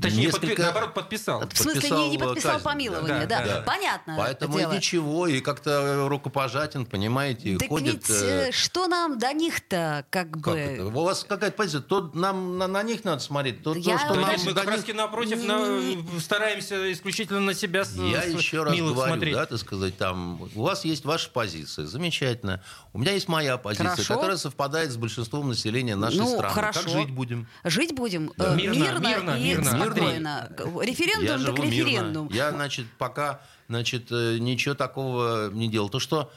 Точнее, 0.00 0.28
подпи- 0.28 0.42
несколько... 0.46 0.62
наоборот, 0.62 0.94
подписал. 0.94 1.40
В 1.48 1.56
смысле, 1.56 1.90
не, 1.90 2.08
не 2.10 2.18
подписал 2.18 2.28
подписал 2.28 2.52
казнь, 2.52 2.64
помилование, 2.64 3.26
да. 3.26 3.40
да. 3.40 3.46
Да, 3.46 3.54
да. 3.56 3.62
Понятно. 3.62 4.14
Поэтому 4.18 4.58
дело. 4.58 4.72
и 4.72 4.76
ничего, 4.76 5.26
и 5.26 5.40
как-то 5.40 6.06
рукопожатен, 6.08 6.84
понимаете, 6.86 7.56
Так 7.58 7.68
ходит... 7.68 7.94
ведь 8.08 8.10
э, 8.10 8.48
э, 8.48 8.52
что 8.52 8.86
нам 8.86 9.18
до 9.18 9.32
них-то, 9.32 10.04
как 10.10 10.30
Как 10.32 10.40
бы... 10.42 10.58
это? 10.58 10.86
У 10.86 10.90
вас 10.90 11.24
какая-то 11.28 11.56
позиция? 11.56 11.80
То 11.80 12.10
нам 12.14 12.58
на, 12.58 12.66
на 12.68 12.82
них 12.82 13.04
надо 13.04 13.20
смотреть, 13.22 13.62
то, 13.62 13.72
то, 13.72 13.78
Я- 13.80 13.98
что 13.98 14.14
Да 14.14 14.20
нам 14.20 14.30
мы 14.44 14.52
до 14.52 14.60
как 14.60 14.70
раз 14.70 14.86
них- 14.86 14.96
напротив 14.96 15.44
на- 15.44 16.20
стараемся 16.20 16.92
исключительно 16.92 17.40
на 17.40 17.54
себя 17.54 17.80
Я 17.80 18.22
с- 18.22 18.26
еще 18.28 18.62
раз 18.62 18.76
говорю, 18.76 18.94
смотреть. 18.94 19.34
да, 19.34 19.46
так 19.46 19.58
сказать, 19.58 19.96
там, 19.96 20.42
у 20.54 20.62
вас 20.62 20.84
есть 20.84 21.04
ваша 21.04 21.30
позиция, 21.30 21.86
замечательно. 21.86 22.62
У 22.92 22.98
меня 22.98 23.12
есть 23.12 23.28
моя 23.28 23.56
позиция, 23.56 23.90
Хорошо. 23.90 24.14
которая 24.14 24.36
совпадает 24.36 24.90
с 24.90 24.96
большинством 24.96 25.48
населения 25.48 25.96
нашей 25.96 26.18
Ну, 26.18 26.28
страны. 26.34 26.54
хорошо. 26.54 26.80
Как 26.82 26.88
жить 26.90 27.10
будем? 27.10 27.46
Жить 27.64 27.94
будем 27.94 28.32
Да. 28.36 28.52
э, 28.52 28.56
Мирно, 28.56 28.74
мирно, 28.78 29.08
мирно, 29.08 29.30
и 29.38 29.42
мирно. 29.44 29.69
Спокойно. 29.70 30.52
Референдум 30.82 31.24
Я 31.24 31.38
так 31.38 31.58
мирно. 31.58 31.62
референдум. 31.62 32.28
Я, 32.32 32.50
значит, 32.50 32.86
пока, 32.98 33.40
значит, 33.68 34.10
э, 34.10 34.38
ничего 34.38 34.74
такого 34.74 35.50
не 35.50 35.68
делал. 35.68 35.88
То, 35.88 35.98
что 35.98 36.30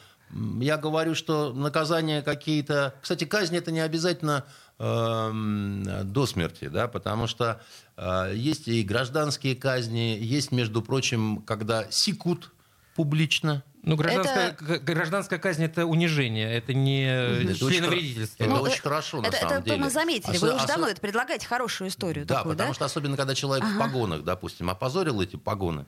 я 0.60 0.76
говорю, 0.76 1.14
что 1.14 1.52
наказания 1.52 2.22
какие-то... 2.22 2.94
Кстати, 3.00 3.24
казнь 3.24 3.56
это 3.56 3.70
не 3.70 3.80
обязательно 3.80 4.44
эм, 4.78 5.84
до 6.04 6.26
смерти, 6.26 6.68
да, 6.68 6.88
потому 6.88 7.26
что 7.26 7.60
э, 7.96 8.32
есть 8.34 8.66
и 8.66 8.82
гражданские 8.82 9.54
казни, 9.54 10.18
есть, 10.20 10.50
между 10.50 10.82
прочим, 10.82 11.42
когда 11.42 11.90
секут 11.90 12.52
публично. 12.96 13.62
Ну, 13.86 13.96
гражданская, 13.96 14.56
Это- 14.58 14.78
гражданская 14.78 15.38
казнь 15.38 15.64
это 15.64 15.84
унижение, 15.86 16.52
это 16.54 16.72
не 16.72 17.04
Это 17.04 17.54
членовредительство. 17.58 18.42
Это 18.44 18.52
Ну, 18.52 18.60
очень 18.62 18.80
хорошо, 18.80 19.20
на 19.20 19.26
это, 19.26 19.36
самом 19.36 19.52
это 19.58 19.64
деле. 19.64 19.76
мы 19.76 19.90
заметили. 19.90 20.34
Осо- 20.36 20.40
Вы 20.40 20.48
уже 20.54 20.64
осо- 20.64 20.66
давно 20.68 20.88
это 20.88 21.00
предлагаете 21.00 21.46
хорошую 21.46 21.88
историю 21.90 22.24
Да, 22.26 22.36
такую, 22.36 22.54
потому 22.54 22.70
да? 22.70 22.74
что 22.74 22.84
особенно 22.86 23.16
когда 23.16 23.34
человек 23.34 23.64
в 23.66 23.78
погонах, 23.78 24.22
допустим, 24.24 24.70
опозорил 24.70 25.20
эти 25.20 25.36
погоны, 25.36 25.84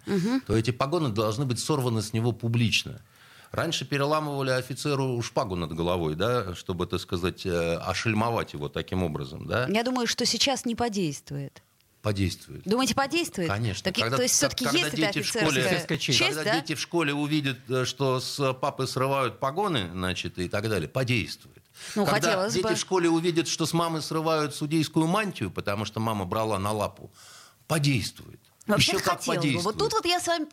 то 0.47 0.57
эти 0.57 0.71
погоны 0.73 1.09
должны 1.09 1.45
быть 1.47 1.59
сорваны 1.59 2.03
с 2.03 2.13
него 2.13 2.33
публично. 2.33 3.01
Раньше 3.53 3.87
переламывали 3.87 4.51
офицеру 4.51 5.23
шпагу 5.23 5.57
над 5.57 5.73
головой, 5.73 6.17
да, 6.17 6.55
чтобы, 6.55 6.87
так 6.87 7.01
сказать, 7.01 7.47
э, 7.47 7.77
ошельмовать 7.77 8.53
его 8.53 8.69
таким 8.69 9.03
образом, 9.03 9.47
да, 9.47 9.67
Я 9.69 9.83
думаю, 9.85 10.07
что 10.07 10.27
сейчас 10.27 10.65
не 10.67 10.75
подействует. 10.75 11.63
Подействует. 12.07 12.63
Думаете, 12.65 12.95
подействует? 12.95 13.49
Конечно. 13.49 13.83
Так, 13.83 13.97
Когда- 14.01 14.17
то 14.17 14.23
есть 14.23 14.37
все-таки 14.37 14.65
есть 14.65 14.95
дети 14.95 15.23
в 15.23 15.27
школе- 15.27 15.99
честь. 15.99 16.21
Когда 16.21 16.45
да? 16.45 16.61
дети 16.61 16.77
в 16.77 16.81
школе 16.81 17.13
увидят, 17.13 17.59
э, 17.69 17.85
что 17.85 18.21
с 18.21 18.55
папы 18.55 18.87
срывают 18.87 19.41
погоны, 19.41 19.91
значит, 19.91 20.39
и 20.39 20.49
так 20.49 20.69
далее, 20.69 20.89
подействует. 20.89 21.65
Ну, 21.97 22.05
Когда 22.05 22.21
хотелось 22.29 22.55
дети 22.55 22.63
бы. 22.63 22.75
в 22.77 22.79
школе 22.79 23.09
увидят, 23.11 23.49
что 23.49 23.67
с 23.67 23.73
мамы 23.73 24.03
срывают 24.03 24.55
судейскую 24.55 25.09
мантию, 25.09 25.51
потому 25.51 25.85
что 25.85 25.99
мама 25.99 26.27
брала 26.27 26.61
на 26.61 26.71
лапу, 26.71 27.11
подействует. 27.67 28.39
Вообще 28.67 28.93
Еще 28.97 29.01
как 29.05 29.25
бы. 29.25 29.59
Вот 29.61 29.79
тут 29.79 29.93
вот 29.93 30.05
я 30.07 30.19
с 30.19 30.27
вами 30.27 30.47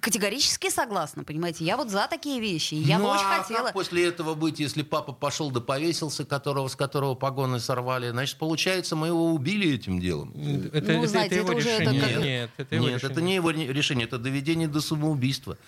категорически 0.00 0.70
согласна, 0.70 1.24
понимаете? 1.24 1.64
Я 1.64 1.76
вот 1.76 1.90
за 1.90 2.06
такие 2.08 2.40
вещи. 2.40 2.74
Я 2.74 2.98
ну, 2.98 3.04
бы 3.06 3.10
очень 3.10 3.24
а 3.26 3.42
хотела. 3.42 3.64
как 3.64 3.72
после 3.72 4.06
этого 4.06 4.34
быть, 4.34 4.60
если 4.60 4.82
папа 4.82 5.12
пошел 5.12 5.50
да 5.50 5.60
повесился, 5.60 6.24
которого, 6.24 6.68
с 6.68 6.76
которого 6.76 7.14
погоны 7.16 7.58
сорвали? 7.58 8.10
Значит, 8.10 8.38
получается, 8.38 8.94
мы 8.94 9.08
его 9.08 9.32
убили 9.32 9.74
этим 9.74 9.98
делом. 10.00 10.30
Это, 10.72 10.92
Ну, 10.92 10.98
это- 11.00 11.06
знаете, 11.08 11.34
это 11.36 11.44
его 11.44 11.48
это 11.48 11.58
уже 11.58 11.68
это 11.70 11.82
решение. 11.90 12.00
как- 12.14 12.22
Нет, 12.24 12.50
это 12.58 12.74
его 12.76 12.84
Нет, 12.86 12.94
решение. 12.96 13.12
это 13.12 13.20
не 13.22 13.34
его 13.34 13.50
ре- 13.50 13.72
решение, 13.72 14.06
это 14.06 14.18
доведение 14.18 14.68
до 14.68 14.80
самоубийства. 14.80 15.58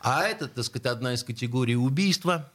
А 0.00 0.22
это, 0.24 0.48
так 0.48 0.64
сказать, 0.64 0.86
одна 0.86 1.12
из 1.12 1.24
категорий 1.24 1.76
убийства. 1.76 2.50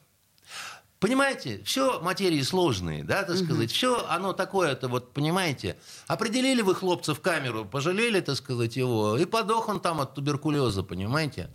Понимаете, 1.03 1.61
все 1.65 1.99
материи 1.99 2.41
сложные, 2.43 3.03
да, 3.03 3.23
так 3.23 3.35
сказать, 3.35 3.73
все 3.73 4.07
оно 4.07 4.31
такое-то, 4.31 4.87
вот, 4.87 5.11
понимаете, 5.11 5.75
определили 6.07 6.61
вы 6.61 6.75
хлопца 6.75 7.13
в 7.13 7.19
камеру, 7.19 7.65
пожалели, 7.65 8.21
так 8.21 8.37
сказать, 8.37 8.77
его, 8.77 9.17
и 9.17 9.25
подох 9.25 9.67
он 9.67 9.81
там 9.81 9.99
от 9.99 10.15
туберкулеза, 10.15 10.81
понимаете. 10.81 11.49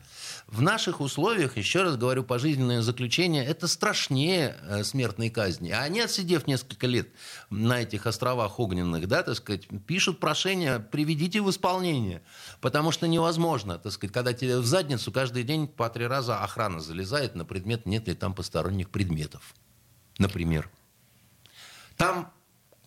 В 0.48 0.62
наших 0.62 1.00
условиях, 1.00 1.58
еще 1.58 1.82
раз 1.82 1.96
говорю, 1.96 2.24
пожизненное 2.24 2.80
заключение, 2.80 3.44
это 3.44 3.68
страшнее 3.68 4.56
э, 4.62 4.82
смертной 4.82 5.28
казни. 5.28 5.70
А 5.70 5.82
они, 5.82 6.00
отсидев 6.00 6.46
несколько 6.46 6.86
лет 6.86 7.08
на 7.50 7.82
этих 7.82 8.06
островах 8.06 8.58
огненных, 8.58 9.08
да, 9.08 9.22
так 9.22 9.36
сказать, 9.36 9.68
пишут 9.86 10.20
прошение, 10.20 10.78
приведите 10.78 11.42
в 11.42 11.50
исполнение. 11.50 12.22
Потому 12.62 12.92
что 12.92 13.06
невозможно, 13.06 13.78
так 13.78 13.92
сказать, 13.92 14.12
когда 14.12 14.32
тебе 14.32 14.58
в 14.58 14.64
задницу 14.64 15.12
каждый 15.12 15.42
день 15.42 15.68
по 15.68 15.90
три 15.90 16.06
раза 16.06 16.42
охрана 16.42 16.80
залезает 16.80 17.34
на 17.34 17.44
предмет, 17.44 17.84
нет 17.84 18.08
ли 18.08 18.14
там 18.14 18.34
посторонних 18.34 18.88
предметов. 18.88 19.37
Например. 20.18 20.68
Там 21.96 22.32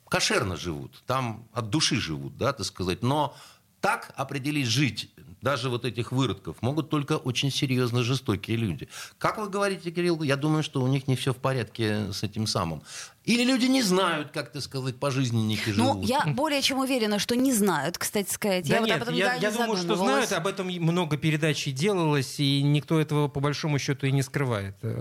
кошерно 0.10 0.58
живут, 0.58 1.04
там 1.06 1.48
от 1.54 1.70
души 1.70 1.96
живут, 1.96 2.38
да, 2.38 2.54
так 2.54 2.66
сказать, 2.66 3.02
но 3.04 3.36
так 3.80 4.14
определить 4.16 4.68
жить 4.68 5.12
даже 5.42 5.70
вот 5.70 5.86
этих 5.86 6.12
выродков 6.12 6.62
могут 6.62 6.90
только 6.90 7.18
очень 7.18 7.52
серьезно 7.52 8.04
жестокие 8.04 8.58
люди. 8.58 8.88
Как 9.18 9.38
вы 9.38 9.50
говорите, 9.50 9.92
Кирилл, 9.92 10.22
я 10.22 10.38
думаю, 10.38 10.64
что 10.64 10.82
у 10.82 10.88
них 10.88 11.08
не 11.08 11.16
все 11.16 11.34
в 11.34 11.38
порядке 11.38 12.14
с 12.14 12.24
этим 12.24 12.46
самым. 12.48 12.84
Или 13.24 13.44
люди 13.44 13.68
не 13.68 13.84
знают, 13.84 14.32
как, 14.32 14.52
так 14.52 14.64
сказать, 14.64 15.00
пожизненники 15.00 15.70
Ну, 15.76 15.94
живут. 15.94 16.06
я 16.06 16.24
более 16.26 16.60
чем 16.64 16.80
уверена, 16.80 17.20
что 17.20 17.36
не 17.36 17.54
знают, 17.54 18.00
кстати 18.00 18.32
сказать. 18.34 18.68
Да 18.68 18.74
я 18.76 18.80
вот 18.82 18.88
нет, 18.88 18.96
об 18.98 19.04
этом 19.04 19.14
я, 19.14 19.26
никогда 19.36 19.48
я 19.48 19.52
не 19.52 19.58
думаю, 19.60 19.78
что 19.78 19.96
знают, 19.96 20.32
об 20.32 20.48
этом 20.48 20.68
много 20.68 21.18
передач 21.18 21.68
и 21.68 21.72
делалось, 21.72 22.40
и 22.40 22.64
никто 22.64 23.00
этого 23.00 23.28
по 23.28 23.40
большому 23.40 23.78
счету 23.78 24.08
и 24.08 24.12
не 24.12 24.24
скрывает. 24.24 24.76
Э, 24.82 24.98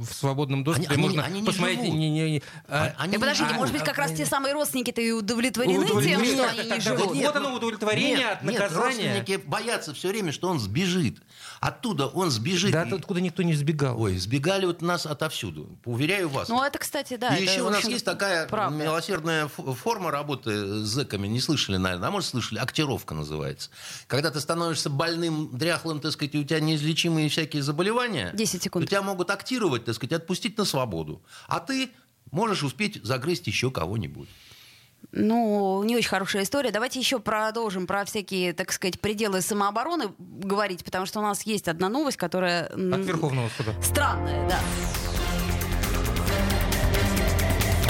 В 0.00 0.10
свободном 0.14 0.64
доступе 0.64 0.88
они- 0.94 1.02
можно 1.02 1.22
они 1.24 1.40
не 1.42 1.46
посмотреть. 1.46 1.80
не- 1.80 1.90
не- 1.90 2.10
не- 2.30 2.42
а, 2.68 2.84
Они 2.84 2.92
Так 2.96 3.06
не 3.12 3.18
подождите, 3.18 3.44
живут. 3.50 3.58
может 3.60 3.74
быть, 3.74 3.84
как 3.84 3.98
раз 3.98 4.12
те 4.12 4.24
самые 4.24 4.54
родственники-то 4.54 5.02
и 5.02 5.10
удовлетворены 5.12 5.86
тем, 5.86 5.88
что 6.24 6.48
они 6.48 6.70
не 6.70 6.80
живут? 6.80 7.14
вот 7.16 7.36
оно 7.36 7.54
удовлетворение 7.54 8.16
нет, 8.16 8.32
от 8.32 8.42
нет, 8.44 8.54
наказания. 8.54 8.82
родственники 8.82 9.40
боятся 9.46 9.92
все 9.92 10.08
время, 10.08 10.32
что 10.32 10.48
он 10.48 10.58
сбежит. 10.58 11.18
Оттуда 11.60 12.06
он 12.06 12.30
сбежит. 12.30 12.70
Да, 12.72 12.84
И- 12.84 12.94
откуда 12.94 13.20
никто 13.20 13.42
не 13.42 13.52
сбегал. 13.54 14.00
Ой, 14.00 14.16
сбегали 14.16 14.64
вот 14.64 14.80
нас 14.80 15.04
отовсюду. 15.04 15.68
Уверяю 15.84 16.30
вас. 16.30 16.48
Ну, 16.48 16.62
это, 16.62 16.78
кстати, 16.78 17.16
да. 17.16 17.36
и 17.36 17.42
еще 17.42 17.58
у 17.68 17.70
нас 17.70 17.84
есть 17.84 18.04
такая 18.04 18.46
правда. 18.46 18.76
милосердная 18.76 19.48
форма 19.48 20.10
работы 20.10 20.50
с 20.84 20.88
зэками. 20.88 21.26
Не 21.26 21.40
слышали, 21.40 21.76
наверное. 21.76 22.08
А 22.08 22.10
может, 22.10 22.30
слышали? 22.30 22.58
Актировка 22.58 23.14
называется. 23.14 23.70
Когда 24.06 24.30
ты 24.30 24.40
становишься 24.40 24.90
больным, 24.90 25.56
дряхлым, 25.56 26.00
так 26.00 26.12
сказать, 26.12 26.34
и 26.34 26.38
у 26.38 26.44
тебя 26.44 26.60
неизлечимые 26.60 27.28
всякие 27.28 27.62
заболевания. 27.62 28.30
10 28.34 28.62
секунд. 28.62 28.84
то 28.84 28.90
Тебя 28.90 29.02
могут 29.02 29.30
актировать, 29.30 29.84
так 29.84 29.94
сказать, 29.94 30.12
отпустить 30.12 30.58
на 30.58 30.64
свободу. 30.64 31.22
А 31.46 31.60
ты 31.60 31.90
можешь 32.30 32.62
успеть 32.62 33.02
загрызть 33.04 33.46
еще 33.46 33.70
кого-нибудь. 33.70 34.28
Ну, 35.12 35.82
не 35.84 35.96
очень 35.96 36.08
хорошая 36.08 36.42
история. 36.42 36.70
Давайте 36.70 36.98
еще 36.98 37.18
продолжим 37.20 37.86
про 37.86 38.04
всякие, 38.04 38.52
так 38.52 38.72
сказать, 38.72 39.00
пределы 39.00 39.40
самообороны 39.40 40.12
говорить, 40.18 40.84
потому 40.84 41.06
что 41.06 41.20
у 41.20 41.22
нас 41.22 41.42
есть 41.42 41.68
одна 41.68 41.88
новость, 41.88 42.16
которая... 42.16 42.66
От 42.66 42.74
Верховного 42.74 43.48
суда. 43.56 43.72
Странная, 43.82 44.48
да. 44.48 44.60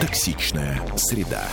Токсичная 0.00 0.80
среда. 0.96 1.48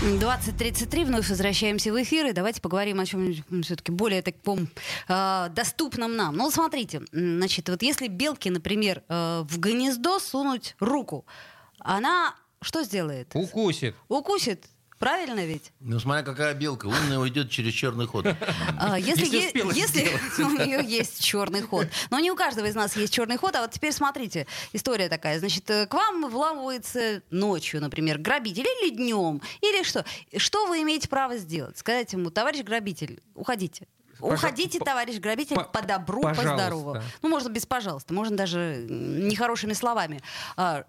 20.33, 0.00 1.04
вновь 1.04 1.28
возвращаемся 1.28 1.92
в 1.92 2.02
эфир, 2.02 2.26
и 2.26 2.32
давайте 2.32 2.62
поговорим 2.62 2.98
о 2.98 3.04
чем-нибудь 3.04 3.66
все-таки 3.66 3.92
более 3.92 4.22
таком 4.22 4.68
э, 5.08 5.48
доступном 5.54 6.16
нам. 6.16 6.36
Ну, 6.36 6.50
смотрите, 6.50 7.02
значит, 7.12 7.68
вот 7.68 7.82
если 7.82 8.08
белке, 8.08 8.50
например, 8.50 9.02
э, 9.08 9.42
в 9.46 9.58
гнездо 9.60 10.18
сунуть 10.18 10.76
руку, 10.80 11.26
она 11.78 12.34
что 12.62 12.84
сделает? 12.84 13.28
Укусит. 13.34 13.96
Укусит, 14.08 14.66
правильно 15.02 15.44
ведь? 15.44 15.72
Ну, 15.80 15.98
смотря 15.98 16.22
какая 16.22 16.54
белка. 16.54 16.86
Умная 16.86 17.18
уйдет 17.18 17.50
через 17.50 17.72
черный 17.72 18.06
ход. 18.06 18.24
А, 18.78 18.96
если 18.96 19.24
Если 19.24 19.58
если 19.74 19.98
сделать, 19.98 20.38
у 20.38 20.64
нее 20.64 20.80
есть 20.86 21.20
черный 21.20 21.62
ход. 21.62 21.88
Но 22.10 22.20
не 22.20 22.30
у 22.30 22.36
каждого 22.36 22.66
из 22.66 22.76
нас 22.76 22.94
есть 22.96 23.12
черный 23.12 23.36
ход. 23.36 23.56
А 23.56 23.62
вот 23.62 23.72
теперь 23.72 23.90
смотрите, 23.90 24.46
история 24.72 25.08
такая. 25.08 25.40
Значит, 25.40 25.68
э, 25.70 25.88
к 25.88 25.94
вам 25.94 26.30
вламывается 26.30 27.20
ночью, 27.30 27.80
например, 27.80 28.18
грабитель 28.18 28.64
или 28.64 28.94
днем, 28.94 29.42
или 29.60 29.82
что. 29.82 30.04
Что 30.36 30.66
вы 30.66 30.82
имеете 30.82 31.08
право 31.08 31.36
сделать? 31.36 31.76
Сказать 31.78 32.12
ему, 32.12 32.30
товарищ 32.30 32.62
грабитель, 32.62 33.20
уходите. 33.34 33.88
Уходите, 34.22 34.78
Пожа- 34.78 34.84
товарищ 34.84 35.16
грабитель, 35.18 35.56
по- 35.56 35.64
по 35.64 35.82
добру, 35.82 36.22
по 36.22 36.34
здорову. 36.34 36.96
Ну, 37.22 37.28
можно 37.28 37.48
без 37.48 37.66
пожалуйста, 37.66 38.14
можно 38.14 38.36
даже 38.36 38.84
нехорошими 38.88 39.72
словами. 39.72 40.20
А, 40.56 40.84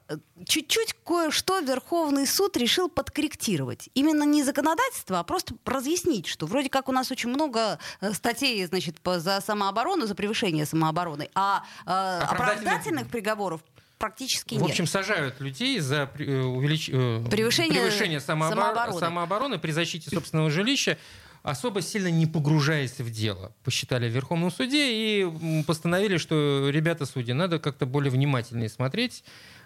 Чуть-чуть 0.45 0.95
кое-что 1.05 1.59
Верховный 1.59 2.27
суд 2.27 2.57
решил 2.57 2.89
подкорректировать. 2.89 3.89
Именно 3.93 4.23
не 4.23 4.43
законодательство, 4.43 5.19
а 5.19 5.23
просто 5.23 5.55
разъяснить, 5.65 6.27
что 6.27 6.45
вроде 6.45 6.69
как 6.69 6.89
у 6.89 6.91
нас 6.91 7.11
очень 7.11 7.29
много 7.29 7.79
э, 8.01 8.11
статей, 8.13 8.65
значит, 8.65 8.99
по- 9.01 9.19
за 9.19 9.39
самооборону, 9.41 10.05
за 10.05 10.15
превышение 10.15 10.65
самообороны, 10.65 11.29
а 11.33 11.63
э, 11.85 11.89
Оправдательных- 11.89 12.31
оправдательных 12.31 13.07
приговоров 13.09 13.61
практически 13.99 14.55
В 14.55 14.61
нет. 14.61 14.71
общем, 14.71 14.85
сажают 14.85 15.39
людей 15.39 15.79
за 15.79 16.09
э, 16.19 16.23
увелич- 16.23 16.89
э, 16.91 17.29
Превышение 17.29 18.19
самообор- 18.19 18.49
самообороны. 18.49 18.99
самообороны 18.99 19.59
при 19.59 19.71
защите 19.71 20.09
собственного 20.09 20.49
жилища, 20.49 20.97
особо 21.43 21.82
сильно 21.82 22.08
не 22.08 22.25
погружаясь 22.25 22.99
в 22.99 23.12
дело, 23.12 23.53
посчитали 23.63 24.10
в 24.10 24.13
Верховном 24.13 24.49
суде 24.49 24.91
и 24.91 25.63
постановили, 25.63 26.17
что, 26.17 26.69
ребята 26.69 27.06
судьи, 27.06 27.34
надо 27.34 27.60
как-то 27.60 27.86
более 27.86 28.12
внимательнее 28.12 28.69
смотреть 28.69 29.23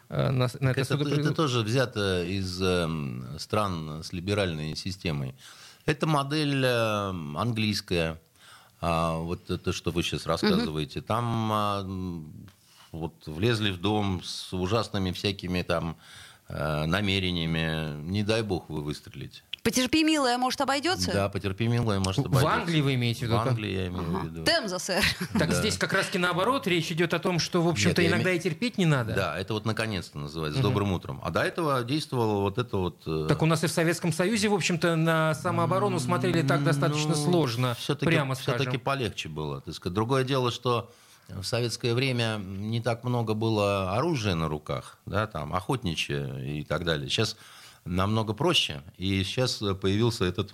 э, 0.09 0.31
на, 0.31 0.49
на 0.59 0.69
это, 0.71 0.81
Это, 0.81 1.21
это 1.21 1.33
тоже 1.33 1.61
взято 1.61 2.23
из 2.23 2.61
эм, 2.61 3.27
стран 3.37 4.03
с 4.03 4.11
либеральной 4.11 4.75
системой. 4.75 5.35
Это 5.85 6.07
модель 6.07 6.65
эм, 6.65 7.37
английская. 7.37 8.19
А, 8.81 9.17
вот 9.17 9.49
это, 9.49 9.71
что 9.71 9.91
вы 9.91 10.03
сейчас 10.03 10.25
рассказываете. 10.25 11.01
Там 11.01 11.51
а, 11.51 11.83
вот 12.91 13.13
влезли 13.27 13.71
в 13.71 13.79
дом 13.79 14.21
с 14.23 14.53
ужасными 14.53 15.11
всякими 15.11 15.61
там 15.61 15.95
э, 16.47 16.85
намерениями. 16.85 18.01
Не 18.03 18.23
дай 18.23 18.41
бог 18.41 18.69
вы 18.69 18.81
выстрелите. 18.81 19.43
Потерпи, 19.67 20.01
милая, 20.05 20.37
может, 20.37 20.61
обойдется? 20.61 21.11
Да, 21.11 21.27
потерпи, 21.27 21.67
милая, 21.67 21.99
может, 21.99 22.23
В 22.23 22.27
обойдется. 22.27 22.55
Англии 22.55 22.79
вы 22.79 22.93
имеете 22.93 23.19
в 23.19 23.21
виду? 23.23 23.33
В 23.35 23.39
Англии 23.49 23.71
я 23.71 23.87
имею 23.87 24.03
в 24.05 24.23
виду. 24.23 24.43
Темза, 24.45 24.79
сэр. 24.79 25.03
Так 25.37 25.49
Да. 25.49 25.55
здесь 25.55 25.77
как 25.77 25.91
раз-таки 25.91 26.17
наоборот, 26.19 26.65
речь 26.67 26.89
идет 26.89 27.13
о 27.13 27.19
том, 27.19 27.37
что, 27.37 27.61
в 27.61 27.67
общем-то, 27.67 28.01
я 28.01 28.07
иногда 28.07 28.31
име- 28.31 28.37
и 28.37 28.39
терпеть 28.39 28.77
не 28.77 28.85
надо. 28.85 29.13
Да, 29.13 29.37
это 29.37 29.53
вот 29.53 29.65
наконец-то 29.65 30.17
называется, 30.19 30.59
с 30.61 30.63
добрым 30.63 30.93
утром. 30.93 31.19
А 31.21 31.31
до 31.31 31.41
этого 31.41 31.83
действовало 31.83 32.43
вот 32.43 32.57
это 32.59 32.77
вот... 32.77 33.01
э, 33.07 33.25
Так 33.27 33.41
у 33.41 33.45
нас 33.45 33.61
и 33.65 33.67
в 33.67 33.71
Советском 33.71 34.13
Союзе, 34.13 34.47
в 34.47 34.53
общем-то, 34.53 34.95
на 34.95 35.35
самооборону 35.35 35.99
смотрели 35.99 36.43
так 36.43 36.63
достаточно 36.63 37.13
сложно, 37.13 37.75
все-таки, 37.77 38.05
прямо 38.05 38.35
скажем. 38.35 38.61
Все-таки 38.61 38.77
полегче 38.77 39.27
было. 39.27 39.59
Так 39.59 39.73
сказать. 39.75 39.93
Другое 39.93 40.23
дело, 40.23 40.49
что 40.49 40.89
в 41.27 41.43
советское 41.43 41.93
время 41.93 42.37
не 42.37 42.79
так 42.79 43.03
много 43.03 43.33
было 43.33 43.97
оружия 43.97 44.33
на 44.33 44.47
руках, 44.47 44.97
да, 45.05 45.27
там, 45.27 45.53
охотничье 45.53 46.59
и 46.59 46.63
так 46.63 46.85
далее. 46.85 47.09
Сейчас 47.09 47.35
намного 47.87 48.33
проще. 48.33 48.83
И 48.97 49.23
сейчас 49.23 49.57
появился 49.81 50.25
этот 50.25 50.53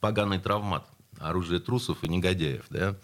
поганый 0.00 0.38
травмат, 0.38 0.86
оружие 1.18 1.60
трусов 1.60 2.02
и 2.02 2.08
негодяев, 2.08 2.64
да, 2.70 2.96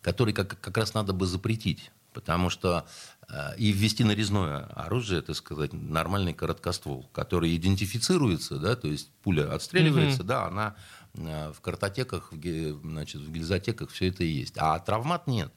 который 0.00 0.32
как, 0.32 0.60
как 0.60 0.76
раз 0.76 0.94
надо 0.94 1.12
бы 1.12 1.26
запретить. 1.26 1.90
Потому 2.12 2.50
что 2.50 2.86
э, 3.28 3.56
и 3.58 3.70
ввести 3.70 4.02
нарезное 4.02 4.64
оружие, 4.74 5.20
так 5.22 5.36
сказать, 5.36 5.72
нормальный 5.72 6.32
короткоствол, 6.32 7.08
который 7.12 7.54
идентифицируется, 7.54 8.58
да, 8.58 8.76
то 8.76 8.88
есть 8.88 9.10
пуля 9.22 9.52
отстреливается, 9.52 10.24
да, 10.24 10.46
она 10.46 10.76
э, 11.14 11.52
в 11.52 11.60
картотеках, 11.60 12.32
в, 12.32 12.80
значит, 12.82 13.20
в 13.20 13.30
гильзотеках 13.30 13.90
все 13.90 14.08
это 14.08 14.24
и 14.24 14.28
есть. 14.28 14.54
А 14.56 14.78
травмат 14.78 15.26
нет. 15.26 15.52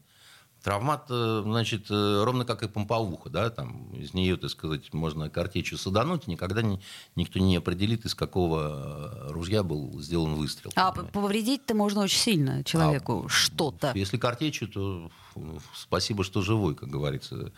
Травмат, 0.64 1.08
э, 1.10 1.42
значит, 1.44 1.90
э, 1.90 2.24
ровно 2.24 2.46
как 2.46 2.62
и 2.62 2.68
помповуха, 2.68 3.30
да, 3.30 3.50
там 3.50 3.92
из 3.94 4.14
нее, 4.14 4.38
так 4.38 4.52
сказать, 4.52 4.94
можно 4.94 5.28
картечью 5.28 5.80
садануть, 5.80 6.28
и 6.28 6.32
никогда 6.32 6.62
не, 6.62 6.80
никто 7.16 7.40
не 7.40 7.56
определит, 7.56 8.06
из 8.06 8.14
какого 8.14 9.30
э, 9.30 9.32
ружья 9.32 9.64
был 9.64 10.00
сделан 10.00 10.36
выстрел. 10.36 10.72
А 10.76 10.92
понимаете. 10.92 11.14
повредить-то 11.14 11.74
можно 11.74 12.02
очень 12.02 12.20
сильно 12.20 12.64
человеку 12.64 13.26
что-то. 13.28 13.92
Если 13.96 14.18
картечью, 14.18 14.68
то 14.68 15.12
ну, 15.36 15.60
спасибо, 15.76 16.24
что 16.24 16.42
живой, 16.42 16.76
как 16.76 16.90
говорится. 16.90 17.52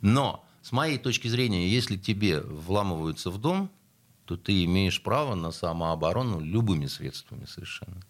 Но, 0.00 0.44
с 0.62 0.72
моей 0.72 0.98
точки 0.98 1.28
зрения, 1.28 1.68
если 1.68 1.96
тебе 1.96 2.40
вламываются 2.40 3.30
в 3.30 3.38
дом, 3.38 3.70
то 4.24 4.36
ты 4.36 4.64
имеешь 4.64 5.00
право 5.00 5.36
на 5.36 5.52
самооборону 5.52 6.40
любыми 6.40 6.86
средствами 6.86 7.46
совершенно. 7.46 8.02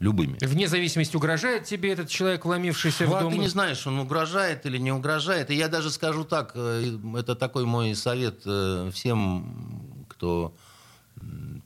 Любыми. 0.00 0.38
Вне 0.40 0.68
зависимости, 0.68 1.16
угрожает 1.16 1.64
тебе 1.64 1.92
этот 1.92 2.08
человек, 2.08 2.44
вломившийся 2.44 3.06
в 3.06 3.14
А 3.14 3.20
дом. 3.22 3.32
ты 3.32 3.38
не 3.38 3.48
знаешь, 3.48 3.84
он 3.86 3.98
угрожает 3.98 4.64
или 4.64 4.78
не 4.78 4.92
угрожает. 4.92 5.50
И 5.50 5.56
я 5.56 5.68
даже 5.68 5.90
скажу 5.90 6.24
так, 6.24 6.52
э, 6.54 6.96
это 7.16 7.34
такой 7.34 7.64
мой 7.64 7.94
совет 7.96 8.42
э, 8.46 8.90
всем, 8.94 10.04
кто 10.08 10.54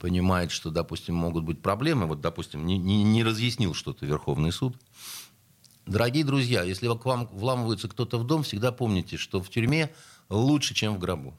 понимает, 0.01 0.51
что, 0.51 0.71
допустим, 0.71 1.15
могут 1.15 1.45
быть 1.45 1.61
проблемы. 1.61 2.07
Вот, 2.07 2.23
допустим, 2.23 2.65
не, 2.65 2.79
не- 2.79 3.05
не 3.05 3.23
разъяснил 3.23 3.75
что-то 3.75 4.07
Верховный 4.07 4.51
суд. 4.51 4.77
Дорогие 5.85 6.25
друзья, 6.25 6.63
если 6.63 6.87
к 6.97 7.05
вам 7.05 7.29
вламывается 7.33 7.87
кто-то 7.89 8.17
в 8.19 8.25
дом, 8.27 8.45
всегда 8.45 8.73
помните, 8.73 9.19
что 9.19 9.43
в 9.43 9.51
тюрьме 9.51 9.91
лучше, 10.31 10.73
чем 10.75 10.95
в 10.95 10.99
гробу. 10.99 11.37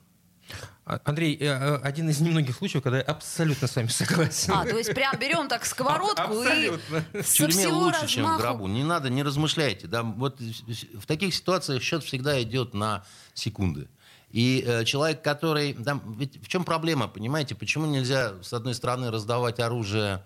А, 0.86 1.00
Андрей, 1.06 1.38
э, 1.40 1.46
э, 1.46 1.76
один 1.78 2.10
из 2.10 2.20
немногих 2.20 2.58
случаев, 2.58 2.84
когда 2.84 2.98
я 2.98 3.04
абсолютно 3.04 3.68
с 3.68 3.76
вами 3.76 3.88
согласен. 3.88 4.54
А, 4.54 4.66
то 4.66 4.78
есть 4.78 4.94
прям 4.94 5.18
берем 5.18 5.48
так 5.48 5.66
сковородку 5.66 6.34
и 6.34 6.46
Абсолютно. 6.46 7.06
В 7.14 7.26
тюрьме 7.26 7.54
всего 7.54 7.78
лучше, 7.80 8.08
чем 8.08 8.24
в 8.24 8.28
размаху. 8.28 8.42
гробу. 8.42 8.68
Не 8.68 8.84
надо, 8.84 9.10
не 9.10 9.24
размышляйте. 9.24 9.88
Да? 9.88 10.04
Вот 10.04 10.40
в 10.40 11.06
таких 11.06 11.34
ситуациях 11.34 11.82
счет 11.82 12.04
всегда 12.04 12.42
идет 12.42 12.74
на 12.74 13.06
секунды. 13.34 13.88
И 14.32 14.64
э, 14.66 14.84
человек, 14.84 15.22
который... 15.22 15.74
Там, 15.74 16.16
ведь 16.18 16.44
в 16.44 16.48
чем 16.48 16.66
проблема, 16.66 17.08
понимаете? 17.08 17.56
Почему 17.56 17.86
нельзя, 17.86 18.34
с 18.42 18.52
одной 18.52 18.74
стороны, 18.74 19.10
раздавать 19.10 19.60
оружие 19.60 20.26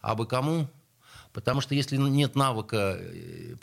абы 0.00 0.26
кому? 0.26 0.68
Потому 1.32 1.60
что 1.60 1.74
если 1.74 1.96
нет 1.96 2.36
навыка 2.36 2.98
э, 2.98 3.54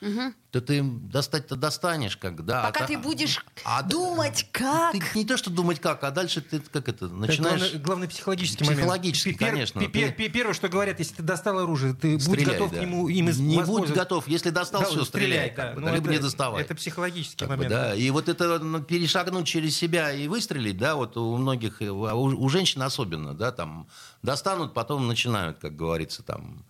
применения, 0.00 0.34
то 0.50 0.60
ты 0.60 0.82
достать-то 0.82 1.56
достанешь, 1.56 2.16
как, 2.16 2.44
да. 2.44 2.62
Пока 2.62 2.84
а 2.84 2.86
ты 2.86 2.96
будешь 2.96 3.44
а- 3.64 3.82
думать, 3.82 4.46
как. 4.52 4.92
Ты 4.92 5.00
не 5.14 5.24
то, 5.24 5.36
что 5.36 5.50
думать 5.50 5.80
как, 5.80 6.02
а 6.04 6.10
дальше 6.10 6.40
ты 6.40 6.60
как 6.60 6.88
это, 6.88 7.06
Это 7.06 7.14
начинаешь... 7.14 7.60
главный, 7.60 7.78
главный 7.80 8.08
психологический 8.08 8.64
момент. 8.64 8.80
Психологический, 8.80 9.32
Пер- 9.32 9.50
конечно. 9.50 9.80
пер- 9.80 10.14
пер- 10.16 10.30
Первое, 10.30 10.54
что 10.54 10.68
говорят, 10.68 10.98
если 10.98 11.16
ты 11.16 11.22
достал 11.22 11.58
оружие, 11.58 11.94
ты 11.94 12.14
будь 12.14 12.22
Стреляй, 12.22 12.54
готов 12.54 12.70
да. 12.72 12.78
к 12.78 12.80
нему 12.80 13.08
им 13.08 13.28
из- 13.28 13.38
Не 13.38 13.62
будь 13.62 13.90
готов. 13.90 14.26
Если 14.28 14.50
достал, 14.50 14.80
Да, 14.82 14.86
все, 14.88 15.04
стреляй. 15.04 15.50
да. 15.50 15.54
как 15.66 15.74
бы, 15.74 15.80
Ну, 15.82 15.88
либо 15.94 16.06
это- 16.06 16.10
не 16.10 16.18
доставай. 16.18 16.62
Это 16.62 16.74
психологический 16.74 17.38
Как 17.40 17.48
бы, 17.48 17.56
момент. 17.56 17.70
да. 17.74 17.94
И 17.94 18.08
вот 18.10 18.28
это 18.28 18.58
ну, 18.58 18.80
перешагнуть 18.82 19.46
через 19.46 19.76
себя 19.76 20.12
и 20.12 20.28
выстрелить, 20.28 20.78
да, 20.78 20.94
вот 20.96 21.16
у 21.16 21.36
многих, 21.36 21.82
э, 21.82 21.88
у, 21.90 22.02
у 22.24 22.48
женщин 22.48 22.82
особенно, 22.82 23.34
да, 23.34 23.52
там 23.52 23.86
достанут, 24.22 24.72
потом 24.74 25.06
начинают, 25.08 25.58
как 25.58 25.76
говорится, 25.76 26.22
там 26.22 26.64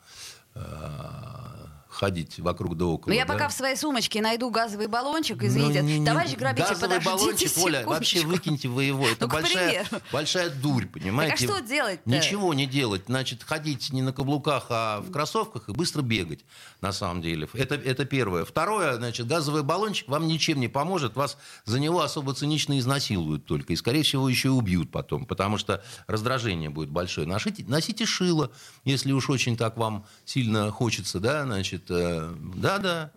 э, 0.55 0.61
ходить 1.88 2.38
вокруг 2.38 2.77
да 2.77 2.87
около. 2.87 3.11
Ну, 3.11 3.16
я 3.16 3.24
да. 3.24 3.33
пока 3.33 3.48
в 3.48 3.53
своей 3.53 3.77
сумочке 3.77 4.20
найду 4.20 4.51
газовый 4.51 4.87
баллончик, 4.87 5.42
извините. 5.42 5.83
Ну, 5.83 5.88
не- 5.88 6.05
Товарищ 6.07 6.35
грабитель, 6.35 6.68
газовый 6.68 6.98
подождите 6.98 7.48
баллончик, 7.48 7.59
Оля, 7.59 7.87
вообще 7.87 8.20
выкиньте 8.24 8.68
вы 8.68 8.85
его. 8.85 9.09
Это 9.09 9.27
Ну, 9.27 9.33
большая, 9.33 9.87
большая 10.12 10.51
дурь, 10.51 10.87
понимаете? 10.87 11.46
Так 11.46 11.57
а 11.57 11.61
что 11.61 11.66
делать-то? 11.66 12.09
Ничего 12.09 12.53
не 12.55 12.66
делать. 12.66 13.03
Значит, 13.07 13.42
ходить 13.42 13.92
не 13.92 14.03
на 14.03 14.12
каблуках, 14.12 14.66
а 14.70 15.01
в 15.01 15.11
кроссовках 15.11 15.68
и 15.68 15.72
быстро 15.72 16.03
бегать, 16.03 16.40
на 16.81 16.92
самом 16.92 17.22
деле. 17.22 17.48
Это, 17.55 17.74
это 17.74 18.05
первое. 18.05 18.44
Второе, 18.44 18.96
значит, 18.96 19.27
газовый 19.27 19.62
баллончик 19.62 20.09
вам 20.09 20.27
ничем 20.27 20.61
не 20.61 20.68
поможет. 20.68 21.16
Вас 21.16 21.38
за 21.64 21.81
него 21.81 22.03
особо 22.03 22.35
цинично 22.35 22.79
изнасилуют 22.79 23.46
только. 23.46 23.72
И, 23.72 23.77
скорее 23.77 24.03
всего, 24.03 24.29
еще 24.29 24.48
и 24.48 24.51
убьют 24.51 24.90
потом, 24.90 25.27
потому 25.27 25.59
что 25.59 25.83
раздражение 26.07 26.70
будет 26.70 26.90
большое. 26.90 27.27
Носите, 27.27 27.64
носите 27.66 28.07
шило, 28.07 28.51
если 28.85 29.12
уж 29.12 29.31
очень 29.31 29.57
так 29.57 29.77
вам 29.77 30.07
сильно 30.24 30.70
хочется, 30.70 31.20
да, 31.20 31.44
значит, 31.44 31.78
э, 31.88 32.35
да-да. 32.57 33.11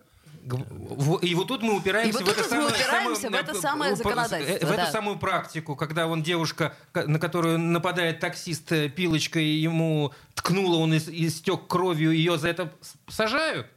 Г- 0.44 0.56
в- 0.68 1.18
И 1.18 1.34
вот 1.36 1.46
тут 1.48 1.62
мы 1.62 1.76
упираемся 1.76 2.18
И 2.18 2.22
в 2.22 2.26
вот 2.26 2.36
это 2.36 2.42
тут 2.42 2.50
мы 2.52 2.56
самое- 2.58 2.74
упираемся 2.74 3.22
самое, 3.22 3.42
в 3.42 3.48
это 3.48 3.56
э, 3.56 3.60
самое 3.60 3.92
э, 3.92 3.96
законодательство, 3.96 4.66
В 4.66 4.70
эту 4.70 4.76
да. 4.80 4.90
самую 4.90 5.18
практику, 5.18 5.76
когда 5.76 6.06
вон 6.08 6.22
девушка, 6.22 6.74
ка- 6.92 7.06
на 7.06 7.18
которую 7.20 7.58
нападает 7.60 8.18
таксист 8.18 8.72
э, 8.72 8.88
пилочкой, 8.88 9.44
ему 9.44 10.12
ткнула, 10.34 10.78
он 10.78 10.92
ис- 10.94 11.10
истек 11.12 11.68
кровью, 11.68 12.10
ее 12.10 12.38
за 12.38 12.48
это 12.48 12.72
сажают. 13.08 13.68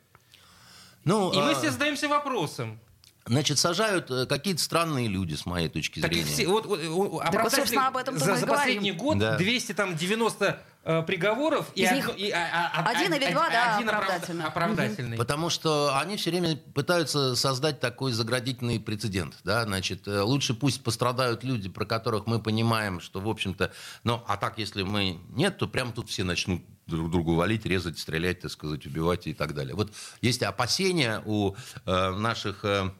Ну, 1.04 1.32
И 1.32 1.38
мы 1.38 1.52
а, 1.52 1.56
все 1.56 1.70
задаемся 1.70 2.08
вопросом. 2.08 2.80
Значит, 3.28 3.58
сажают 3.58 4.12
э, 4.12 4.28
какие-то 4.28 4.62
странные 4.62 5.08
люди, 5.08 5.34
с 5.34 5.48
моей 5.48 5.68
точки 5.68 6.00
Так 6.00 6.12
и 6.12 6.16
зрения. 6.22 6.30
все, 6.32 6.48
вот, 6.48 6.68
вот, 6.68 6.80
вот, 6.86 7.24
Так 7.24 7.42
вот, 7.42 7.52
собственно, 7.52 7.88
об 7.88 7.98
этом-то 7.98 8.24
за, 8.24 8.32
мы 8.34 8.38
и 8.38 8.40
за 8.40 8.46
говорим. 8.46 8.62
последний 8.64 8.92
год 8.92 9.18
Да. 9.18 9.36
290 9.38 10.60
э, 10.84 11.02
приговоров, 11.02 11.72
и 11.74 11.82
Из 11.82 11.88
одно- 11.88 11.98
них 11.98 12.20
и, 12.20 12.30
а- 12.30 12.72
а- 12.76 12.88
один 12.88 13.14
а- 13.14 13.16
или 13.16 13.26
а- 13.26 13.32
два, 13.32 13.50
да, 13.50 13.78
один 13.78 13.90
оправда- 13.90 13.98
оправдательно. 14.06 14.46
оправдательный. 14.48 15.18
Потому 15.18 15.50
что 15.50 15.98
они 15.98 16.18
все 16.18 16.30
время 16.30 16.56
пытаются 16.56 17.36
создать 17.36 17.80
такой 17.80 18.12
заградительный 18.12 18.80
прецедент. 18.80 19.34
Да? 19.44 19.64
Значит, 19.64 20.08
э, 20.08 20.22
лучше 20.22 20.54
пусть 20.54 20.84
пострадают 20.84 21.44
люди, 21.44 21.68
про 21.68 21.86
которых 21.86 22.28
мы 22.28 22.40
понимаем, 22.40 23.00
что, 23.00 23.20
в 23.22 23.28
общем-то... 23.28 23.72
Ну, 24.04 24.24
а 24.28 24.38
так, 24.38 24.60
если 24.60 24.84
мы 24.84 25.18
нет, 25.30 25.58
то 25.58 25.68
прямо 25.68 25.92
тут 25.94 26.12
все 26.12 26.24
начнут 26.24 26.62
друг 26.86 27.10
другу 27.10 27.34
валить, 27.34 27.66
резать, 27.66 27.98
стрелять, 27.98 28.42
так 28.42 28.52
сказать, 28.52 28.86
убивать 28.86 29.26
и 29.26 29.34
так 29.34 29.56
далее. 29.56 29.74
Вот 29.74 29.92
есть 30.22 30.44
опасения 30.44 31.24
у 31.26 31.56
э, 31.88 32.10
наших... 32.12 32.64
э, 32.64 32.92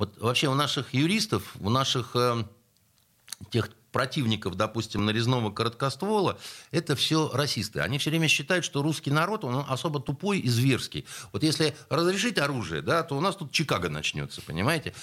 вот 0.00 0.18
вообще 0.18 0.48
у 0.48 0.54
наших 0.54 0.94
юристов, 0.94 1.54
у 1.60 1.70
наших... 1.70 2.16
э, 2.16 2.44
тех 3.50 3.70
противников, 3.92 4.54
допустим, 4.54 5.04
нарезного 5.04 5.50
короткоствола, 5.50 6.38
это 6.70 6.94
все 6.94 7.30
расисты. 7.32 7.80
Они 7.80 7.98
все 7.98 8.10
время 8.10 8.28
считают, 8.28 8.64
что 8.64 8.82
русский 8.82 9.10
народ, 9.10 9.44
он 9.44 9.64
особо 9.68 10.00
тупой 10.00 10.38
и 10.38 10.48
зверский. 10.48 11.04
Вот 11.32 11.42
если 11.42 11.74
разрешить 11.88 12.38
оружие, 12.38 12.82
да, 12.82 13.02
то 13.02 13.16
у 13.16 13.20
нас 13.20 13.36
тут 13.36 13.50
Чикаго 13.52 13.88
начнется, 13.88 14.42
понимаете? 14.42 14.94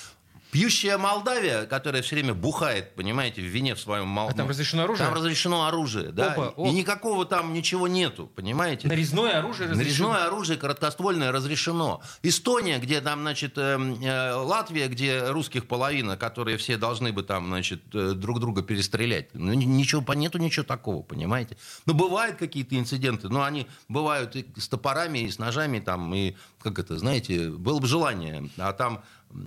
Пьющая 0.51 0.97
Молдавия, 0.97 1.65
которая 1.65 2.01
все 2.01 2.15
время 2.15 2.33
бухает, 2.33 2.95
понимаете, 2.95 3.41
в 3.41 3.45
вине 3.45 3.75
в 3.75 3.79
своем 3.79 4.07
мол... 4.07 4.29
А 4.29 4.33
там 4.33 4.47
разрешено 4.47 4.83
оружие? 4.83 5.05
Там 5.05 5.13
разрешено 5.13 5.67
оружие, 5.67 6.11
да. 6.11 6.31
Опа, 6.31 6.47
оп. 6.55 6.67
И 6.67 6.71
никакого 6.71 7.25
там 7.25 7.53
ничего 7.53 7.87
нету, 7.87 8.31
понимаете? 8.33 8.87
Нарезное 8.87 9.39
оружие 9.39 9.69
разрешено. 9.69 10.07
Нарезное 10.09 10.27
оружие 10.27 10.57
короткоствольное 10.57 11.31
разрешено. 11.31 12.01
Эстония, 12.23 12.79
где 12.79 13.01
там, 13.01 13.21
значит, 13.21 13.57
э, 13.57 13.77
э, 13.77 14.33
Латвия, 14.33 14.87
где 14.87 15.29
русских 15.29 15.67
половина, 15.67 16.15
которые 16.17 16.57
все 16.57 16.77
должны 16.77 17.11
бы 17.11 17.23
там, 17.23 17.47
значит, 17.47 17.81
э, 17.93 18.13
друг 18.13 18.39
друга 18.39 18.63
перестрелять. 18.63 19.33
Ну, 19.33 19.53
ни- 19.53 19.65
ничего, 19.65 20.13
нету 20.13 20.37
ничего 20.37 20.63
такого, 20.63 21.03
понимаете? 21.03 21.57
Ну, 21.85 21.93
бывают 21.93 22.37
какие-то 22.37 22.77
инциденты, 22.77 23.29
но 23.29 23.43
они 23.43 23.67
бывают 23.89 24.35
и 24.35 24.45
с 24.57 24.67
топорами, 24.67 25.19
и 25.19 25.29
с 25.29 25.39
ножами, 25.39 25.79
там, 25.79 26.13
и, 26.15 26.35
как 26.61 26.79
это, 26.79 26.97
знаете, 26.97 27.49
было 27.49 27.79
бы 27.79 27.87
желание. 27.87 28.49
А 28.57 28.73
там 28.73 29.03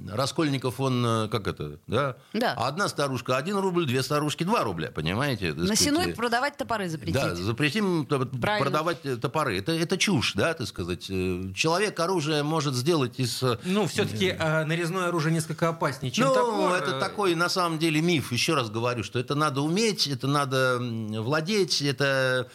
Раскольников, 0.09 0.79
он, 0.79 1.05
э, 1.05 1.29
как 1.29 1.47
это, 1.49 1.79
да? 1.87 2.17
Да. 2.33 2.53
Одна 2.55 2.89
старушка 2.89 3.37
один 3.37 3.57
рубль, 3.57 3.87
две 3.87 4.03
старушки 4.03 4.45
два 4.45 4.63
рубля, 4.63 4.91
понимаете? 4.91 5.53
На 5.55 5.73
э, 5.73 6.15
продавать 6.15 6.57
топоры 6.57 6.89
запретить. 6.89 7.15
да, 7.15 7.35
запретим 7.35 8.05
Правильно. 8.07 8.65
продавать 8.65 8.99
э, 9.05 9.17
топоры. 9.17 9.59
Это, 9.59 9.73
это 9.73 9.97
чушь, 9.97 10.35
да, 10.35 10.55
так 10.55 10.67
сказать. 10.67 11.07
Э, 11.11 11.53
Человек 11.55 11.99
оружие 11.99 12.43
может 12.43 12.75
сделать 12.75 13.19
из... 13.19 13.43
э, 13.43 13.59
Ну, 13.65 13.87
все-таки 13.87 14.33
нарезное 14.39 15.09
оружие 15.09 15.33
несколько 15.33 15.69
опаснее, 15.69 16.13
чем 16.13 16.29
ну, 16.29 16.35
топор. 16.35 16.75
это 16.75 16.97
Э, 16.97 17.01
такой, 17.01 17.35
на 17.35 17.49
самом 17.49 17.79
деле, 17.79 18.01
миф. 18.01 18.33
Еще 18.33 18.55
раз 18.55 18.71
говорю, 18.71 19.03
что 19.03 19.19
это 19.19 19.35
надо 19.35 19.61
уметь, 19.63 20.07
это 20.07 20.27
надо 20.27 20.79
владеть, 20.81 21.83
это... 21.83 22.49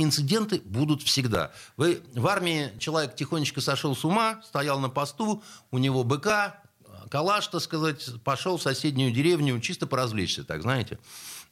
Инциденты 0.00 0.62
будут 0.64 1.02
всегда. 1.02 1.50
Вы 1.76 2.00
в 2.14 2.24
армии 2.28 2.70
человек 2.78 3.16
тихонечко 3.16 3.60
сошел 3.60 3.96
с 3.96 4.04
ума, 4.04 4.40
стоял 4.44 4.78
на 4.78 4.88
посту, 4.88 5.42
у 5.72 5.78
него 5.78 6.04
быка, 6.04 6.60
калаш, 7.08 7.48
так 7.48 7.60
сказать, 7.62 8.04
пошел 8.24 8.56
в 8.56 8.62
соседнюю 8.62 9.12
деревню 9.12 9.60
чисто 9.60 9.86
поразвлечься, 9.86 10.44
так 10.44 10.62
знаете. 10.62 10.98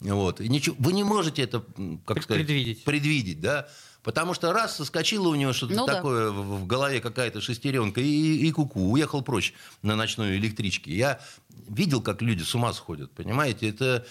Вот. 0.00 0.40
И 0.40 0.48
ничего, 0.48 0.76
вы 0.78 0.92
не 0.92 1.04
можете 1.04 1.42
это, 1.42 1.60
как 2.04 2.16
Пред- 2.16 2.24
сказать, 2.24 2.46
предвидеть. 2.46 2.84
предвидеть, 2.84 3.40
да. 3.40 3.68
Потому 4.02 4.34
что 4.34 4.52
раз 4.52 4.76
соскочило 4.76 5.26
у 5.28 5.34
него 5.34 5.52
что-то 5.52 5.74
Ну 5.74 5.84
да. 5.86 5.94
такое 5.94 6.30
в, 6.30 6.60
в 6.60 6.66
голове, 6.66 7.00
какая-то 7.00 7.40
шестеренка, 7.40 8.00
и, 8.00 8.36
и 8.46 8.52
куку, 8.52 8.92
уехал 8.92 9.20
прочь 9.22 9.52
на 9.82 9.96
ночной 9.96 10.36
электричке. 10.36 10.94
Я 10.94 11.18
видел, 11.68 12.00
как 12.00 12.22
люди 12.22 12.42
с 12.42 12.54
ума 12.54 12.72
сходят, 12.72 13.10
понимаете? 13.12 13.68
Это, 13.68 14.06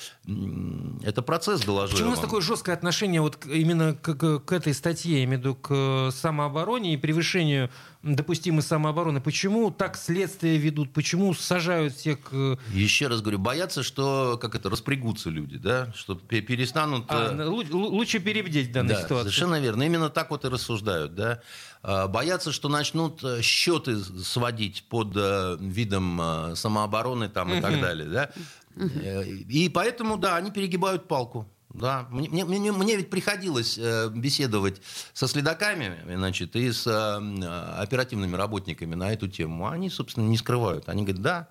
это 1.03 1.21
процесс, 1.21 1.61
доложу 1.61 1.93
Почему 1.93 2.09
у 2.09 2.11
нас 2.11 2.19
такое 2.19 2.41
жесткое 2.41 2.75
отношение 2.75 3.21
вот 3.21 3.45
именно 3.45 3.93
к, 3.93 4.13
к- 4.39 4.51
этой 4.51 4.73
статье, 4.73 5.19
я 5.19 5.23
имею 5.25 5.37
в 5.39 5.41
виду 5.41 5.55
к 5.55 5.67
э, 5.71 6.09
самообороне 6.11 6.93
и 6.93 6.97
превышению 6.97 7.69
допустимой 8.03 8.61
самообороны? 8.61 9.21
Почему 9.21 9.71
так 9.71 9.95
следствие 9.97 10.57
ведут? 10.57 10.93
Почему 10.93 11.33
сажают 11.33 11.95
всех... 11.95 12.19
э, 12.31 12.57
Еще 12.71 13.07
раз 13.07 13.21
говорю, 13.21 13.39
боятся, 13.39 13.83
что 13.83 14.37
как 14.41 14.55
это 14.55 14.69
распрягутся 14.69 15.29
люди, 15.29 15.57
да, 15.57 15.93
что 15.95 16.15
пе- 16.15 16.41
перестанут. 16.41 17.05
а, 17.09 17.31
э, 17.31 17.45
лу- 17.47 17.71
лучше 17.71 18.19
перебдеть 18.19 18.69
в 18.69 18.71
данной 18.71 18.95
Да, 18.95 19.01
ситуации. 19.01 19.23
совершенно 19.29 19.59
верно. 19.59 19.83
Именно 19.83 20.09
так 20.09 20.29
вот 20.31 20.45
и 20.45 20.49
рассуждают. 20.49 21.15
Да? 21.15 21.41
А, 21.83 22.07
Боятся, 22.07 22.51
что 22.51 22.69
начнут 22.69 23.21
счеты 23.41 23.97
сводить 23.99 24.83
под 24.89 25.15
видом 25.59 26.55
самообороны 26.55 27.29
там, 27.35 27.53
и 27.53 27.61
так 27.61 27.79
далее. 27.81 28.07
Да? 28.09 28.31
Э, 28.77 29.23
И 29.25 29.69
поэтому, 29.69 30.17
да, 30.17 30.37
они 30.37 30.51
перегибают 30.51 31.07
палку. 31.07 31.45
Да. 31.73 32.07
Мне, 32.09 32.45
мне- 32.45 32.71
мне- 32.71 32.95
ведь 32.95 33.09
приходилось 33.09 33.77
э, 33.77 34.09
беседовать 34.09 34.81
со 35.13 35.27
следаками 35.27 35.97
значит, 36.15 36.55
и 36.55 36.71
с 36.71 36.87
э, 36.87 37.45
оперативными 37.77 38.37
работниками 38.37 38.95
на 38.95 39.11
эту 39.11 39.27
тему. 39.27 39.67
Они, 39.67 39.89
собственно, 39.89 40.25
не 40.29 40.37
скрывают. 40.37 40.87
Они 40.87 41.03
говорят, 41.03 41.21
да, 41.21 41.47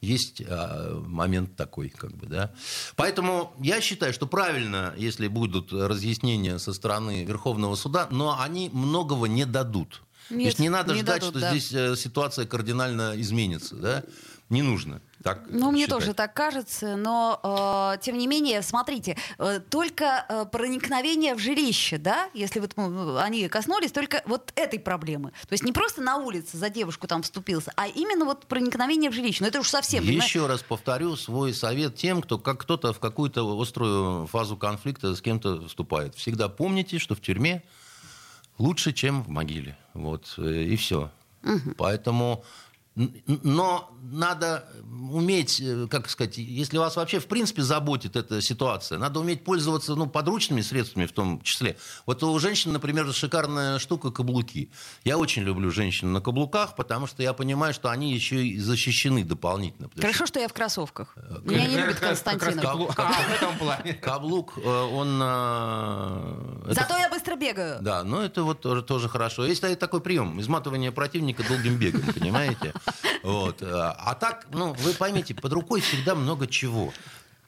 есть 0.00 0.42
а, 0.48 1.02
момент 1.06 1.56
такой, 1.56 1.88
как 1.88 2.12
бы, 2.16 2.26
да. 2.26 2.52
Поэтому 2.94 3.52
я 3.60 3.80
считаю, 3.80 4.12
что 4.12 4.26
правильно, 4.28 4.94
если 4.96 5.26
будут 5.26 5.72
разъяснения 5.72 6.58
со 6.58 6.72
стороны 6.72 7.24
Верховного 7.24 7.74
суда, 7.74 8.06
но 8.10 8.40
они 8.40 8.70
многого 8.72 9.26
не 9.26 9.44
дадут. 9.44 10.02
То 10.28 10.34
Нет, 10.34 10.46
есть 10.46 10.58
не 10.60 10.68
надо 10.68 10.94
не 10.94 11.00
ждать, 11.00 11.20
дадут, 11.20 11.30
что 11.30 11.40
да. 11.40 11.50
здесь 11.50 11.72
э, 11.72 11.96
ситуация 11.96 12.46
кардинально 12.46 13.14
изменится, 13.16 13.74
да. 13.76 14.04
Не 14.50 14.62
нужно. 14.62 15.02
Так 15.22 15.42
Ну, 15.50 15.70
мне 15.70 15.84
считать. 15.84 15.98
тоже 15.98 16.14
так 16.14 16.32
кажется, 16.32 16.96
но 16.96 17.40
э, 17.94 17.98
тем 18.00 18.16
не 18.16 18.26
менее, 18.26 18.62
смотрите, 18.62 19.16
э, 19.38 19.60
только 19.68 20.24
э, 20.26 20.46
проникновение 20.50 21.34
в 21.34 21.38
жилище, 21.38 21.98
да, 21.98 22.30
если 22.32 22.60
вот 22.60 22.72
м, 22.78 23.16
они 23.18 23.46
коснулись 23.48 23.92
только 23.92 24.22
вот 24.26 24.52
этой 24.54 24.78
проблемы. 24.78 25.32
То 25.46 25.52
есть 25.52 25.64
не 25.64 25.72
просто 25.72 26.00
на 26.00 26.16
улице 26.16 26.56
за 26.56 26.70
девушку 26.70 27.06
там 27.06 27.22
вступился, 27.22 27.72
а 27.76 27.88
именно 27.88 28.24
вот 28.24 28.46
проникновение 28.46 29.10
в 29.10 29.12
жилище. 29.14 29.42
Ну, 29.42 29.48
это 29.48 29.60
уж 29.60 29.68
совсем, 29.68 30.02
понимаешь? 30.04 30.24
Еще 30.24 30.46
раз 30.46 30.62
повторю 30.62 31.16
свой 31.16 31.52
совет 31.52 31.96
тем, 31.96 32.22
кто 32.22 32.38
как 32.38 32.60
кто-то 32.60 32.94
в 32.94 33.00
какую-то 33.00 33.42
острую 33.60 34.26
фазу 34.28 34.56
конфликта 34.56 35.14
с 35.14 35.20
кем-то 35.20 35.66
вступает. 35.68 36.14
Всегда 36.14 36.48
помните, 36.48 36.98
что 36.98 37.14
в 37.14 37.20
тюрьме 37.20 37.64
лучше, 38.56 38.92
чем 38.94 39.24
в 39.24 39.28
могиле. 39.28 39.76
Вот, 39.92 40.32
э, 40.38 40.62
и 40.62 40.76
все. 40.76 41.10
Поэтому... 41.76 42.44
Но 43.26 43.90
надо 44.02 44.68
уметь, 45.10 45.60
э, 45.60 45.86
как 45.88 46.08
сказать, 46.10 46.36
если 46.38 46.78
вас 46.78 46.96
вообще 46.96 47.20
в 47.20 47.26
принципе 47.26 47.62
заботит 47.62 48.16
эта 48.16 48.40
ситуация, 48.42 48.98
надо 48.98 49.20
уметь 49.20 49.44
пользоваться 49.44 49.94
ну, 49.94 50.06
подручными 50.08 50.60
средствами 50.62 51.06
в 51.06 51.12
том 51.12 51.40
числе. 51.42 51.76
Вот 52.06 52.22
у 52.24 52.38
женщин, 52.40 52.72
например, 52.72 53.12
шикарная 53.12 53.78
штука 53.78 54.10
каблуки. 54.10 54.70
Я 55.04 55.16
очень 55.18 55.42
люблю 55.44 55.70
женщин 55.70 56.12
на 56.12 56.20
каблуках, 56.20 56.74
потому 56.74 57.06
что 57.06 57.22
я 57.22 57.32
понимаю, 57.32 57.72
что 57.72 57.88
они 57.90 58.12
еще 58.12 58.44
и 58.44 58.58
защищены 58.58 59.22
дополнительно. 59.24 59.88
Хорошо, 60.00 60.26
что 60.26 60.40
я 60.40 60.48
в 60.48 60.52
кроссовках. 60.52 61.14
Меня 61.44 61.66
не 61.68 61.76
любит 61.76 61.94
Как 62.00 62.10
раз- 62.10 62.20
как 62.22 62.42
раз 62.42 62.54
Константинов. 62.54 62.96
каблу- 62.96 63.72
а. 63.76 63.92
Каблук, 63.94 64.54
э, 64.58 64.68
он... 64.68 65.20
э, 65.22 66.62
это- 66.70 66.74
Зато 66.74 66.96
я 66.98 67.08
быстро 67.10 67.36
бегаю. 67.36 67.78
Да, 67.80 68.02
но 68.04 68.22
это 68.22 68.42
вот 68.42 68.60
тоже, 68.60 68.82
тоже 68.82 69.08
хорошо. 69.08 69.44
Есть 69.46 69.60
та- 69.60 69.74
такой 69.76 70.00
прием, 70.00 70.40
изматывание 70.40 70.90
противника 70.92 71.44
долгим 71.46 71.76
бегом, 71.76 72.02
понимаете? 72.12 72.74
Вот. 73.22 73.62
э, 73.62 73.66
А 73.70 74.14
так, 74.14 74.46
ну, 74.52 74.72
вы 74.74 74.92
поймите, 74.92 75.34
под 75.34 75.52
рукой 75.52 75.80
всегда 75.80 76.14
много 76.14 76.46
чего. 76.46 76.92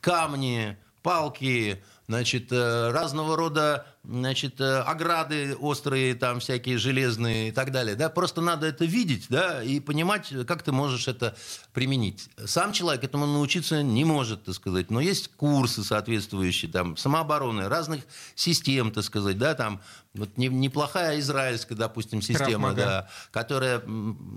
Камни, 0.01 0.77
палки, 1.03 1.83
значит, 2.09 2.51
э, 2.51 2.91
разного 2.91 3.37
рода, 3.37 3.87
значит, 4.03 4.61
э, 4.61 4.79
ограды 4.81 5.55
острые, 5.57 6.15
там 6.15 6.41
всякие 6.41 6.79
железные 6.79 7.49
и 7.49 7.53
так 7.53 7.71
далее. 7.71 7.97
Да? 7.97 8.09
Просто 8.09 8.41
надо 8.41 8.67
это 8.67 8.85
видеть, 8.85 9.27
да, 9.29 9.63
и 9.63 9.79
понимать, 9.79 10.33
как 10.47 10.63
ты 10.63 10.73
можешь 10.73 11.07
это 11.07 11.37
применить. 11.73 12.29
Сам 12.45 12.73
человек 12.73 13.05
этому 13.05 13.27
научиться 13.27 13.83
не 13.83 14.05
может, 14.05 14.45
так 14.45 14.55
сказать, 14.55 14.91
но 14.91 15.01
есть 15.01 15.29
курсы 15.37 15.85
соответствующие, 15.85 16.71
там, 16.71 16.97
самообороны, 16.97 17.69
разных 17.69 18.03
систем, 18.35 18.91
так 18.91 19.05
сказать, 19.05 19.39
да, 19.39 19.55
там, 19.55 19.81
вот 20.15 20.37
не- 20.37 20.49
неплохая 20.49 21.21
израильская, 21.21 21.77
допустим, 21.77 22.21
система, 22.21 22.73
да, 22.75 23.09
которая 23.31 23.83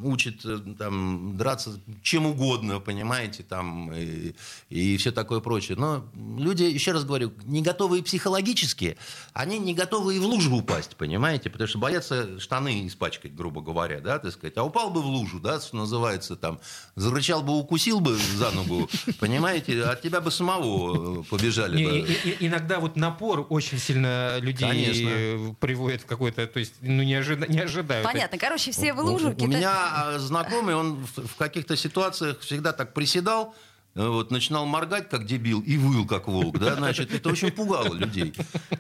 учит 0.04 0.46
э, 0.46 0.60
там, 0.78 1.36
драться 1.38 1.80
чем 2.04 2.28
угодно, 2.28 2.80
понимаете, 2.80 3.44
там, 3.44 3.92
и, 3.94 4.36
и 4.70 4.98
все 4.98 5.12
такое 5.12 5.40
прочее. 5.40 5.78
Но 5.78 6.06
люди, 6.38 6.64
еще 6.64 6.92
раз 6.92 7.06
говорю, 7.06 7.34
не 7.46 7.62
готовые 7.62 8.04
психологически, 8.04 8.98
они 9.34 9.53
не 9.58 9.74
готовы 9.74 10.16
и 10.16 10.20
в 10.20 10.26
лужу 10.26 10.56
упасть, 10.56 10.96
понимаете, 10.96 11.50
потому 11.50 11.68
что 11.68 11.80
боятся 11.80 12.40
штаны 12.40 12.88
испачкать, 12.88 13.34
грубо 13.36 13.62
говоря, 13.62 14.00
да, 14.00 14.20
так 14.20 14.32
сказать. 14.32 14.58
А 14.58 14.64
упал 14.64 14.90
бы 14.92 15.02
в 15.02 15.06
лужу, 15.06 15.40
да, 15.40 15.60
что 15.60 15.76
называется, 15.78 16.36
там, 16.36 16.60
зарычал 16.96 17.42
бы, 17.44 17.54
укусил 17.58 18.00
бы 18.00 18.16
за 18.16 18.52
ногу, 18.52 18.90
понимаете, 19.20 19.84
от 19.84 20.02
тебя 20.02 20.22
бы 20.22 20.32
самого 20.32 21.22
э, 21.22 21.24
побежали 21.30 21.78
Не, 21.78 21.86
бы. 21.86 21.98
и- 22.00 22.30
и- 22.30 22.48
иногда 22.48 22.80
вот 22.80 22.96
напор 22.96 23.46
очень 23.50 23.78
сильно 23.80 24.38
людей 24.40 24.68
Конечно. 24.70 25.56
приводит 25.60 26.02
в 26.02 26.06
какой-то, 26.06 26.46
то 26.48 26.60
есть, 26.60 26.74
ну, 26.82 27.04
не, 27.04 27.14
ожида- 27.16 27.48
не 27.52 27.60
ожидают. 27.60 28.06
Понятно. 28.06 28.38
Короче, 28.38 28.72
все 28.72 28.94
в 28.94 29.00
лужу. 29.00 29.34
У, 29.38 29.44
у 29.44 29.48
меня 29.48 29.74
а, 30.16 30.20
знакомый, 30.20 30.76
он 30.76 31.06
в, 31.16 31.28
в 31.28 31.36
каких-то 31.36 31.76
ситуациях 31.76 32.40
всегда 32.42 32.74
так 32.74 32.94
приседал, 32.94 33.56
вот, 33.96 34.32
начинал 34.32 34.66
моргать, 34.66 35.08
как 35.10 35.26
дебил, 35.26 35.62
и 35.62 35.78
выл, 35.78 36.08
как 36.08 36.28
волк. 36.28 36.58
Да? 36.58 36.76
Значит, 36.76 37.14
это 37.14 37.30
очень 37.30 37.52
пугало 37.52 37.94
людей. 37.94 38.34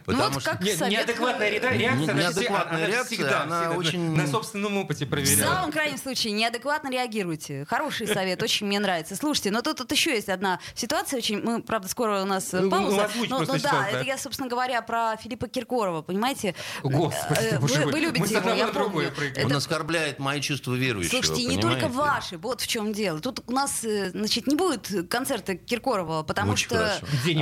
Потому 0.05 0.33
вот 0.33 0.41
что... 0.41 0.51
как 0.51 0.63
совет- 0.63 0.89
неадекватная 0.89 1.49
ре- 1.51 1.59
реакция, 1.59 1.77
Не- 1.77 1.87
она 1.95 2.03
все- 2.03 2.13
неадекватная 2.39 2.77
она 2.77 2.87
реакция, 2.87 3.05
всегда, 3.17 3.43
она 3.43 3.59
всегда 3.61 3.77
очень- 3.77 4.15
на 4.15 4.27
собственном 4.27 4.77
опыте 4.77 5.05
В 5.05 5.09
проверяла. 5.09 5.53
самом 5.53 5.71
крайнем 5.71 5.97
случае, 5.97 6.33
неадекватно 6.33 6.89
реагируйте. 6.89 7.65
Хороший 7.69 8.07
совет, 8.07 8.41
очень 8.41 8.65
мне 8.67 8.79
нравится. 8.79 9.15
Слушайте, 9.15 9.51
но 9.51 9.61
тут, 9.61 9.77
тут 9.77 9.91
еще 9.91 10.11
есть 10.15 10.29
одна 10.29 10.59
ситуация, 10.73 11.17
очень, 11.17 11.41
мы, 11.41 11.61
правда, 11.61 11.87
скоро 11.89 12.21
у 12.23 12.25
нас 12.25 12.53
э, 12.53 12.59
Ну, 12.61 12.71
пауза. 12.71 12.95
ну, 12.95 13.01
озвучь 13.03 13.29
но, 13.29 13.39
но 13.39 13.45
да, 13.45 13.57
ситуацию, 13.59 13.81
это 13.89 13.99
да. 13.99 14.03
я, 14.05 14.17
собственно 14.17 14.49
говоря, 14.49 14.81
про 14.81 15.15
Филиппа 15.17 15.47
Киркорова, 15.47 16.01
понимаете? 16.01 16.55
Господи, 16.81 17.39
Э, 17.39 17.59
вы, 17.59 17.67
вы 17.67 17.91
Мы 17.91 17.99
любите 17.99 18.25
с 18.27 18.31
его, 18.31 18.49
я 18.51 18.67
помню. 18.67 19.11
прыгаем. 19.11 19.47
Он 19.47 19.55
оскорбляет 19.55 20.17
мои 20.19 20.41
чувства 20.41 20.73
верующего. 20.73 21.11
Слушайте, 21.21 21.41
и 21.43 21.45
не 21.45 21.61
только 21.61 21.87
понимаете? 21.87 21.97
ваши, 21.97 22.37
вот 22.37 22.61
в 22.61 22.67
чем 22.67 22.93
дело. 22.93 23.19
Тут 23.19 23.43
у 23.47 23.51
нас, 23.51 23.83
э, 23.83 24.09
значит, 24.11 24.47
не 24.47 24.55
будет 24.55 25.02
концерта 25.09 25.55
Киркорова, 25.55 26.23
потому 26.23 26.53
Очень 26.53 26.65
что... 26.65 26.75
хорошо. 26.77 27.05
Где 27.23 27.33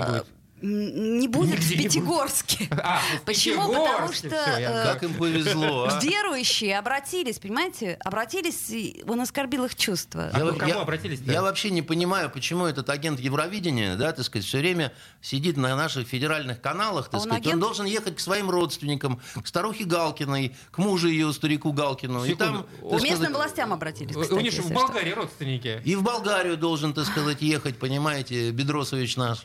не 0.62 1.28
будет? 1.28 1.60
в 1.60 1.69
Нигде 1.71 1.76
не 1.76 1.82
будет. 1.84 1.93
Пятигорске. 1.93 2.67
А, 2.84 3.00
в 3.17 3.21
Почему? 3.26 3.67
Потому 3.67 3.86
Пятигорске, 3.86 4.28
что 4.30 4.38
всё, 4.43 4.57
я- 4.59 4.72
э, 4.72 4.93
Как 4.93 5.03
им 5.03 5.14
повезло, 5.16 5.88
а? 5.89 5.99
верующие 6.03 6.78
обратились, 6.78 7.39
понимаете, 7.39 7.97
обратились, 8.03 8.70
и 8.70 9.03
он 9.07 9.22
оскорбил 9.22 9.66
их 9.66 9.76
чувства. 9.76 10.30
А 10.34 10.38
Я- 10.39 10.45
вы 10.45 10.53
к 10.53 10.57
кому 10.57 10.72
я- 10.74 10.82
обратились-то? 10.82 11.32
Я 11.32 11.41
вообще 11.41 11.70
не 11.72 11.82
понимаю, 11.82 12.30
почему 12.30 12.66
этот 12.66 12.89
агент 12.89 13.20
Евровидения, 13.20 13.95
да, 13.95 14.12
так 14.12 14.26
сказать, 14.26 14.45
все 14.45 14.59
время 14.59 14.91
сидит 15.22 15.57
на 15.57 15.76
наших 15.76 16.07
федеральных 16.07 16.62
каналах, 16.62 17.05
так 17.05 17.16
А 17.16 17.18
он 17.18 17.24
сказать. 17.24 17.45
Он 17.45 17.49
агент? 17.51 17.62
должен 17.62 17.86
ехать 17.86 18.16
к 18.16 18.20
своим 18.20 18.49
родственникам, 18.49 19.20
к 19.43 19.47
старухе 19.47 19.84
Галкиной, 19.86 20.55
к 20.72 20.78
мужу 20.78 21.07
ее, 21.07 21.32
старику 21.34 21.72
Галкину. 21.74 22.24
И 22.26 22.36
там, 22.36 22.66
Секунду. 22.80 22.97
К 22.97 23.01
местным 23.01 23.16
сказать, 23.18 23.36
властям 23.36 23.74
обратились, 23.74 24.16
У- 24.16 24.22
кстати, 24.22 24.38
У 24.38 24.41
них 24.41 24.51
же 24.53 24.62
в 24.62 24.66
если 24.66 24.76
что. 24.78 24.86
Болгарии 24.88 25.12
родственники. 25.12 25.82
И 25.86 25.95
в 25.95 26.03
Болгарию 26.03 26.57
должен, 26.57 26.93
так 26.93 27.05
сказать, 27.05 27.41
ехать, 27.41 27.78
понимаете, 27.78 28.51
Бедросович 28.51 29.18
наш. 29.18 29.39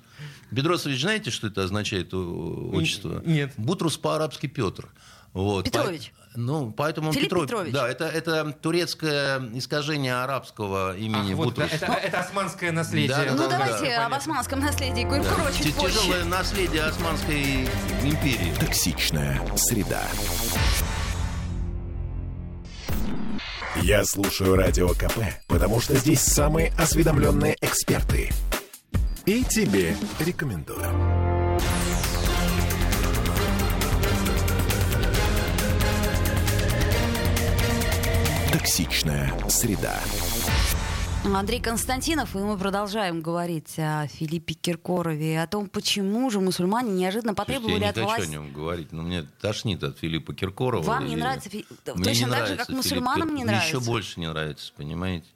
Бедросович, 0.50 1.00
знаете, 1.00 1.30
что 1.30 1.48
это 1.48 1.64
означает 1.64 2.14
отчество? 2.14 3.22
Нет. 3.24 3.52
Бутрус 3.56 3.96
по-арабски 3.98 4.46
Петр. 4.46 4.88
Вот. 5.32 5.64
Петрович. 5.66 6.12
По- 6.32 6.38
ну, 6.40 6.70
поэтому 6.70 7.12
Филипп 7.12 7.28
Петров- 7.30 7.42
Петрович. 7.46 7.72
Да, 7.72 7.88
это, 7.88 8.04
это 8.06 8.52
турецкое 8.52 9.40
искажение 9.54 10.14
арабского 10.14 10.90
Ах, 10.90 10.98
имени 10.98 11.34
вот, 11.34 11.46
Бутрус. 11.48 11.70
это, 11.72 11.86
это 11.92 12.20
османское 12.20 12.72
наследие. 12.72 13.08
Да, 13.08 13.24
да, 13.24 13.30
Ну 13.32 13.36
да, 13.38 13.48
давайте 13.58 13.84
да, 13.96 14.06
об 14.06 14.14
османском 14.14 14.60
наследии 14.60 15.02
Куйкурова 15.04 15.50
Т- 15.50 15.64
чуть 15.64 15.74
позже. 15.74 15.98
Тяжелое 15.98 16.24
наследие 16.24 16.82
Османской 16.84 17.64
империи. 18.02 18.54
Токсичная 18.60 19.40
среда. 19.56 20.02
Я 23.82 24.04
слушаю 24.04 24.56
Радио 24.56 24.88
КП, 24.90 25.18
потому 25.48 25.80
что 25.80 25.94
здесь 25.96 26.20
самые 26.20 26.72
осведомленные 26.78 27.56
эксперты. 27.60 28.30
И 29.26 29.42
тебе 29.42 29.96
рекомендую. 30.20 30.86
Токсичная 38.52 39.34
среда. 39.48 39.98
Андрей 41.24 41.60
Константинов, 41.60 42.36
и 42.36 42.38
мы 42.38 42.56
продолжаем 42.56 43.20
говорить 43.20 43.76
о 43.78 44.06
Филиппе 44.06 44.54
Киркорове, 44.54 45.32
и 45.32 45.36
о 45.36 45.48
том, 45.48 45.68
почему 45.68 46.30
же 46.30 46.38
мусульмане 46.38 46.92
неожиданно 46.92 47.34
потребовали 47.34 47.80
я 47.80 47.88
от 47.90 47.96
не 47.96 48.02
хочу 48.02 48.14
о 48.14 48.16
власти... 48.16 48.30
нем 48.30 48.52
говорить, 48.52 48.92
но 48.92 49.02
мне 49.02 49.26
тошнит 49.40 49.82
от 49.82 49.98
Филиппа 49.98 50.34
Киркорова. 50.34 50.84
Вам 50.84 51.04
не 51.06 51.14
И 51.14 51.16
нравится 51.16 51.50
мне 51.52 51.64
точно 51.84 51.96
не 51.96 52.04
так 52.04 52.14
же, 52.14 52.26
нравится 52.26 52.56
как 52.58 52.66
Филипп 52.68 52.76
мусульманам 52.76 53.28
не 53.30 53.40
Киркоров. 53.40 53.46
нравится? 53.46 53.76
Еще 53.76 53.80
больше 53.84 54.20
не 54.20 54.28
нравится, 54.28 54.72
понимаете? 54.76 55.26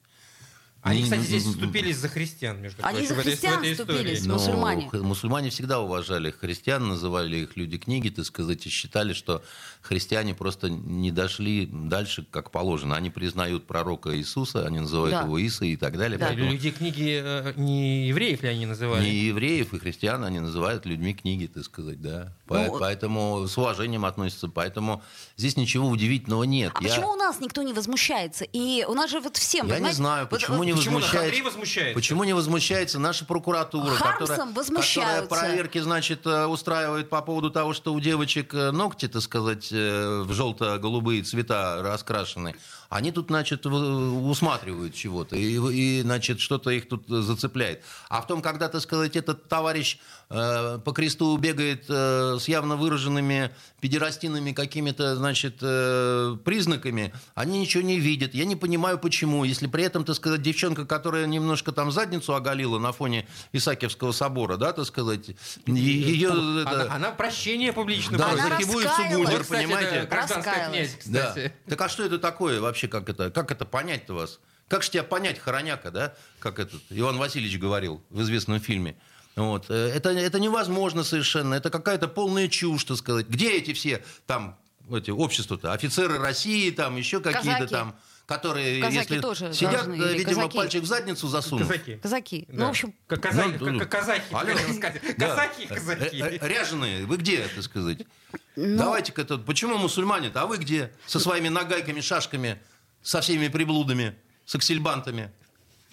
Они, 0.83 0.99
Не- 1.01 1.05
кстати, 1.05 1.21
здесь 1.21 1.45
не- 1.47 1.53
вступились 1.53 1.97
за 1.99 2.09
христиан, 2.09 2.61
между 2.63 2.83
Они 2.85 2.99
прочим, 3.01 3.09
за 3.09 3.15
в 3.15 3.19
этой- 3.19 3.29
в 3.29 3.33
христиан 3.33 3.59
этой 3.59 3.73
вступились. 3.75 4.25
Но 4.25 4.35
Мусульмане. 4.35 4.89
мусульмане 4.93 5.51
всегда 5.51 5.79
уважали 5.81 6.31
христиан, 6.31 6.89
называли 6.89 7.37
их 7.39 7.57
люди 7.57 7.77
книги, 7.77 8.09
так 8.09 8.25
сказать, 8.25 8.67
и 8.67 8.71
считали, 8.71 9.13
что 9.13 9.43
христиане 9.83 10.35
просто 10.35 10.71
не 10.71 11.11
дошли 11.11 11.67
дальше, 11.71 12.25
как 12.31 12.51
положено. 12.51 12.97
Они 12.97 13.11
признают 13.11 13.67
пророка 13.67 14.17
Иисуса, 14.17 14.67
они 14.67 14.81
называют 14.81 15.11
Да. 15.13 15.23
его 15.25 15.37
Иса 15.39 15.67
и 15.67 15.77
так 15.77 15.99
далее. 15.99 16.19
Да. 16.19 16.29
Поэтому 16.29 16.51
Люди 16.53 16.71
книги 16.71 17.21
э, 17.23 17.53
не 17.57 18.09
евреев 18.09 18.43
ли 18.43 18.49
они 18.49 18.65
называли? 18.67 19.05
не 19.05 19.15
евреев 19.17 19.75
и 19.75 19.79
христиан 19.79 20.25
они 20.25 20.41
называют 20.41 20.87
людьми 20.87 21.13
книги, 21.13 21.47
так 21.47 21.65
сказать, 21.65 22.01
да. 22.01 22.35
По- 22.47 22.59
Ну, 22.59 22.79
Поэтому 22.79 23.47
с 23.49 23.57
уважением 23.59 24.05
относятся. 24.07 24.49
Поэтому 24.49 25.03
здесь 25.37 25.57
ничего 25.57 25.89
удивительного 25.89 26.45
нет. 26.45 26.73
А 26.75 26.83
Я- 26.83 26.89
почему 26.89 27.11
у 27.13 27.17
нас 27.17 27.39
никто 27.41 27.63
не 27.63 27.73
возмущается? 27.75 28.45
И 28.45 28.85
у 28.89 28.95
нас 28.95 29.11
же 29.11 29.21
вот 29.21 29.37
всем, 29.37 29.67
Я 29.67 29.73
не 29.73 29.77
понимаете, 29.77 29.97
знаю, 29.99 30.23
вот- 30.23 30.31
почему 30.31 30.57
вот 30.59 30.70
не 30.71 30.79
Почему 30.79 30.97
возмущается. 30.97 31.45
Возмущается? 31.45 31.95
Почему 31.95 32.25
не 32.25 32.33
возмущается 32.33 32.99
наша 32.99 33.25
прокуратура, 33.25 33.91
Хармсом 33.91 34.55
которая, 34.55 34.83
которая 34.83 35.23
проверки, 35.27 35.79
значит, 35.79 36.27
э, 36.27 36.47
устраивает 36.47 37.09
по 37.09 37.23
поводу 37.23 37.51
того, 37.51 37.73
что 37.73 37.93
у 37.93 38.01
девочек 38.01 38.55
э, 38.55 38.71
ногти, 38.71 39.09
так 39.09 39.23
сказать, 39.23 39.69
э, 39.73 40.23
в 40.25 40.33
желто-голубые 40.33 41.23
цвета 41.23 41.83
раскрашены. 41.83 42.55
Они 42.91 43.13
тут, 43.13 43.29
значит, 43.29 43.65
в- 43.67 44.29
усматривают 44.29 44.95
чего-то, 44.95 45.37
и, 45.37 45.55
и, 45.73 46.03
значит, 46.03 46.41
что-то 46.41 46.71
их 46.71 46.89
тут 46.89 47.05
зацепляет. 47.09 47.83
А 48.09 48.21
в 48.21 48.27
том, 48.27 48.43
когда, 48.43 48.69
так 48.69 48.81
сказать, 48.83 49.15
этот 49.15 49.49
товарищ 49.49 49.99
э, 50.29 50.79
по 50.85 50.93
кресту 50.93 51.37
бегает 51.37 51.85
э, 51.89 52.39
с 52.41 52.49
явно 52.49 52.75
выраженными 52.75 53.53
педерастинными 53.81 54.51
какими-то, 54.51 55.15
значит, 55.15 55.59
э, 55.63 56.37
признаками, 56.45 57.13
они 57.37 57.61
ничего 57.61 57.85
не 57.85 58.01
видят. 58.01 58.35
Я 58.35 58.45
не 58.45 58.57
понимаю, 58.57 58.99
почему. 58.99 59.45
Если 59.45 59.69
при 59.69 59.85
этом, 59.85 60.05
так 60.05 60.17
сказать, 60.17 60.43
девчонка, 60.43 60.85
которая 60.85 61.27
немножко 61.27 61.71
там 61.71 61.93
задницу 61.93 62.35
оголила 62.35 62.81
на 62.81 62.91
фоне 62.91 63.29
Исаакиевского 63.53 64.11
собора, 64.11 64.57
да, 64.57 64.73
так 64.73 64.87
сказать, 64.87 65.31
ее... 65.67 66.31
Она, 66.31 66.63
это- 66.63 66.93
она 66.93 67.11
прощение 67.13 67.73
публично 67.73 68.19
Да. 68.19 68.31
Она 68.31 68.49
Вот, 69.37 69.43
кстати, 69.43 69.65
понимаете? 69.65 70.07
Да. 71.07 71.27
кстати. 71.29 71.53
Так 71.69 71.81
а 71.81 71.89
что 71.89 72.05
это 72.05 72.19
такое 72.19 72.61
вообще, 72.61 72.80
как 72.89 73.09
это, 73.09 73.31
как 73.31 73.51
это 73.51 73.65
понять-то 73.65 74.15
вас? 74.15 74.41
Как 74.69 74.83
же 74.83 74.91
тебя 74.91 75.03
понять, 75.03 75.39
хороняка, 75.39 75.91
да? 75.91 76.15
Как 76.39 76.59
этот 76.59 76.81
Иван 76.91 77.19
Васильевич 77.19 77.59
говорил 77.59 78.03
в 78.11 78.23
известном 78.23 78.61
фильме. 78.61 78.97
Вот. 79.37 79.67
Э, 79.69 79.89
Это, 79.95 80.11
это 80.11 80.39
невозможно 80.39 81.03
совершенно. 81.03 81.55
Это 81.55 81.71
какая-то 81.71 82.09
полная 82.09 82.49
чушь, 82.49 82.85
так 82.85 82.97
сказать. 82.97 83.27
Где 83.29 83.53
эти 83.57 83.73
все 83.73 84.05
там 84.27 84.59
эти 84.91 85.11
общества-то? 85.11 85.73
Офицеры 85.73 86.19
России, 86.19 86.71
там 86.71 86.97
еще 86.97 87.21
какие-то 87.21 87.67
там, 87.67 87.97
которые, 88.31 88.81
Казаки 88.81 88.97
если 88.97 89.21
тоже 89.21 89.53
сидят, 89.53 89.73
должны, 89.87 89.95
э, 89.95 90.11
или 90.11 90.19
видимо, 90.19 90.37
казаки? 90.43 90.57
пальчик 90.57 90.83
в 90.85 90.87
задницу 90.87 91.27
засунут. 91.27 91.67
Казаки. 91.67 91.97
Казаки. 91.97 92.45
Да. 92.49 92.55
Ну, 92.59 92.67
в 92.67 92.71
общем, 92.71 92.95
Как 93.09 93.21
казахи, 93.21 93.57
Ну, 93.61 93.79
как 93.81 93.89
казахи, 93.91 94.23
алло. 94.33 94.57
сказать. 94.73 95.03
Да. 95.19 95.29
Казахи, 95.29 95.67
Э, 95.69 95.75
казаки. 95.75 96.17
э, 96.23 96.39
Ряженые, 96.49 97.07
вы 97.07 97.17
где, 97.17 97.49
так 97.49 97.65
сказать? 97.65 97.99
Ну. 98.55 98.79
Давайте-ка 98.79 99.25
тут, 99.25 99.45
почему 99.45 99.79
мусульмане-то, 99.79 100.43
а 100.43 100.47
вы 100.47 100.59
где? 100.59 100.93
Со 101.07 101.19
своими 101.19 101.49
нагайками, 101.49 102.01
шашками, 102.01 102.61
со 103.03 103.21
всеми 103.21 103.49
приблудами, 103.49 104.15
с 104.47 104.55
аксельбантами. 104.55 105.33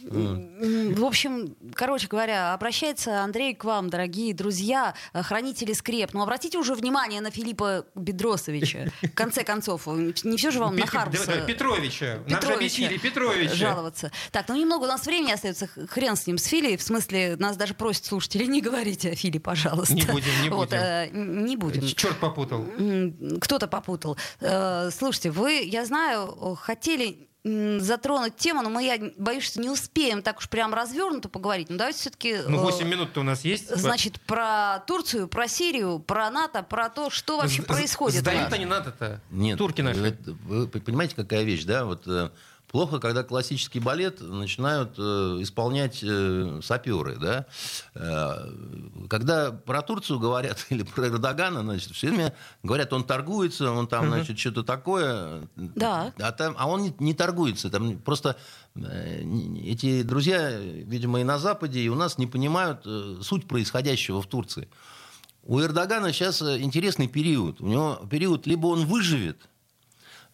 В 0.09 1.05
общем, 1.05 1.55
короче 1.73 2.07
говоря, 2.07 2.53
обращается 2.53 3.21
Андрей 3.21 3.53
к 3.53 3.63
вам, 3.63 3.89
дорогие 3.89 4.33
друзья, 4.33 4.93
э, 5.13 5.21
хранители 5.23 5.73
скреп. 5.73 6.13
Но 6.13 6.23
обратите 6.23 6.57
уже 6.57 6.73
внимание 6.75 7.21
на 7.21 7.31
Филиппа 7.31 7.85
Бедросовича. 7.95 8.87
В 9.01 9.09
конце 9.13 9.43
концов, 9.43 9.87
не 9.87 10.37
все 10.37 10.51
же 10.51 10.59
вам 10.59 10.75
на 10.75 10.85
Хармса 10.87 11.41
Петровича. 11.45 12.05
Нам 12.05 12.17
же 12.29 12.35
Петровича 12.35 12.53
объяснили 12.55 12.97
Петровича. 12.97 13.53
жаловаться. 13.55 14.11
Так, 14.31 14.47
ну 14.49 14.55
немного 14.55 14.83
у 14.85 14.87
нас 14.87 15.05
времени 15.05 15.31
остается. 15.31 15.67
Хрен 15.67 16.15
с 16.15 16.25
ним, 16.27 16.37
с 16.37 16.45
Фили. 16.45 16.75
В 16.77 16.81
смысле, 16.81 17.35
нас 17.37 17.57
даже 17.57 17.73
просят 17.73 18.05
слушатели, 18.05 18.45
не 18.45 18.61
говорите 18.61 19.11
о 19.11 19.15
Филе, 19.15 19.39
пожалуйста. 19.39 19.93
Не 19.93 20.03
будем, 20.03 20.31
не 20.41 20.49
Вот, 20.49 20.69
будем. 20.69 20.81
э, 20.81 21.09
не 21.13 21.55
будем. 21.57 21.87
Черт 21.87 22.17
попутал. 22.19 22.65
Кто-то 23.41 23.67
попутал. 23.67 24.17
Э, 24.39 24.89
Слушайте, 24.91 25.31
вы, 25.31 25.61
я 25.63 25.85
знаю, 25.85 26.55
хотели 26.55 27.26
затронуть 27.79 28.35
тему, 28.35 28.61
но 28.61 28.69
мы, 28.69 28.83
я 28.83 29.11
боюсь, 29.17 29.43
что 29.43 29.59
не 29.59 29.69
успеем 29.69 30.21
так 30.21 30.37
уж 30.39 30.49
прям 30.49 30.73
развернуто 30.73 31.29
поговорить. 31.29 31.69
Ну, 31.69 31.77
давайте 31.77 31.99
все-таки... 31.99 32.37
Ну, 32.47 32.59
8 32.59 32.87
минут-то 32.87 33.21
у 33.21 33.23
нас 33.23 33.43
есть. 33.45 33.75
Значит, 33.75 34.19
про 34.21 34.79
Турцию, 34.87 35.27
про 35.27 35.47
Сирию, 35.47 35.99
про 35.99 36.29
НАТО, 36.29 36.63
про 36.63 36.89
то, 36.89 37.09
что 37.09 37.37
вообще 37.37 37.61
происходит. 37.61 38.19
Сдают 38.21 38.51
они 38.53 38.65
НАТО-то. 38.65 39.21
Нет, 39.29 39.57
Турки 39.57 39.81
наши. 39.81 39.99
это- 40.07 40.31
вы 40.45 40.67
понимаете, 40.67 41.15
какая 41.15 41.43
вещь, 41.43 41.63
да? 41.63 41.85
Вот 41.85 42.03
э, 42.07 42.29
плохо, 42.67 42.99
когда 42.99 43.23
классический 43.23 43.79
балет 43.79 44.21
начинают 44.21 44.95
э, 44.97 45.01
исполнять 45.41 45.99
э, 46.03 46.59
саперы, 46.61 47.15
да? 47.15 47.45
Э, 47.95 48.51
когда 49.09 49.51
про 49.51 49.81
Турцию 49.81 50.19
говорят 50.19 50.65
или 50.69 50.83
про 50.83 51.07
Эрдогана, 51.07 51.63
значит, 51.63 51.91
все 51.91 52.07
время 52.09 52.33
говорят, 52.63 52.93
он 52.93 53.03
торгуется, 53.03 53.71
он 53.71 53.87
там, 53.87 54.07
значит, 54.07 54.37
что-то 54.37 54.63
такое. 54.63 55.47
Да. 55.55 56.13
А, 56.19 56.31
там, 56.31 56.55
а 56.57 56.67
он 56.67 56.81
не, 56.81 56.95
не 56.99 57.13
торгуется. 57.13 57.69
Там 57.69 57.97
просто 57.99 58.37
э, 58.75 59.23
эти 59.63 60.03
друзья, 60.03 60.51
видимо, 60.59 61.21
и 61.21 61.23
на 61.23 61.39
Западе, 61.39 61.79
и 61.79 61.89
у 61.89 61.95
нас 61.95 62.17
не 62.17 62.27
понимают 62.27 62.81
э, 62.85 63.19
суть 63.21 63.47
происходящего 63.47 64.21
в 64.21 64.27
Турции. 64.27 64.67
У 65.43 65.61
Эрдогана 65.61 66.11
сейчас 66.11 66.41
э, 66.41 66.59
интересный 66.59 67.07
период. 67.07 67.61
У 67.61 67.67
него 67.67 68.05
период, 68.09 68.45
либо 68.45 68.67
он 68.67 68.85
выживет, 68.85 69.47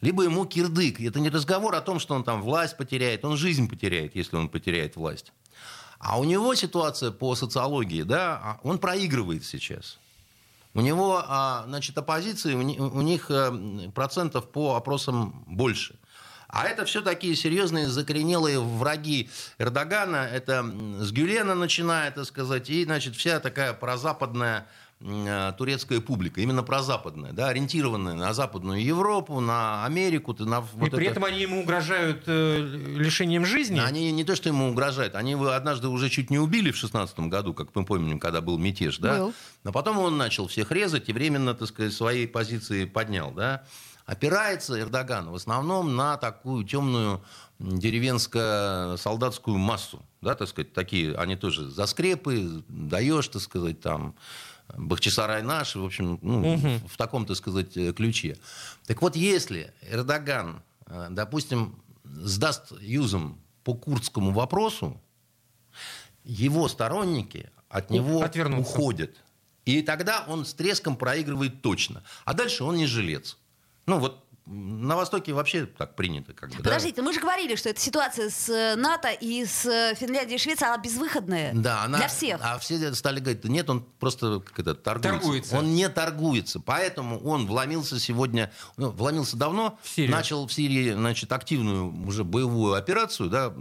либо 0.03 0.23
ему 0.23 0.45
кирдык. 0.45 0.99
Это 0.99 1.21
не 1.21 1.29
разговор 1.29 1.73
о 1.75 1.81
том, 1.81 1.97
что 1.97 2.13
он 2.13 2.25
там 2.25 2.41
власть 2.41 2.75
потеряет, 2.75 3.23
он 3.23 3.37
жизнь 3.37 3.69
потеряет, 3.69 4.15
если 4.15 4.35
он 4.35 4.49
потеряет 4.49 4.97
власть. 4.97 5.31
А 5.97 6.19
у 6.19 6.25
него 6.25 6.53
ситуация 6.55 7.11
по 7.11 7.35
социологии, 7.35 8.03
да, 8.03 8.39
а 8.43 8.59
он 8.63 8.79
проигрывает 8.79 9.45
сейчас. 9.45 9.97
У 10.73 10.81
него, 10.81 11.23
а, 11.25 11.63
значит, 11.67 11.97
оппозиции, 11.97 12.53
у 12.53 12.61
ни- 12.61 12.77
у 12.77 13.01
них 13.01 13.27
э, 13.29 13.89
процентов 13.95 14.49
по 14.49 14.75
опросам 14.75 15.45
больше. 15.47 15.95
А 16.49 16.67
это 16.67 16.83
все 16.83 17.01
такие 17.01 17.35
серьезные 17.35 17.87
закоренелые 17.87 18.59
враги 18.59 19.29
Эрдогана. 19.57 20.17
Это 20.17 20.63
с 20.99 21.11
Гюлена 21.11 21.55
начиная, 21.55 22.11
так 22.11 22.25
сказать, 22.25 22.69
и, 22.69 22.83
значит, 22.83 23.15
вся 23.15 23.39
такая 23.39 23.73
прозападная 23.73 24.67
турецкая 25.57 25.99
публика, 25.99 26.39
именно 26.39 26.63
прозападная, 26.63 27.33
да, 27.33 27.49
ориентированная 27.49 28.13
на 28.13 28.33
Западную 28.33 28.83
Европу, 28.83 29.41
на 29.41 29.85
Америку. 29.85 30.33
На 30.39 30.61
вот 30.61 30.87
и 30.87 30.89
при 30.91 31.05
это... 31.05 31.11
этом 31.13 31.25
они 31.25 31.41
ему 31.41 31.61
угрожают 31.61 32.23
э, 32.27 32.57
лишением 32.95 33.45
жизни? 33.45 33.79
Они 33.79 34.11
не 34.11 34.23
то, 34.23 34.35
что 34.35 34.47
ему 34.47 34.69
угрожают, 34.69 35.15
они 35.15 35.31
его 35.31 35.49
однажды 35.49 35.89
уже 35.89 36.09
чуть 36.09 36.29
не 36.29 36.39
убили 36.39 36.71
в 36.71 36.77
16 36.77 37.19
году, 37.21 37.53
как 37.53 37.75
мы 37.75 37.83
помним, 37.83 38.19
когда 38.19 38.39
был 38.39 38.57
мятеж, 38.57 38.97
да? 38.99 39.17
Был. 39.17 39.33
Но 39.63 39.71
потом 39.73 39.97
он 39.99 40.17
начал 40.17 40.47
всех 40.47 40.71
резать 40.71 41.09
и 41.09 41.13
временно, 41.13 41.53
так 41.53 41.67
сказать, 41.67 41.93
свои 41.93 42.25
позиции 42.25 42.85
поднял, 42.85 43.31
да? 43.31 43.63
Опирается 44.05 44.79
Эрдоган 44.79 45.29
в 45.29 45.35
основном 45.35 45.95
на 45.95 46.17
такую 46.17 46.65
темную 46.65 47.23
деревенско-солдатскую 47.59 49.57
массу. 49.57 50.05
Да, 50.21 50.35
так 50.35 50.47
сказать, 50.49 50.73
такие, 50.73 51.15
они 51.15 51.35
тоже 51.35 51.69
за 51.69 51.85
скрепы, 51.85 52.63
даешь, 52.67 53.27
так 53.29 53.41
сказать, 53.41 53.79
там, 53.79 54.15
Бахчисарай 54.75 55.43
наш, 55.43 55.75
в 55.75 55.85
общем, 55.85 56.19
ну, 56.21 56.53
угу. 56.53 56.87
в 56.87 56.97
таком, 56.97 57.25
так 57.25 57.37
сказать, 57.37 57.73
ключе. 57.95 58.37
Так 58.85 59.01
вот, 59.01 59.15
если 59.15 59.73
Эрдоган, 59.81 60.61
э, 60.87 61.07
допустим, 61.11 61.75
сдаст 62.03 62.71
юзом 62.81 63.39
по 63.63 63.73
курдскому 63.75 64.31
вопросу, 64.31 64.99
его 66.23 66.67
сторонники 66.67 67.49
от 67.69 67.89
него 67.89 68.25
уходят. 68.59 69.15
И 69.65 69.81
тогда 69.81 70.25
он 70.27 70.45
с 70.45 70.53
треском 70.53 70.95
проигрывает 70.95 71.61
точно. 71.61 72.03
А 72.25 72.33
дальше 72.33 72.63
он 72.63 72.75
не 72.75 72.85
жилец. 72.85 73.37
Ну 73.85 73.99
вот 73.99 74.25
на 74.45 74.97
Востоке 74.97 75.31
вообще 75.31 75.65
так 75.65 75.95
принято. 75.95 76.33
Как 76.33 76.49
бы, 76.49 76.57
Подождите, 76.57 76.97
да? 76.97 77.03
мы 77.03 77.13
же 77.13 77.21
говорили, 77.21 77.55
что 77.55 77.69
эта 77.69 77.79
ситуация 77.79 78.29
с 78.29 78.49
э, 78.49 78.75
НАТО 78.75 79.09
и 79.09 79.45
с 79.45 79.65
э, 79.65 79.95
Финляндией 79.95 80.35
и 80.35 80.37
Швецией, 80.37 80.69
она 80.69 80.77
безвыходная 80.77 81.53
да, 81.53 81.83
она, 81.83 81.97
для 81.97 82.07
всех. 82.09 82.39
А 82.43 82.59
все 82.59 82.93
стали 82.93 83.19
говорить, 83.21 83.45
нет, 83.45 83.69
он 83.69 83.85
просто 83.99 84.41
как 84.41 84.59
это, 84.59 84.75
торгуется. 84.75 85.19
торгуется. 85.19 85.57
Он 85.57 85.73
не 85.73 85.87
торгуется. 85.87 86.59
Поэтому 86.59 87.19
он 87.19 87.47
вломился 87.47 87.99
сегодня, 87.99 88.51
ну, 88.75 88.89
вломился 88.89 89.37
давно, 89.37 89.79
в 89.81 89.97
начал 89.97 90.45
в 90.45 90.51
Сирии 90.51 90.91
значит, 90.91 91.31
активную 91.31 92.05
уже 92.05 92.25
боевую 92.25 92.73
операцию, 92.73 93.29
да, 93.29 93.53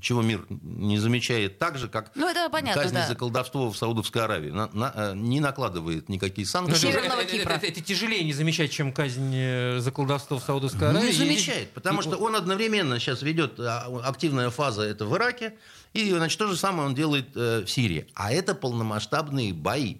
чего 0.00 0.22
мир 0.22 0.46
не 0.48 0.98
замечает 0.98 1.58
так 1.58 1.78
же, 1.78 1.88
как 1.88 2.12
ну, 2.14 2.28
это 2.28 2.48
понятно, 2.48 2.80
казнь 2.80 2.94
да. 2.94 3.08
за 3.08 3.16
колдовство 3.16 3.72
в 3.72 3.76
Саудовской 3.76 4.22
Аравии. 4.22 4.50
На, 4.50 4.68
на, 4.72 4.92
э, 4.94 5.12
не 5.16 5.40
накладывает 5.40 6.08
никакие 6.08 6.46
санкции. 6.46 6.90
Это, 6.90 6.98
это, 6.98 7.36
это, 7.36 7.66
это 7.66 7.80
тяжелее 7.80 8.22
не 8.22 8.32
замечать, 8.32 8.70
чем 8.70 8.92
казнь 8.92 9.32
за 9.78 9.90
колдовство 9.90 10.11
колдовство 10.12 10.38
в 10.38 10.42
Саудовской 10.42 10.90
Аравии. 10.90 11.06
Не 11.06 11.12
замечает, 11.12 11.70
потому 11.70 12.00
и... 12.00 12.02
что 12.02 12.16
он 12.16 12.36
одновременно 12.36 12.98
сейчас 12.98 13.22
ведет 13.22 13.58
а, 13.58 13.86
активная 14.04 14.50
фаза 14.50 14.82
это 14.82 15.06
в 15.06 15.16
Ираке, 15.16 15.54
и 15.92 16.10
значит, 16.10 16.38
то 16.38 16.46
же 16.48 16.56
самое 16.56 16.88
он 16.88 16.94
делает 16.94 17.28
э, 17.34 17.64
в 17.64 17.70
Сирии. 17.70 18.06
А 18.14 18.32
это 18.32 18.54
полномасштабные 18.54 19.52
бои. 19.52 19.96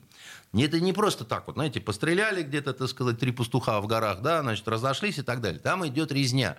Это 0.53 0.81
не 0.81 0.93
просто 0.93 1.25
так 1.25 1.47
вот, 1.47 1.57
знаете, 1.57 1.81
постреляли 1.81 2.43
где-то, 2.43 2.75
так 2.75 2.89
сказать, 2.89 3.19
три 3.19 3.33
пастуха 3.33 3.81
в 3.81 3.87
горах, 3.87 4.21
да, 4.21 4.43
значит, 4.43 4.69
разошлись 4.69 5.19
и 5.19 5.23
так 5.23 5.41
далее. 5.41 5.59
Там 5.59 5.87
идет 5.87 6.13
резня. 6.13 6.59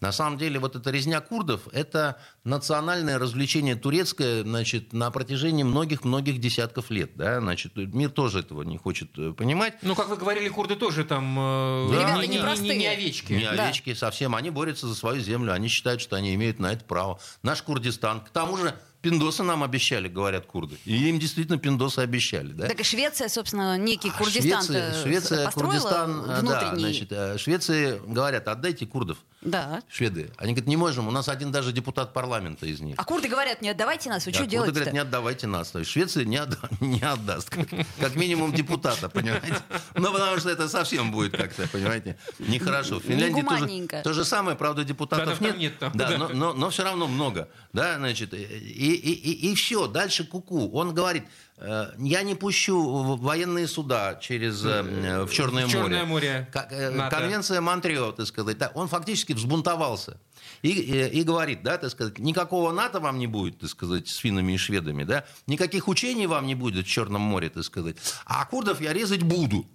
На 0.00 0.12
самом 0.12 0.38
деле 0.38 0.60
вот 0.60 0.76
эта 0.76 0.90
резня 0.90 1.20
курдов– 1.20 1.62
это 1.72 2.18
национальное 2.44 3.18
развлечение 3.18 3.74
турецкое 3.74 4.42
значит, 4.42 4.92
на 4.92 5.10
протяжении 5.10 5.64
многих-многих 5.64 6.38
десятков 6.38 6.90
лет. 6.90 7.16
Да? 7.16 7.40
Значит, 7.40 7.76
мир 7.76 8.10
тоже 8.10 8.40
этого 8.40 8.62
не 8.62 8.78
хочет 8.78 9.10
э, 9.18 9.32
понимать. 9.32 9.74
Ну, 9.82 9.94
как 9.94 10.08
вы 10.08 10.16
говорили, 10.16 10.48
курды 10.48 10.76
тоже 10.76 11.04
там 11.04 11.36
э, 11.38 11.88
да. 11.90 12.00
Ребята, 12.00 12.26
не, 12.26 12.38
не, 12.38 12.68
не, 12.68 12.78
не 12.78 12.86
овечки. 12.86 13.32
Не 13.32 13.44
да. 13.44 13.64
овечки 13.64 13.94
совсем. 13.94 14.36
Они 14.36 14.50
борются 14.50 14.86
за 14.86 14.94
свою 14.94 15.20
землю. 15.20 15.52
Они 15.52 15.68
считают, 15.68 16.00
что 16.00 16.14
они 16.14 16.34
имеют 16.34 16.60
на 16.60 16.72
это 16.72 16.84
право. 16.84 17.18
Наш 17.42 17.62
Курдистан. 17.62 18.20
К 18.20 18.30
тому 18.30 18.56
же 18.56 18.78
Пиндосы 19.00 19.44
нам 19.44 19.62
обещали, 19.62 20.08
говорят 20.08 20.46
курды. 20.46 20.76
И 20.84 21.08
им 21.08 21.20
действительно 21.20 21.56
пиндосы 21.56 22.00
обещали. 22.00 22.52
Да? 22.52 22.66
Так 22.66 22.80
и 22.80 22.82
Швеция, 22.82 23.28
собственно, 23.28 23.78
некий 23.78 24.08
а 24.08 24.18
Курдистан 24.18 24.64
Швеция, 24.64 25.02
Швеция 25.02 25.50
Курдистан, 25.52 26.22
внутренний... 26.22 26.44
да, 26.48 26.76
значит, 26.76 27.12
э, 27.12 27.38
Швеции 27.38 28.02
говорят, 28.04 28.48
отдайте 28.48 28.86
курдов. 28.86 29.18
Да. 29.40 29.82
Шведы. 29.88 30.30
Они 30.36 30.52
говорят, 30.52 30.68
не 30.68 30.76
можем, 30.76 31.06
у 31.06 31.10
нас 31.12 31.28
один 31.28 31.52
даже 31.52 31.72
депутат 31.72 32.12
парламента 32.12 32.66
из 32.66 32.80
них. 32.80 32.96
А 32.98 33.04
курды 33.04 33.28
говорят, 33.28 33.62
не 33.62 33.68
отдавайте 33.68 34.10
нас, 34.10 34.26
вы 34.26 34.32
да, 34.32 34.38
что 34.38 34.46
делаете 34.46 34.72
говорят, 34.72 34.92
не 34.92 34.98
отдавайте 34.98 35.46
нас. 35.46 35.70
То 35.70 35.78
есть 35.78 35.90
Швеция 35.90 36.24
не, 36.24 36.36
отда- 36.36 36.68
не 36.80 37.00
отдаст, 37.00 37.48
как, 37.50 37.68
как 38.00 38.16
минимум 38.16 38.52
депутата, 38.52 39.08
понимаете? 39.08 39.62
Ну, 39.94 40.12
потому 40.12 40.38
что 40.38 40.50
это 40.50 40.68
совсем 40.68 41.12
будет 41.12 41.36
как-то, 41.36 41.68
понимаете, 41.68 42.16
нехорошо. 42.38 42.98
В 42.98 43.04
Финляндии 43.04 43.42
тоже, 43.42 44.02
то 44.02 44.12
же 44.12 44.24
самое, 44.24 44.56
правда, 44.56 44.82
депутатов 44.82 45.38
да, 45.38 45.46
нет. 45.46 45.58
нет 45.58 45.78
там, 45.78 45.92
да, 45.94 46.08
да. 46.08 46.18
Но, 46.18 46.28
но, 46.28 46.52
но 46.52 46.70
все 46.70 46.82
равно 46.82 47.06
много. 47.06 47.48
Да, 47.72 47.96
значит, 47.96 48.34
и, 48.34 48.38
и, 48.38 49.12
и, 49.12 49.50
и 49.50 49.54
все, 49.54 49.86
дальше 49.86 50.24
куку. 50.24 50.70
Он 50.72 50.92
говорит, 50.92 51.24
я 51.60 52.22
не 52.22 52.34
пущу 52.34 53.16
военные 53.16 53.66
суда 53.66 54.18
через, 54.20 54.64
э, 54.64 55.24
в 55.24 55.30
Черное 55.30 55.66
в 55.66 55.70
море. 55.70 55.82
Черное 55.82 56.04
море. 56.04 56.48
Э, 56.54 57.08
конвенция 57.10 57.60
Монтрео, 57.60 58.12
так 58.12 58.26
сказать. 58.26 58.58
Он 58.74 58.88
фактически 58.88 59.32
взбунтовался. 59.32 60.18
И, 60.62 60.70
и, 60.70 61.20
и 61.20 61.22
говорит, 61.22 61.62
да, 61.62 61.78
так 61.78 61.90
сказать, 61.90 62.18
никакого 62.18 62.72
НАТО 62.72 63.00
вам 63.00 63.18
не 63.18 63.26
будет, 63.26 63.58
так 63.58 63.70
сказать, 63.70 64.08
с 64.08 64.16
финнами 64.16 64.52
и 64.52 64.56
шведами, 64.56 65.04
да, 65.04 65.24
никаких 65.46 65.88
учений 65.88 66.26
вам 66.26 66.46
не 66.46 66.54
будет 66.54 66.86
в 66.86 66.88
Черном 66.88 67.22
море, 67.22 67.48
так 67.48 67.64
сказать, 67.64 67.96
а 68.24 68.44
курдов 68.44 68.80
я 68.80 68.92
резать 68.92 69.22
буду. 69.22 69.66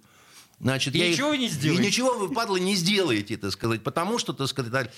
Значит, 0.60 0.94
и 0.94 0.98
я 0.98 1.10
ничего 1.10 1.32
их, 1.32 1.40
не 1.40 1.48
сделаете. 1.48 1.82
И 1.82 1.86
ничего 1.86 2.14
вы, 2.14 2.32
падлы, 2.32 2.60
не 2.60 2.74
сделаете, 2.74 3.36
так 3.36 3.50
сказать, 3.52 3.82
потому 3.82 4.18
что, 4.18 4.32
так 4.32 4.48
сказать, 4.48 4.90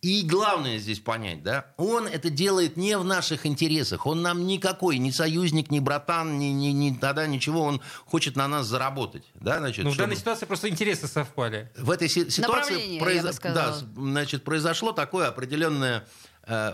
и 0.00 0.22
главное 0.22 0.78
здесь 0.78 1.00
понять, 1.00 1.42
да, 1.42 1.66
он 1.76 2.06
это 2.06 2.30
делает 2.30 2.76
не 2.76 2.96
в 2.98 3.04
наших 3.04 3.46
интересах, 3.46 4.06
он 4.06 4.22
нам 4.22 4.46
никакой, 4.46 4.98
ни 4.98 5.10
союзник, 5.10 5.70
ни 5.70 5.80
братан, 5.80 6.38
ни, 6.38 6.46
ни, 6.46 6.68
ни 6.68 6.94
тогда 6.94 7.26
ничего, 7.26 7.62
он 7.62 7.80
хочет 8.06 8.36
на 8.36 8.48
нас 8.48 8.66
заработать, 8.66 9.24
да, 9.34 9.58
значит. 9.58 9.84
Ну, 9.84 9.90
в 9.90 9.96
данной 9.96 10.16
ситуации 10.16 10.46
просто 10.46 10.68
интересы 10.68 11.06
совпали. 11.06 11.70
В 11.76 11.90
этой 11.90 12.08
ситуации 12.08 12.98
произ... 12.98 13.22
да, 13.42 13.76
значит, 13.96 14.44
произошло 14.44 14.92
такое 14.92 15.28
определенное 15.28 16.06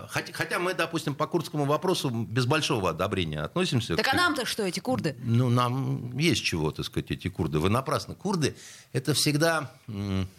хотя, 0.09 0.33
хотя 0.33 0.59
мы, 0.59 0.73
допустим, 0.73 1.15
по 1.15 1.27
курдскому 1.27 1.65
вопросу 1.65 2.09
без 2.09 2.45
большого 2.45 2.89
одобрения 2.89 3.41
относимся. 3.41 3.95
Так 3.95 4.05
к... 4.05 4.13
а 4.13 4.17
нам-то 4.17 4.45
что, 4.45 4.63
эти 4.63 4.79
курды? 4.79 5.15
Ну, 5.23 5.49
нам 5.49 6.17
есть 6.17 6.43
чего, 6.43 6.71
так 6.71 6.85
сказать, 6.85 7.11
эти 7.11 7.27
курды. 7.27 7.59
Вы 7.59 7.69
напрасно. 7.69 8.15
Курды– 8.15 8.55
это 8.93 9.13
всегда 9.13 9.71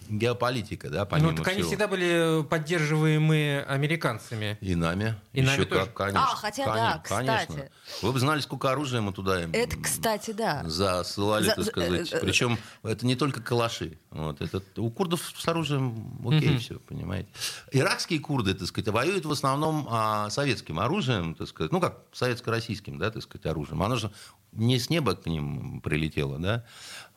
геополитика, 0.09 0.91
да, 0.91 1.05
помимо 1.05 1.31
Ну, 1.31 1.37
так 1.37 1.47
всего. 1.47 1.59
они 1.59 1.67
всегда 1.67 1.89
были 1.89 2.45
поддерживаемы 2.49 3.65
американцами. 3.69 4.59
И 4.61 4.75
нами. 4.75 5.15
И 5.33 5.41
Еще 5.41 5.51
нами 5.51 5.65
как, 5.65 5.69
тоже. 5.69 5.91
конечно. 5.95 6.29
А, 6.33 6.35
хотя 6.35 6.65
да, 6.67 7.01
кстати. 7.03 7.27
Конечно. 7.27 7.69
Вы 8.03 8.13
бы 8.13 8.21
знали, 8.21 8.41
сколько 8.41 8.71
оружия 8.71 9.01
мы 9.01 9.13
туда 9.13 9.43
им 9.43 9.51
Это, 9.53 9.77
кстати, 9.77 10.33
да. 10.33 10.63
засылали, 10.67 11.45
За, 11.45 11.55
так 11.55 11.65
сказать. 11.67 12.13
Э, 12.13 12.17
э, 12.17 12.21
Причем 12.21 12.59
это 12.83 13.07
не 13.07 13.17
только 13.17 13.41
калаши. 13.41 13.99
Вот, 14.11 14.41
это, 14.41 14.63
у 14.77 14.91
курдов 14.91 15.33
с 15.37 15.49
оружием 15.49 16.19
окей, 16.27 16.55
угу. 16.55 16.59
все, 16.59 16.79
понимаете. 16.79 17.29
Иракские 17.73 18.21
курды, 18.21 18.55
так 18.55 18.67
сказать, 18.69 18.89
воюют 18.89 19.25
в 19.31 19.33
основном 19.33 19.87
а, 19.89 20.29
советским 20.29 20.79
оружием, 20.79 21.35
так 21.35 21.49
сказать, 21.49 21.73
ну 21.73 21.81
как 21.81 22.03
советско-российским, 22.13 22.99
да, 22.99 23.11
так 23.11 23.23
сказать, 23.23 23.47
оружием. 23.47 23.83
Оно 23.83 23.97
же 23.97 24.11
не 24.53 24.79
с 24.79 24.91
неба 24.91 25.15
к 25.15 25.27
ним 25.27 25.81
прилетело, 25.81 26.39
да, 26.39 26.65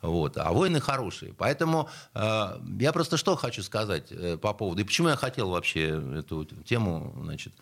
вот, 0.00 0.38
а 0.38 0.52
войны 0.52 0.80
хорошие. 0.80 1.34
Поэтому 1.34 1.88
э, 2.14 2.60
я 2.78 2.92
просто 2.92 3.16
что 3.16 3.36
хочу 3.36 3.62
сказать 3.62 4.10
э, 4.10 4.38
по 4.38 4.54
поводу, 4.54 4.82
и 4.82 4.84
почему 4.84 5.08
я 5.08 5.16
хотел 5.16 5.50
вообще 5.50 6.00
эту 6.18 6.44
тему, 6.44 7.12
значит, 7.22 7.52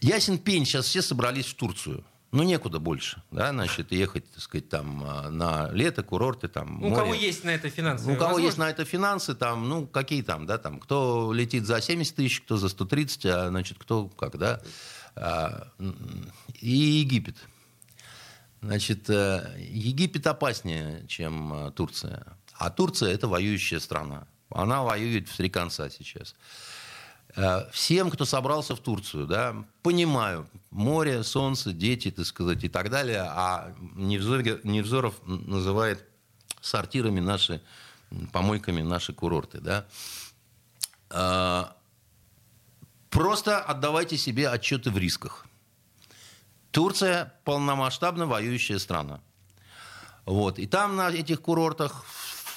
ясен 0.00 0.38
пень, 0.38 0.66
сейчас 0.66 0.86
все 0.86 1.00
собрались 1.00 1.46
в 1.46 1.54
Турцию. 1.54 2.04
Ну, 2.36 2.42
некуда 2.42 2.78
больше, 2.78 3.22
да, 3.30 3.50
значит, 3.50 3.92
ехать, 3.92 4.30
так 4.30 4.42
сказать, 4.42 4.68
там 4.68 5.02
а, 5.04 5.30
на 5.30 5.70
лето, 5.70 6.02
курорты, 6.02 6.48
там, 6.48 6.82
У 6.82 6.88
море. 6.88 6.94
кого 6.94 7.14
есть 7.14 7.44
на 7.44 7.50
это 7.50 7.70
финансы? 7.70 8.10
У 8.10 8.16
кого 8.16 8.38
есть 8.38 8.58
на 8.58 8.68
это 8.68 8.84
финансы, 8.84 9.34
там, 9.34 9.68
ну, 9.68 9.86
какие 9.86 10.22
там, 10.22 10.46
да, 10.46 10.58
там, 10.58 10.78
кто 10.78 11.32
летит 11.32 11.64
за 11.66 11.80
70 11.80 12.14
тысяч, 12.14 12.40
кто 12.42 12.56
за 12.56 12.68
130, 12.68 13.26
а, 13.26 13.48
значит, 13.48 13.78
кто 13.78 14.08
как, 14.08 14.38
да, 14.38 14.60
а, 15.14 15.68
и 16.60 16.70
Египет. 16.70 17.36
Значит, 18.62 19.08
э, 19.08 19.54
Египет 19.58 20.26
опаснее, 20.26 21.06
чем 21.06 21.52
э, 21.52 21.70
Турция. 21.72 22.36
А 22.54 22.70
Турция– 22.70 23.10
это 23.14 23.28
воюющая 23.28 23.78
страна. 23.78 24.26
Она 24.50 24.82
воюет 24.82 25.28
в 25.28 25.36
три 25.36 25.50
конца 25.50 25.88
сейчас. 25.90 26.34
Э, 27.36 27.70
всем, 27.70 28.10
кто 28.10 28.24
собрался 28.24 28.74
в 28.74 28.80
Турцию, 28.80 29.26
да, 29.26 29.54
понимаю, 29.82 30.48
море, 30.70 31.22
солнце, 31.22 31.72
дети, 31.72 32.10
так 32.10 32.26
сказать, 32.26 32.64
и 32.64 32.68
так 32.68 32.90
далее, 32.90 33.22
а 33.28 33.72
Невзоров 33.94 35.14
называет 35.26 36.04
сортирами 36.60 37.20
наши, 37.20 37.60
помойками 38.32 38.82
наши 38.82 39.12
курорты, 39.12 39.60
да. 39.60 39.86
Просто 43.10 43.60
отдавайте 43.60 44.16
себе 44.18 44.48
отчеты 44.48 44.90
в 44.90 44.98
рисках. 44.98 45.46
Турция 46.70 47.32
полномасштабно 47.44 48.26
воюющая 48.26 48.78
страна. 48.78 49.20
Вот. 50.26 50.58
И 50.58 50.66
там 50.66 50.96
на 50.96 51.08
этих 51.10 51.40
курортах, 51.40 52.04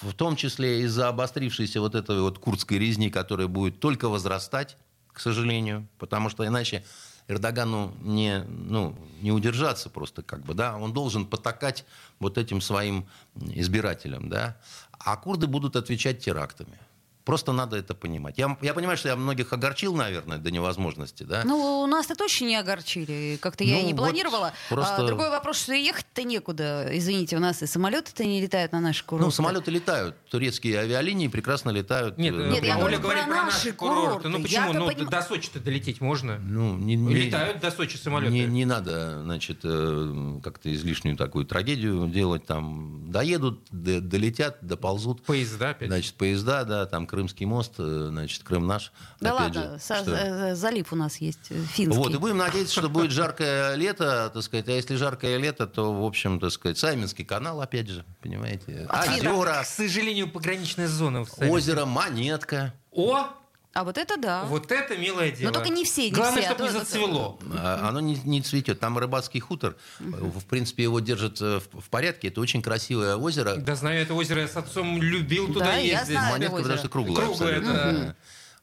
в 0.02 0.14
том 0.14 0.36
числе 0.36 0.82
из-за 0.82 1.10
обострившейся 1.10 1.82
вот 1.82 1.96
этой 1.96 2.22
вот 2.22 2.40
курдской 2.40 2.78
резни, 2.78 3.10
которая 3.10 3.48
будет 3.48 3.80
только 3.80 4.10
возрастать, 4.10 4.78
к 5.12 5.20
сожалению, 5.20 5.88
потому 5.98 6.30
что 6.30 6.46
иначе 6.46 6.84
Эрдогану 7.28 7.94
не, 8.02 8.44
ну, 8.44 8.96
не 9.22 9.32
удержаться 9.32 9.90
просто 9.90 10.24
как 10.24 10.44
бы, 10.44 10.54
да, 10.54 10.78
он 10.78 10.94
должен 10.94 11.26
потакать 11.26 11.86
вот 12.20 12.38
этим 12.38 12.62
своим 12.62 13.08
избирателям, 13.36 14.30
да, 14.30 14.58
а 14.92 15.16
курды 15.16 15.48
будут 15.48 15.76
отвечать 15.76 16.20
терактами. 16.20 16.78
Просто 17.30 17.52
надо 17.54 17.78
это 17.78 17.94
понимать. 17.94 18.40
Я, 18.40 18.58
я 18.62 18.74
понимаю, 18.74 18.98
что 18.98 19.08
я 19.10 19.16
многих 19.16 19.54
огорчил, 19.54 19.96
наверное, 19.96 20.40
до 20.40 20.50
невозможности, 20.50 21.22
да? 21.22 21.44
Ну, 21.46 21.82
у 21.82 21.86
нас-то 21.88 22.16
точно 22.16 22.46
не 22.46 22.56
огорчили. 22.56 23.38
Как-то 23.40 23.64
я 23.64 23.76
Ну, 23.76 23.82
и 23.82 23.84
не 23.84 23.94
вот 23.94 24.00
планировала. 24.00 24.52
просто- 24.68 24.96
А, 25.04 25.06
другой 25.06 25.30
вопрос, 25.30 25.60
что 25.62 25.74
ехать-то 25.74 26.24
некуда. 26.24 26.90
Извините, 26.92 27.38
у 27.38 27.40
нас 27.40 27.62
и 27.62 27.68
самолеты-то 27.68 28.26
не 28.26 28.42
летают 28.42 28.72
на 28.72 28.80
наши 28.80 29.06
курорты. 29.06 29.26
Ну, 29.28 29.32
самолеты 29.32 29.70
летают. 29.70 30.16
Турецкие 30.32 30.80
авиалинии 30.80 31.28
прекрасно 31.28 31.70
летают. 31.70 32.18
Нет, 32.18 32.34
э, 32.34 32.50
Нет, 32.50 32.64
я 32.64 32.74
Оля 32.78 32.98
говорю 32.98 33.00
говорит 33.02 33.24
про 33.26 33.32
про 33.34 33.44
наши 33.44 33.74
курорты. 33.74 34.06
курорты. 34.08 34.30
Ну 34.30 34.42
почему? 34.42 34.74
Ну, 34.74 34.88
поним- 34.88 35.10
до 35.10 35.22
Сочи-то 35.22 35.60
долететь 35.60 36.02
можно. 36.02 36.40
Ну, 36.40 36.78
не, 36.78 36.96
не- 36.96 37.14
Летают 37.14 37.60
до 37.60 37.70
Сочи 37.70 37.98
самолеты. 37.98 38.34
Не, 38.34 38.46
не 38.48 38.66
надо, 38.66 39.22
значит, 39.22 39.60
э, 39.64 40.40
как-то 40.44 40.74
излишнюю 40.74 41.16
такую 41.16 41.46
трагедию 41.46 42.08
делать. 42.08 42.48
Там 42.48 43.12
доедут, 43.12 43.62
долетят, 43.72 44.58
доползут. 44.62 45.24
Поезда 45.24 45.70
опять. 45.72 45.90
Значит, 45.90 46.16
поезда, 46.16 46.64
да, 46.64 46.86
там 46.86 47.06
Крымский 47.20 47.46
мост, 47.46 47.74
э, 47.80 48.08
значит, 48.12 48.44
Крым 48.44 48.66
наш. 48.66 48.94
Да 49.20 49.32
опять 49.36 49.56
ладно, 49.56 49.74
же, 49.74 49.80
со- 49.80 49.96
что- 49.98 50.12
э, 50.16 50.56
залив 50.56 50.94
у 50.94 50.96
нас 50.96 51.18
есть 51.18 51.48
э, 51.50 51.56
финский. 51.74 51.98
Вот, 51.98 52.14
и 52.14 52.18
будем 52.18 52.38
надеяться, 52.38 52.74
что 52.80 52.88
будет 52.90 53.12
жаркое 53.12 53.76
лето, 53.76 54.32
так 54.34 54.42
сказать. 54.42 54.70
А 54.70 54.72
если 54.72 54.96
жаркое 54.96 55.38
лето, 55.38 55.68
то, 55.68 55.94
в 55.94 56.06
общем, 56.06 56.40
так 56.40 56.52
сказать, 56.52 56.78
Сайминский 56.78 57.26
канал, 57.26 57.60
опять 57.62 57.90
же, 57.90 58.06
понимаете. 58.22 58.88
Озера, 58.90 59.62
К 59.64 59.66
сожалению, 59.66 60.32
пограничная 60.32 60.88
зона. 60.88 61.26
озеро 61.40 61.84
Монетка. 61.86 62.74
О, 62.92 63.28
А 63.72 63.84
вот 63.84 63.98
это 64.00 64.18
да. 64.18 64.44
вот 64.46 64.72
это 64.72 64.98
милое 64.98 65.32
дело. 65.32 65.54
только 65.54 65.70
не 65.70 65.86
все, 65.86 66.06
не 66.06 66.12
Главное, 66.12 66.42
все, 66.42 66.50
а 66.52 66.54
чтобы 66.56 66.68
не 66.70 66.74
то- 66.74 66.80
зацвело. 66.80 67.40
А, 67.54 67.88
Оно 67.90 68.00
не, 68.00 68.16
не 68.26 68.42
цветет. 68.42 68.80
Там 68.80 68.98
рыбацкий 68.98 69.40
хутор. 69.40 69.76
В 70.00 70.44
принципе, 70.46 70.84
его 70.84 71.00
держат 71.00 71.40
э, 71.40 71.60
в, 71.60 71.82
в 71.82 71.90
порядке. 71.90 72.30
Это 72.30 72.42
очень 72.42 72.64
красивое 72.64 73.16
озеро. 73.16 73.56
Да 73.58 73.76
знаю, 73.76 74.02
это 74.02 74.16
озеро 74.16 74.42
я 74.42 74.48
с 74.48 74.58
отцом 74.58 75.00
любил 75.02 75.48
туда 75.54 75.66
Да, 75.66 75.74
я 75.76 76.00
ездить. 76.00 76.18
знаю. 76.18 76.32
Монетка, 76.32 76.54
озеро. 76.56 76.64
потому 76.64 76.80
что 76.80 76.90
круглая. 76.90 77.26
Круглая, 77.28 77.58
абсолютно. 77.60 77.74
да. 77.94 78.16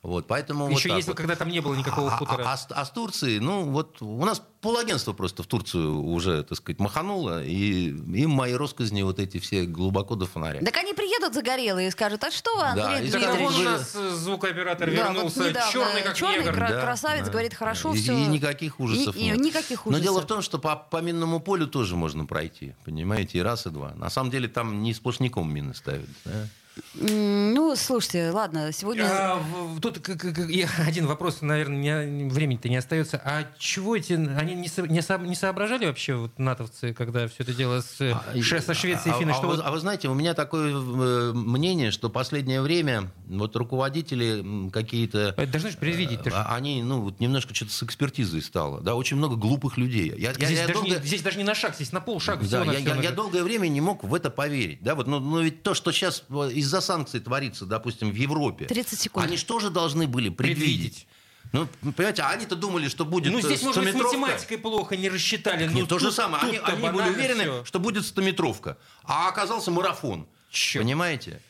Вот, 0.07 0.29
поэтому 0.29 0.71
Еще 0.71 0.89
вот 0.91 0.97
ездил, 0.99 1.11
вот. 1.15 1.17
когда 1.17 1.35
там 1.35 1.49
не 1.49 1.59
было 1.61 1.75
никакого 1.75 2.13
А- 2.13 2.17
хутора. 2.17 2.45
А, 2.47 2.53
а 2.53 2.57
с- 2.57 2.69
а 2.71 2.85
с 2.85 2.91
Турции, 2.91 3.39
ну 3.39 3.65
вот 3.65 4.01
у 4.01 4.25
нас 4.25 4.41
полагентство 4.61 5.13
просто 5.13 5.43
в 5.43 5.49
Турцию 5.49 6.01
уже, 6.01 6.45
так 6.45 6.57
сказать, 6.59 6.79
махануло, 6.79 7.43
и 7.45 7.89
им 7.89 8.31
мои 8.31 8.53
россказни 8.55 9.03
вот 9.03 9.19
эти 9.19 9.39
все 9.39 9.65
глубоко 9.65 10.15
до 10.15 10.27
фонаря. 10.27 10.61
Так 10.65 10.77
они 10.77 10.93
приедут 10.93 11.35
загорелые 11.35 11.89
и 11.89 11.91
скажут, 11.91 12.23
а 12.23 12.31
что 12.31 12.55
вы, 12.55 12.61
Да, 12.77 12.93
Андрей 12.95 13.09
и 13.09 13.11
Так 13.11 13.21
у 13.23 13.37
Дмитриевич? 13.37 13.65
нас 13.65 13.93
э, 13.97 14.11
звукооператор 14.11 14.89
Да, 14.95 15.07
вот 15.09 15.15
вернулся, 15.15 15.49
недавно 15.49 15.73
черный 15.73 16.03
как 16.03 16.15
черный 16.15 16.39
негр. 16.45 16.55
кра- 16.55 16.69
Да, 16.69 16.81
красавец 16.83 17.25
да. 17.27 17.31
говорит, 17.33 17.55
хорошо, 17.55 17.93
и, 17.93 17.99
все. 17.99 18.13
и 18.17 18.27
никаких 18.29 18.79
ужасов 18.79 19.17
и 19.17 19.25
нет. 19.25 19.39
никаких 19.39 19.85
Но 19.87 19.99
дело 19.99 20.19
ужасов. 20.19 20.25
в 20.25 20.29
том, 20.29 20.43
что 20.43 20.59
по, 20.61 20.77
по 20.77 20.99
минному 21.03 21.41
полю 21.41 21.67
тоже 21.67 21.97
можно 21.97 22.27
пройти, 22.27 22.75
понимаете, 22.85 23.39
и 23.39 23.43
раз, 23.43 23.67
и 23.67 23.71
два. 23.71 23.91
На 23.97 24.09
самом 24.11 24.31
деле 24.31 24.47
там 24.47 24.85
не 24.85 24.95
сплошняком 24.95 25.53
мины 25.53 25.75
ставят. 25.75 26.09
да. 26.25 26.47
Ну, 26.95 27.75
слушайте, 27.77 28.31
ладно, 28.31 28.71
сегодня... 28.73 29.05
А, 29.09 29.43
тут 29.81 29.99
к- 29.99 30.17
к- 30.17 30.33
к- 30.33 30.49
я- 30.49 30.69
один 30.87 31.07
вопрос, 31.07 31.41
наверное, 31.43 32.07
не- 32.07 32.29
времени-то 32.31 32.69
не 32.69 32.77
остается. 32.77 33.21
А 33.25 33.45
чего 33.59 33.97
эти, 33.97 34.13
они 34.15 34.55
не, 34.55 34.69
со- 34.69 34.87
не, 34.87 35.01
со- 35.03 35.19
не 35.19 35.35
соображали 35.35 35.87
вообще 35.87 36.15
вот, 36.17 36.39
натовцы, 36.39 36.93
когда 36.95 37.29
все 37.29 37.43
это 37.45 37.55
дело 37.55 37.81
с, 37.81 38.01
э, 38.01 38.13
А, 38.13 38.41
ше- 38.43 38.61
со 38.61 38.75
Швецией 38.75 39.13
и 39.13 39.17
а- 39.17 39.19
Финной? 39.19 39.33
а 39.35 39.37
что 39.37 39.47
вы, 39.49 39.57
вот- 39.57 39.65
а 39.65 39.71
вы 39.71 39.79
знаете, 39.79 40.09
у 40.09 40.15
меня 40.15 40.35
такое 40.35 40.73
э, 40.75 41.33
мнение, 41.35 41.91
что 41.91 42.09
последнее 42.11 42.61
время 42.63 43.11
вот 43.29 43.57
руководители 43.57 44.71
какие-то... 44.71 45.35
Это 45.37 45.47
должны 45.53 45.71
же 45.71 45.77
предвидеть. 45.79 46.25
же. 46.25 46.31
а- 46.35 46.55
Они, 46.55 46.83
ну, 46.83 47.01
вот 47.03 47.21
немножко 47.21 47.55
что-то 47.55 47.73
с 47.73 47.83
экспертизой 47.83 48.43
стало. 48.43 48.81
Да, 48.81 48.95
очень 48.95 49.17
много 49.17 49.37
глупых 49.37 49.77
людей. 49.77 50.09
Я, 50.17 50.31
я- 50.31 50.35
здесь, 50.35 50.51
я 50.51 50.67
даже 50.67 50.75
долго- 50.81 50.89
не, 51.01 51.07
здесь 51.07 51.23
даже 51.23 51.39
не 51.39 51.45
на 51.45 51.55
шаг, 51.55 51.75
здесь 51.75 51.93
на 51.93 52.01
полшага. 52.01 52.47
Да, 52.49 52.65
я, 52.65 52.79
я- 52.79 52.97
я 53.03 53.11
долгое 53.13 53.43
время 53.43 53.69
не 53.69 53.81
мог 53.81 54.05
в 54.05 54.15
это 54.15 54.31
поверить. 54.31 54.83
Да, 54.83 54.95
вот, 54.95 55.07
но, 55.07 55.21
но 55.21 55.41
ведь 55.41 55.63
то, 55.63 55.75
что 55.75 55.93
сейчас 55.93 56.25
из-за 56.67 56.81
санкций 56.81 57.21
творится, 57.21 57.65
допустим, 57.65 58.11
в 58.11 58.15
Европе, 58.15 58.67
30 58.67 59.01
секунд. 59.01 59.27
они 59.27 59.37
что 59.37 59.59
же 59.61 59.71
должны 59.71 60.07
были 60.07 60.29
предвидеть? 60.29 61.07
Предвидеть. 61.07 61.07
Ну, 61.53 61.69
понимаете, 61.93 62.23
а 62.23 62.31
они-то 62.31 62.57
думали, 62.57 62.89
что 62.89 63.05
будет 63.05 63.33
Ну, 63.33 63.41
здесь, 63.41 63.63
э, 63.63 63.67
может 63.67 63.85
быть, 63.85 63.93
с 63.95 63.97
математикой 63.97 64.59
плохо 64.59 64.97
не 64.97 65.09
рассчитали. 65.09 65.69
Не, 65.73 65.83
ну, 65.83 65.87
то 65.87 65.99
же 65.99 66.11
самое. 66.11 66.43
Они, 66.43 66.59
они 66.59 66.89
были 66.91 67.09
уверены, 67.09 67.43
всё. 67.45 67.65
что 67.65 67.79
будет 67.79 68.05
стометровка. 68.05 68.77
А 69.05 69.29
оказался 69.29 69.71
марафон. 69.71 70.27
Чёрт. 70.51 70.85
Понимаете? 70.85 71.41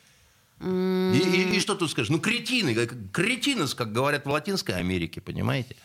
И, 0.61 0.65
и- 1.17 1.55
и 1.55 1.59
что 1.59 1.75
тут 1.75 1.91
скажешь? 1.91 2.09
Ну, 2.09 2.19
кретины, 2.19 2.73
кретинос, 3.11 3.73
как 3.75 3.91
говорят 3.91 4.25
в 4.25 4.29
Латинской 4.29 4.75
Америке, 4.75 5.19
понимаете? 5.21 5.75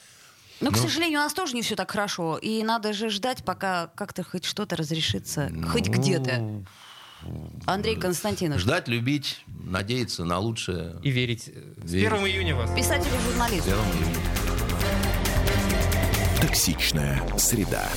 Но, 0.61 0.71
к 0.71 0.77
Ну. 0.77 0.83
сожалению, 0.83 1.19
у 1.21 1.23
нас 1.23 1.33
тоже 1.35 1.55
не 1.55 1.63
все 1.63 1.75
так 1.75 1.91
хорошо. 1.91 2.39
И 2.39 2.63
надо 2.63 2.93
же 2.93 3.09
ждать, 3.11 3.45
пока 3.45 3.89
как-то 3.97 4.23
хоть 4.23 4.45
что-то 4.45 4.77
разрешится. 4.77 5.51
Хоть 5.73 5.89
Ну, 5.89 5.93
где-то. 5.95 6.65
Андрей 7.67 7.97
Константинович. 7.97 8.61
Ждать, 8.63 8.89
любить, 8.89 9.45
надеяться 9.47 10.25
на 10.25 10.39
лучшее. 10.39 10.97
И 11.03 11.11
верить. 11.11 11.51
С 11.85 11.91
Верить. 11.93 12.13
1 12.13 12.27
июня 12.27 12.57
вас. 12.57 12.71
Писатель 12.75 13.09
и 13.09 13.31
журналист. 13.31 13.67
Первым 13.67 13.87
июня. 13.87 14.17
Токсичная 16.41 17.23
среда. 17.39 17.89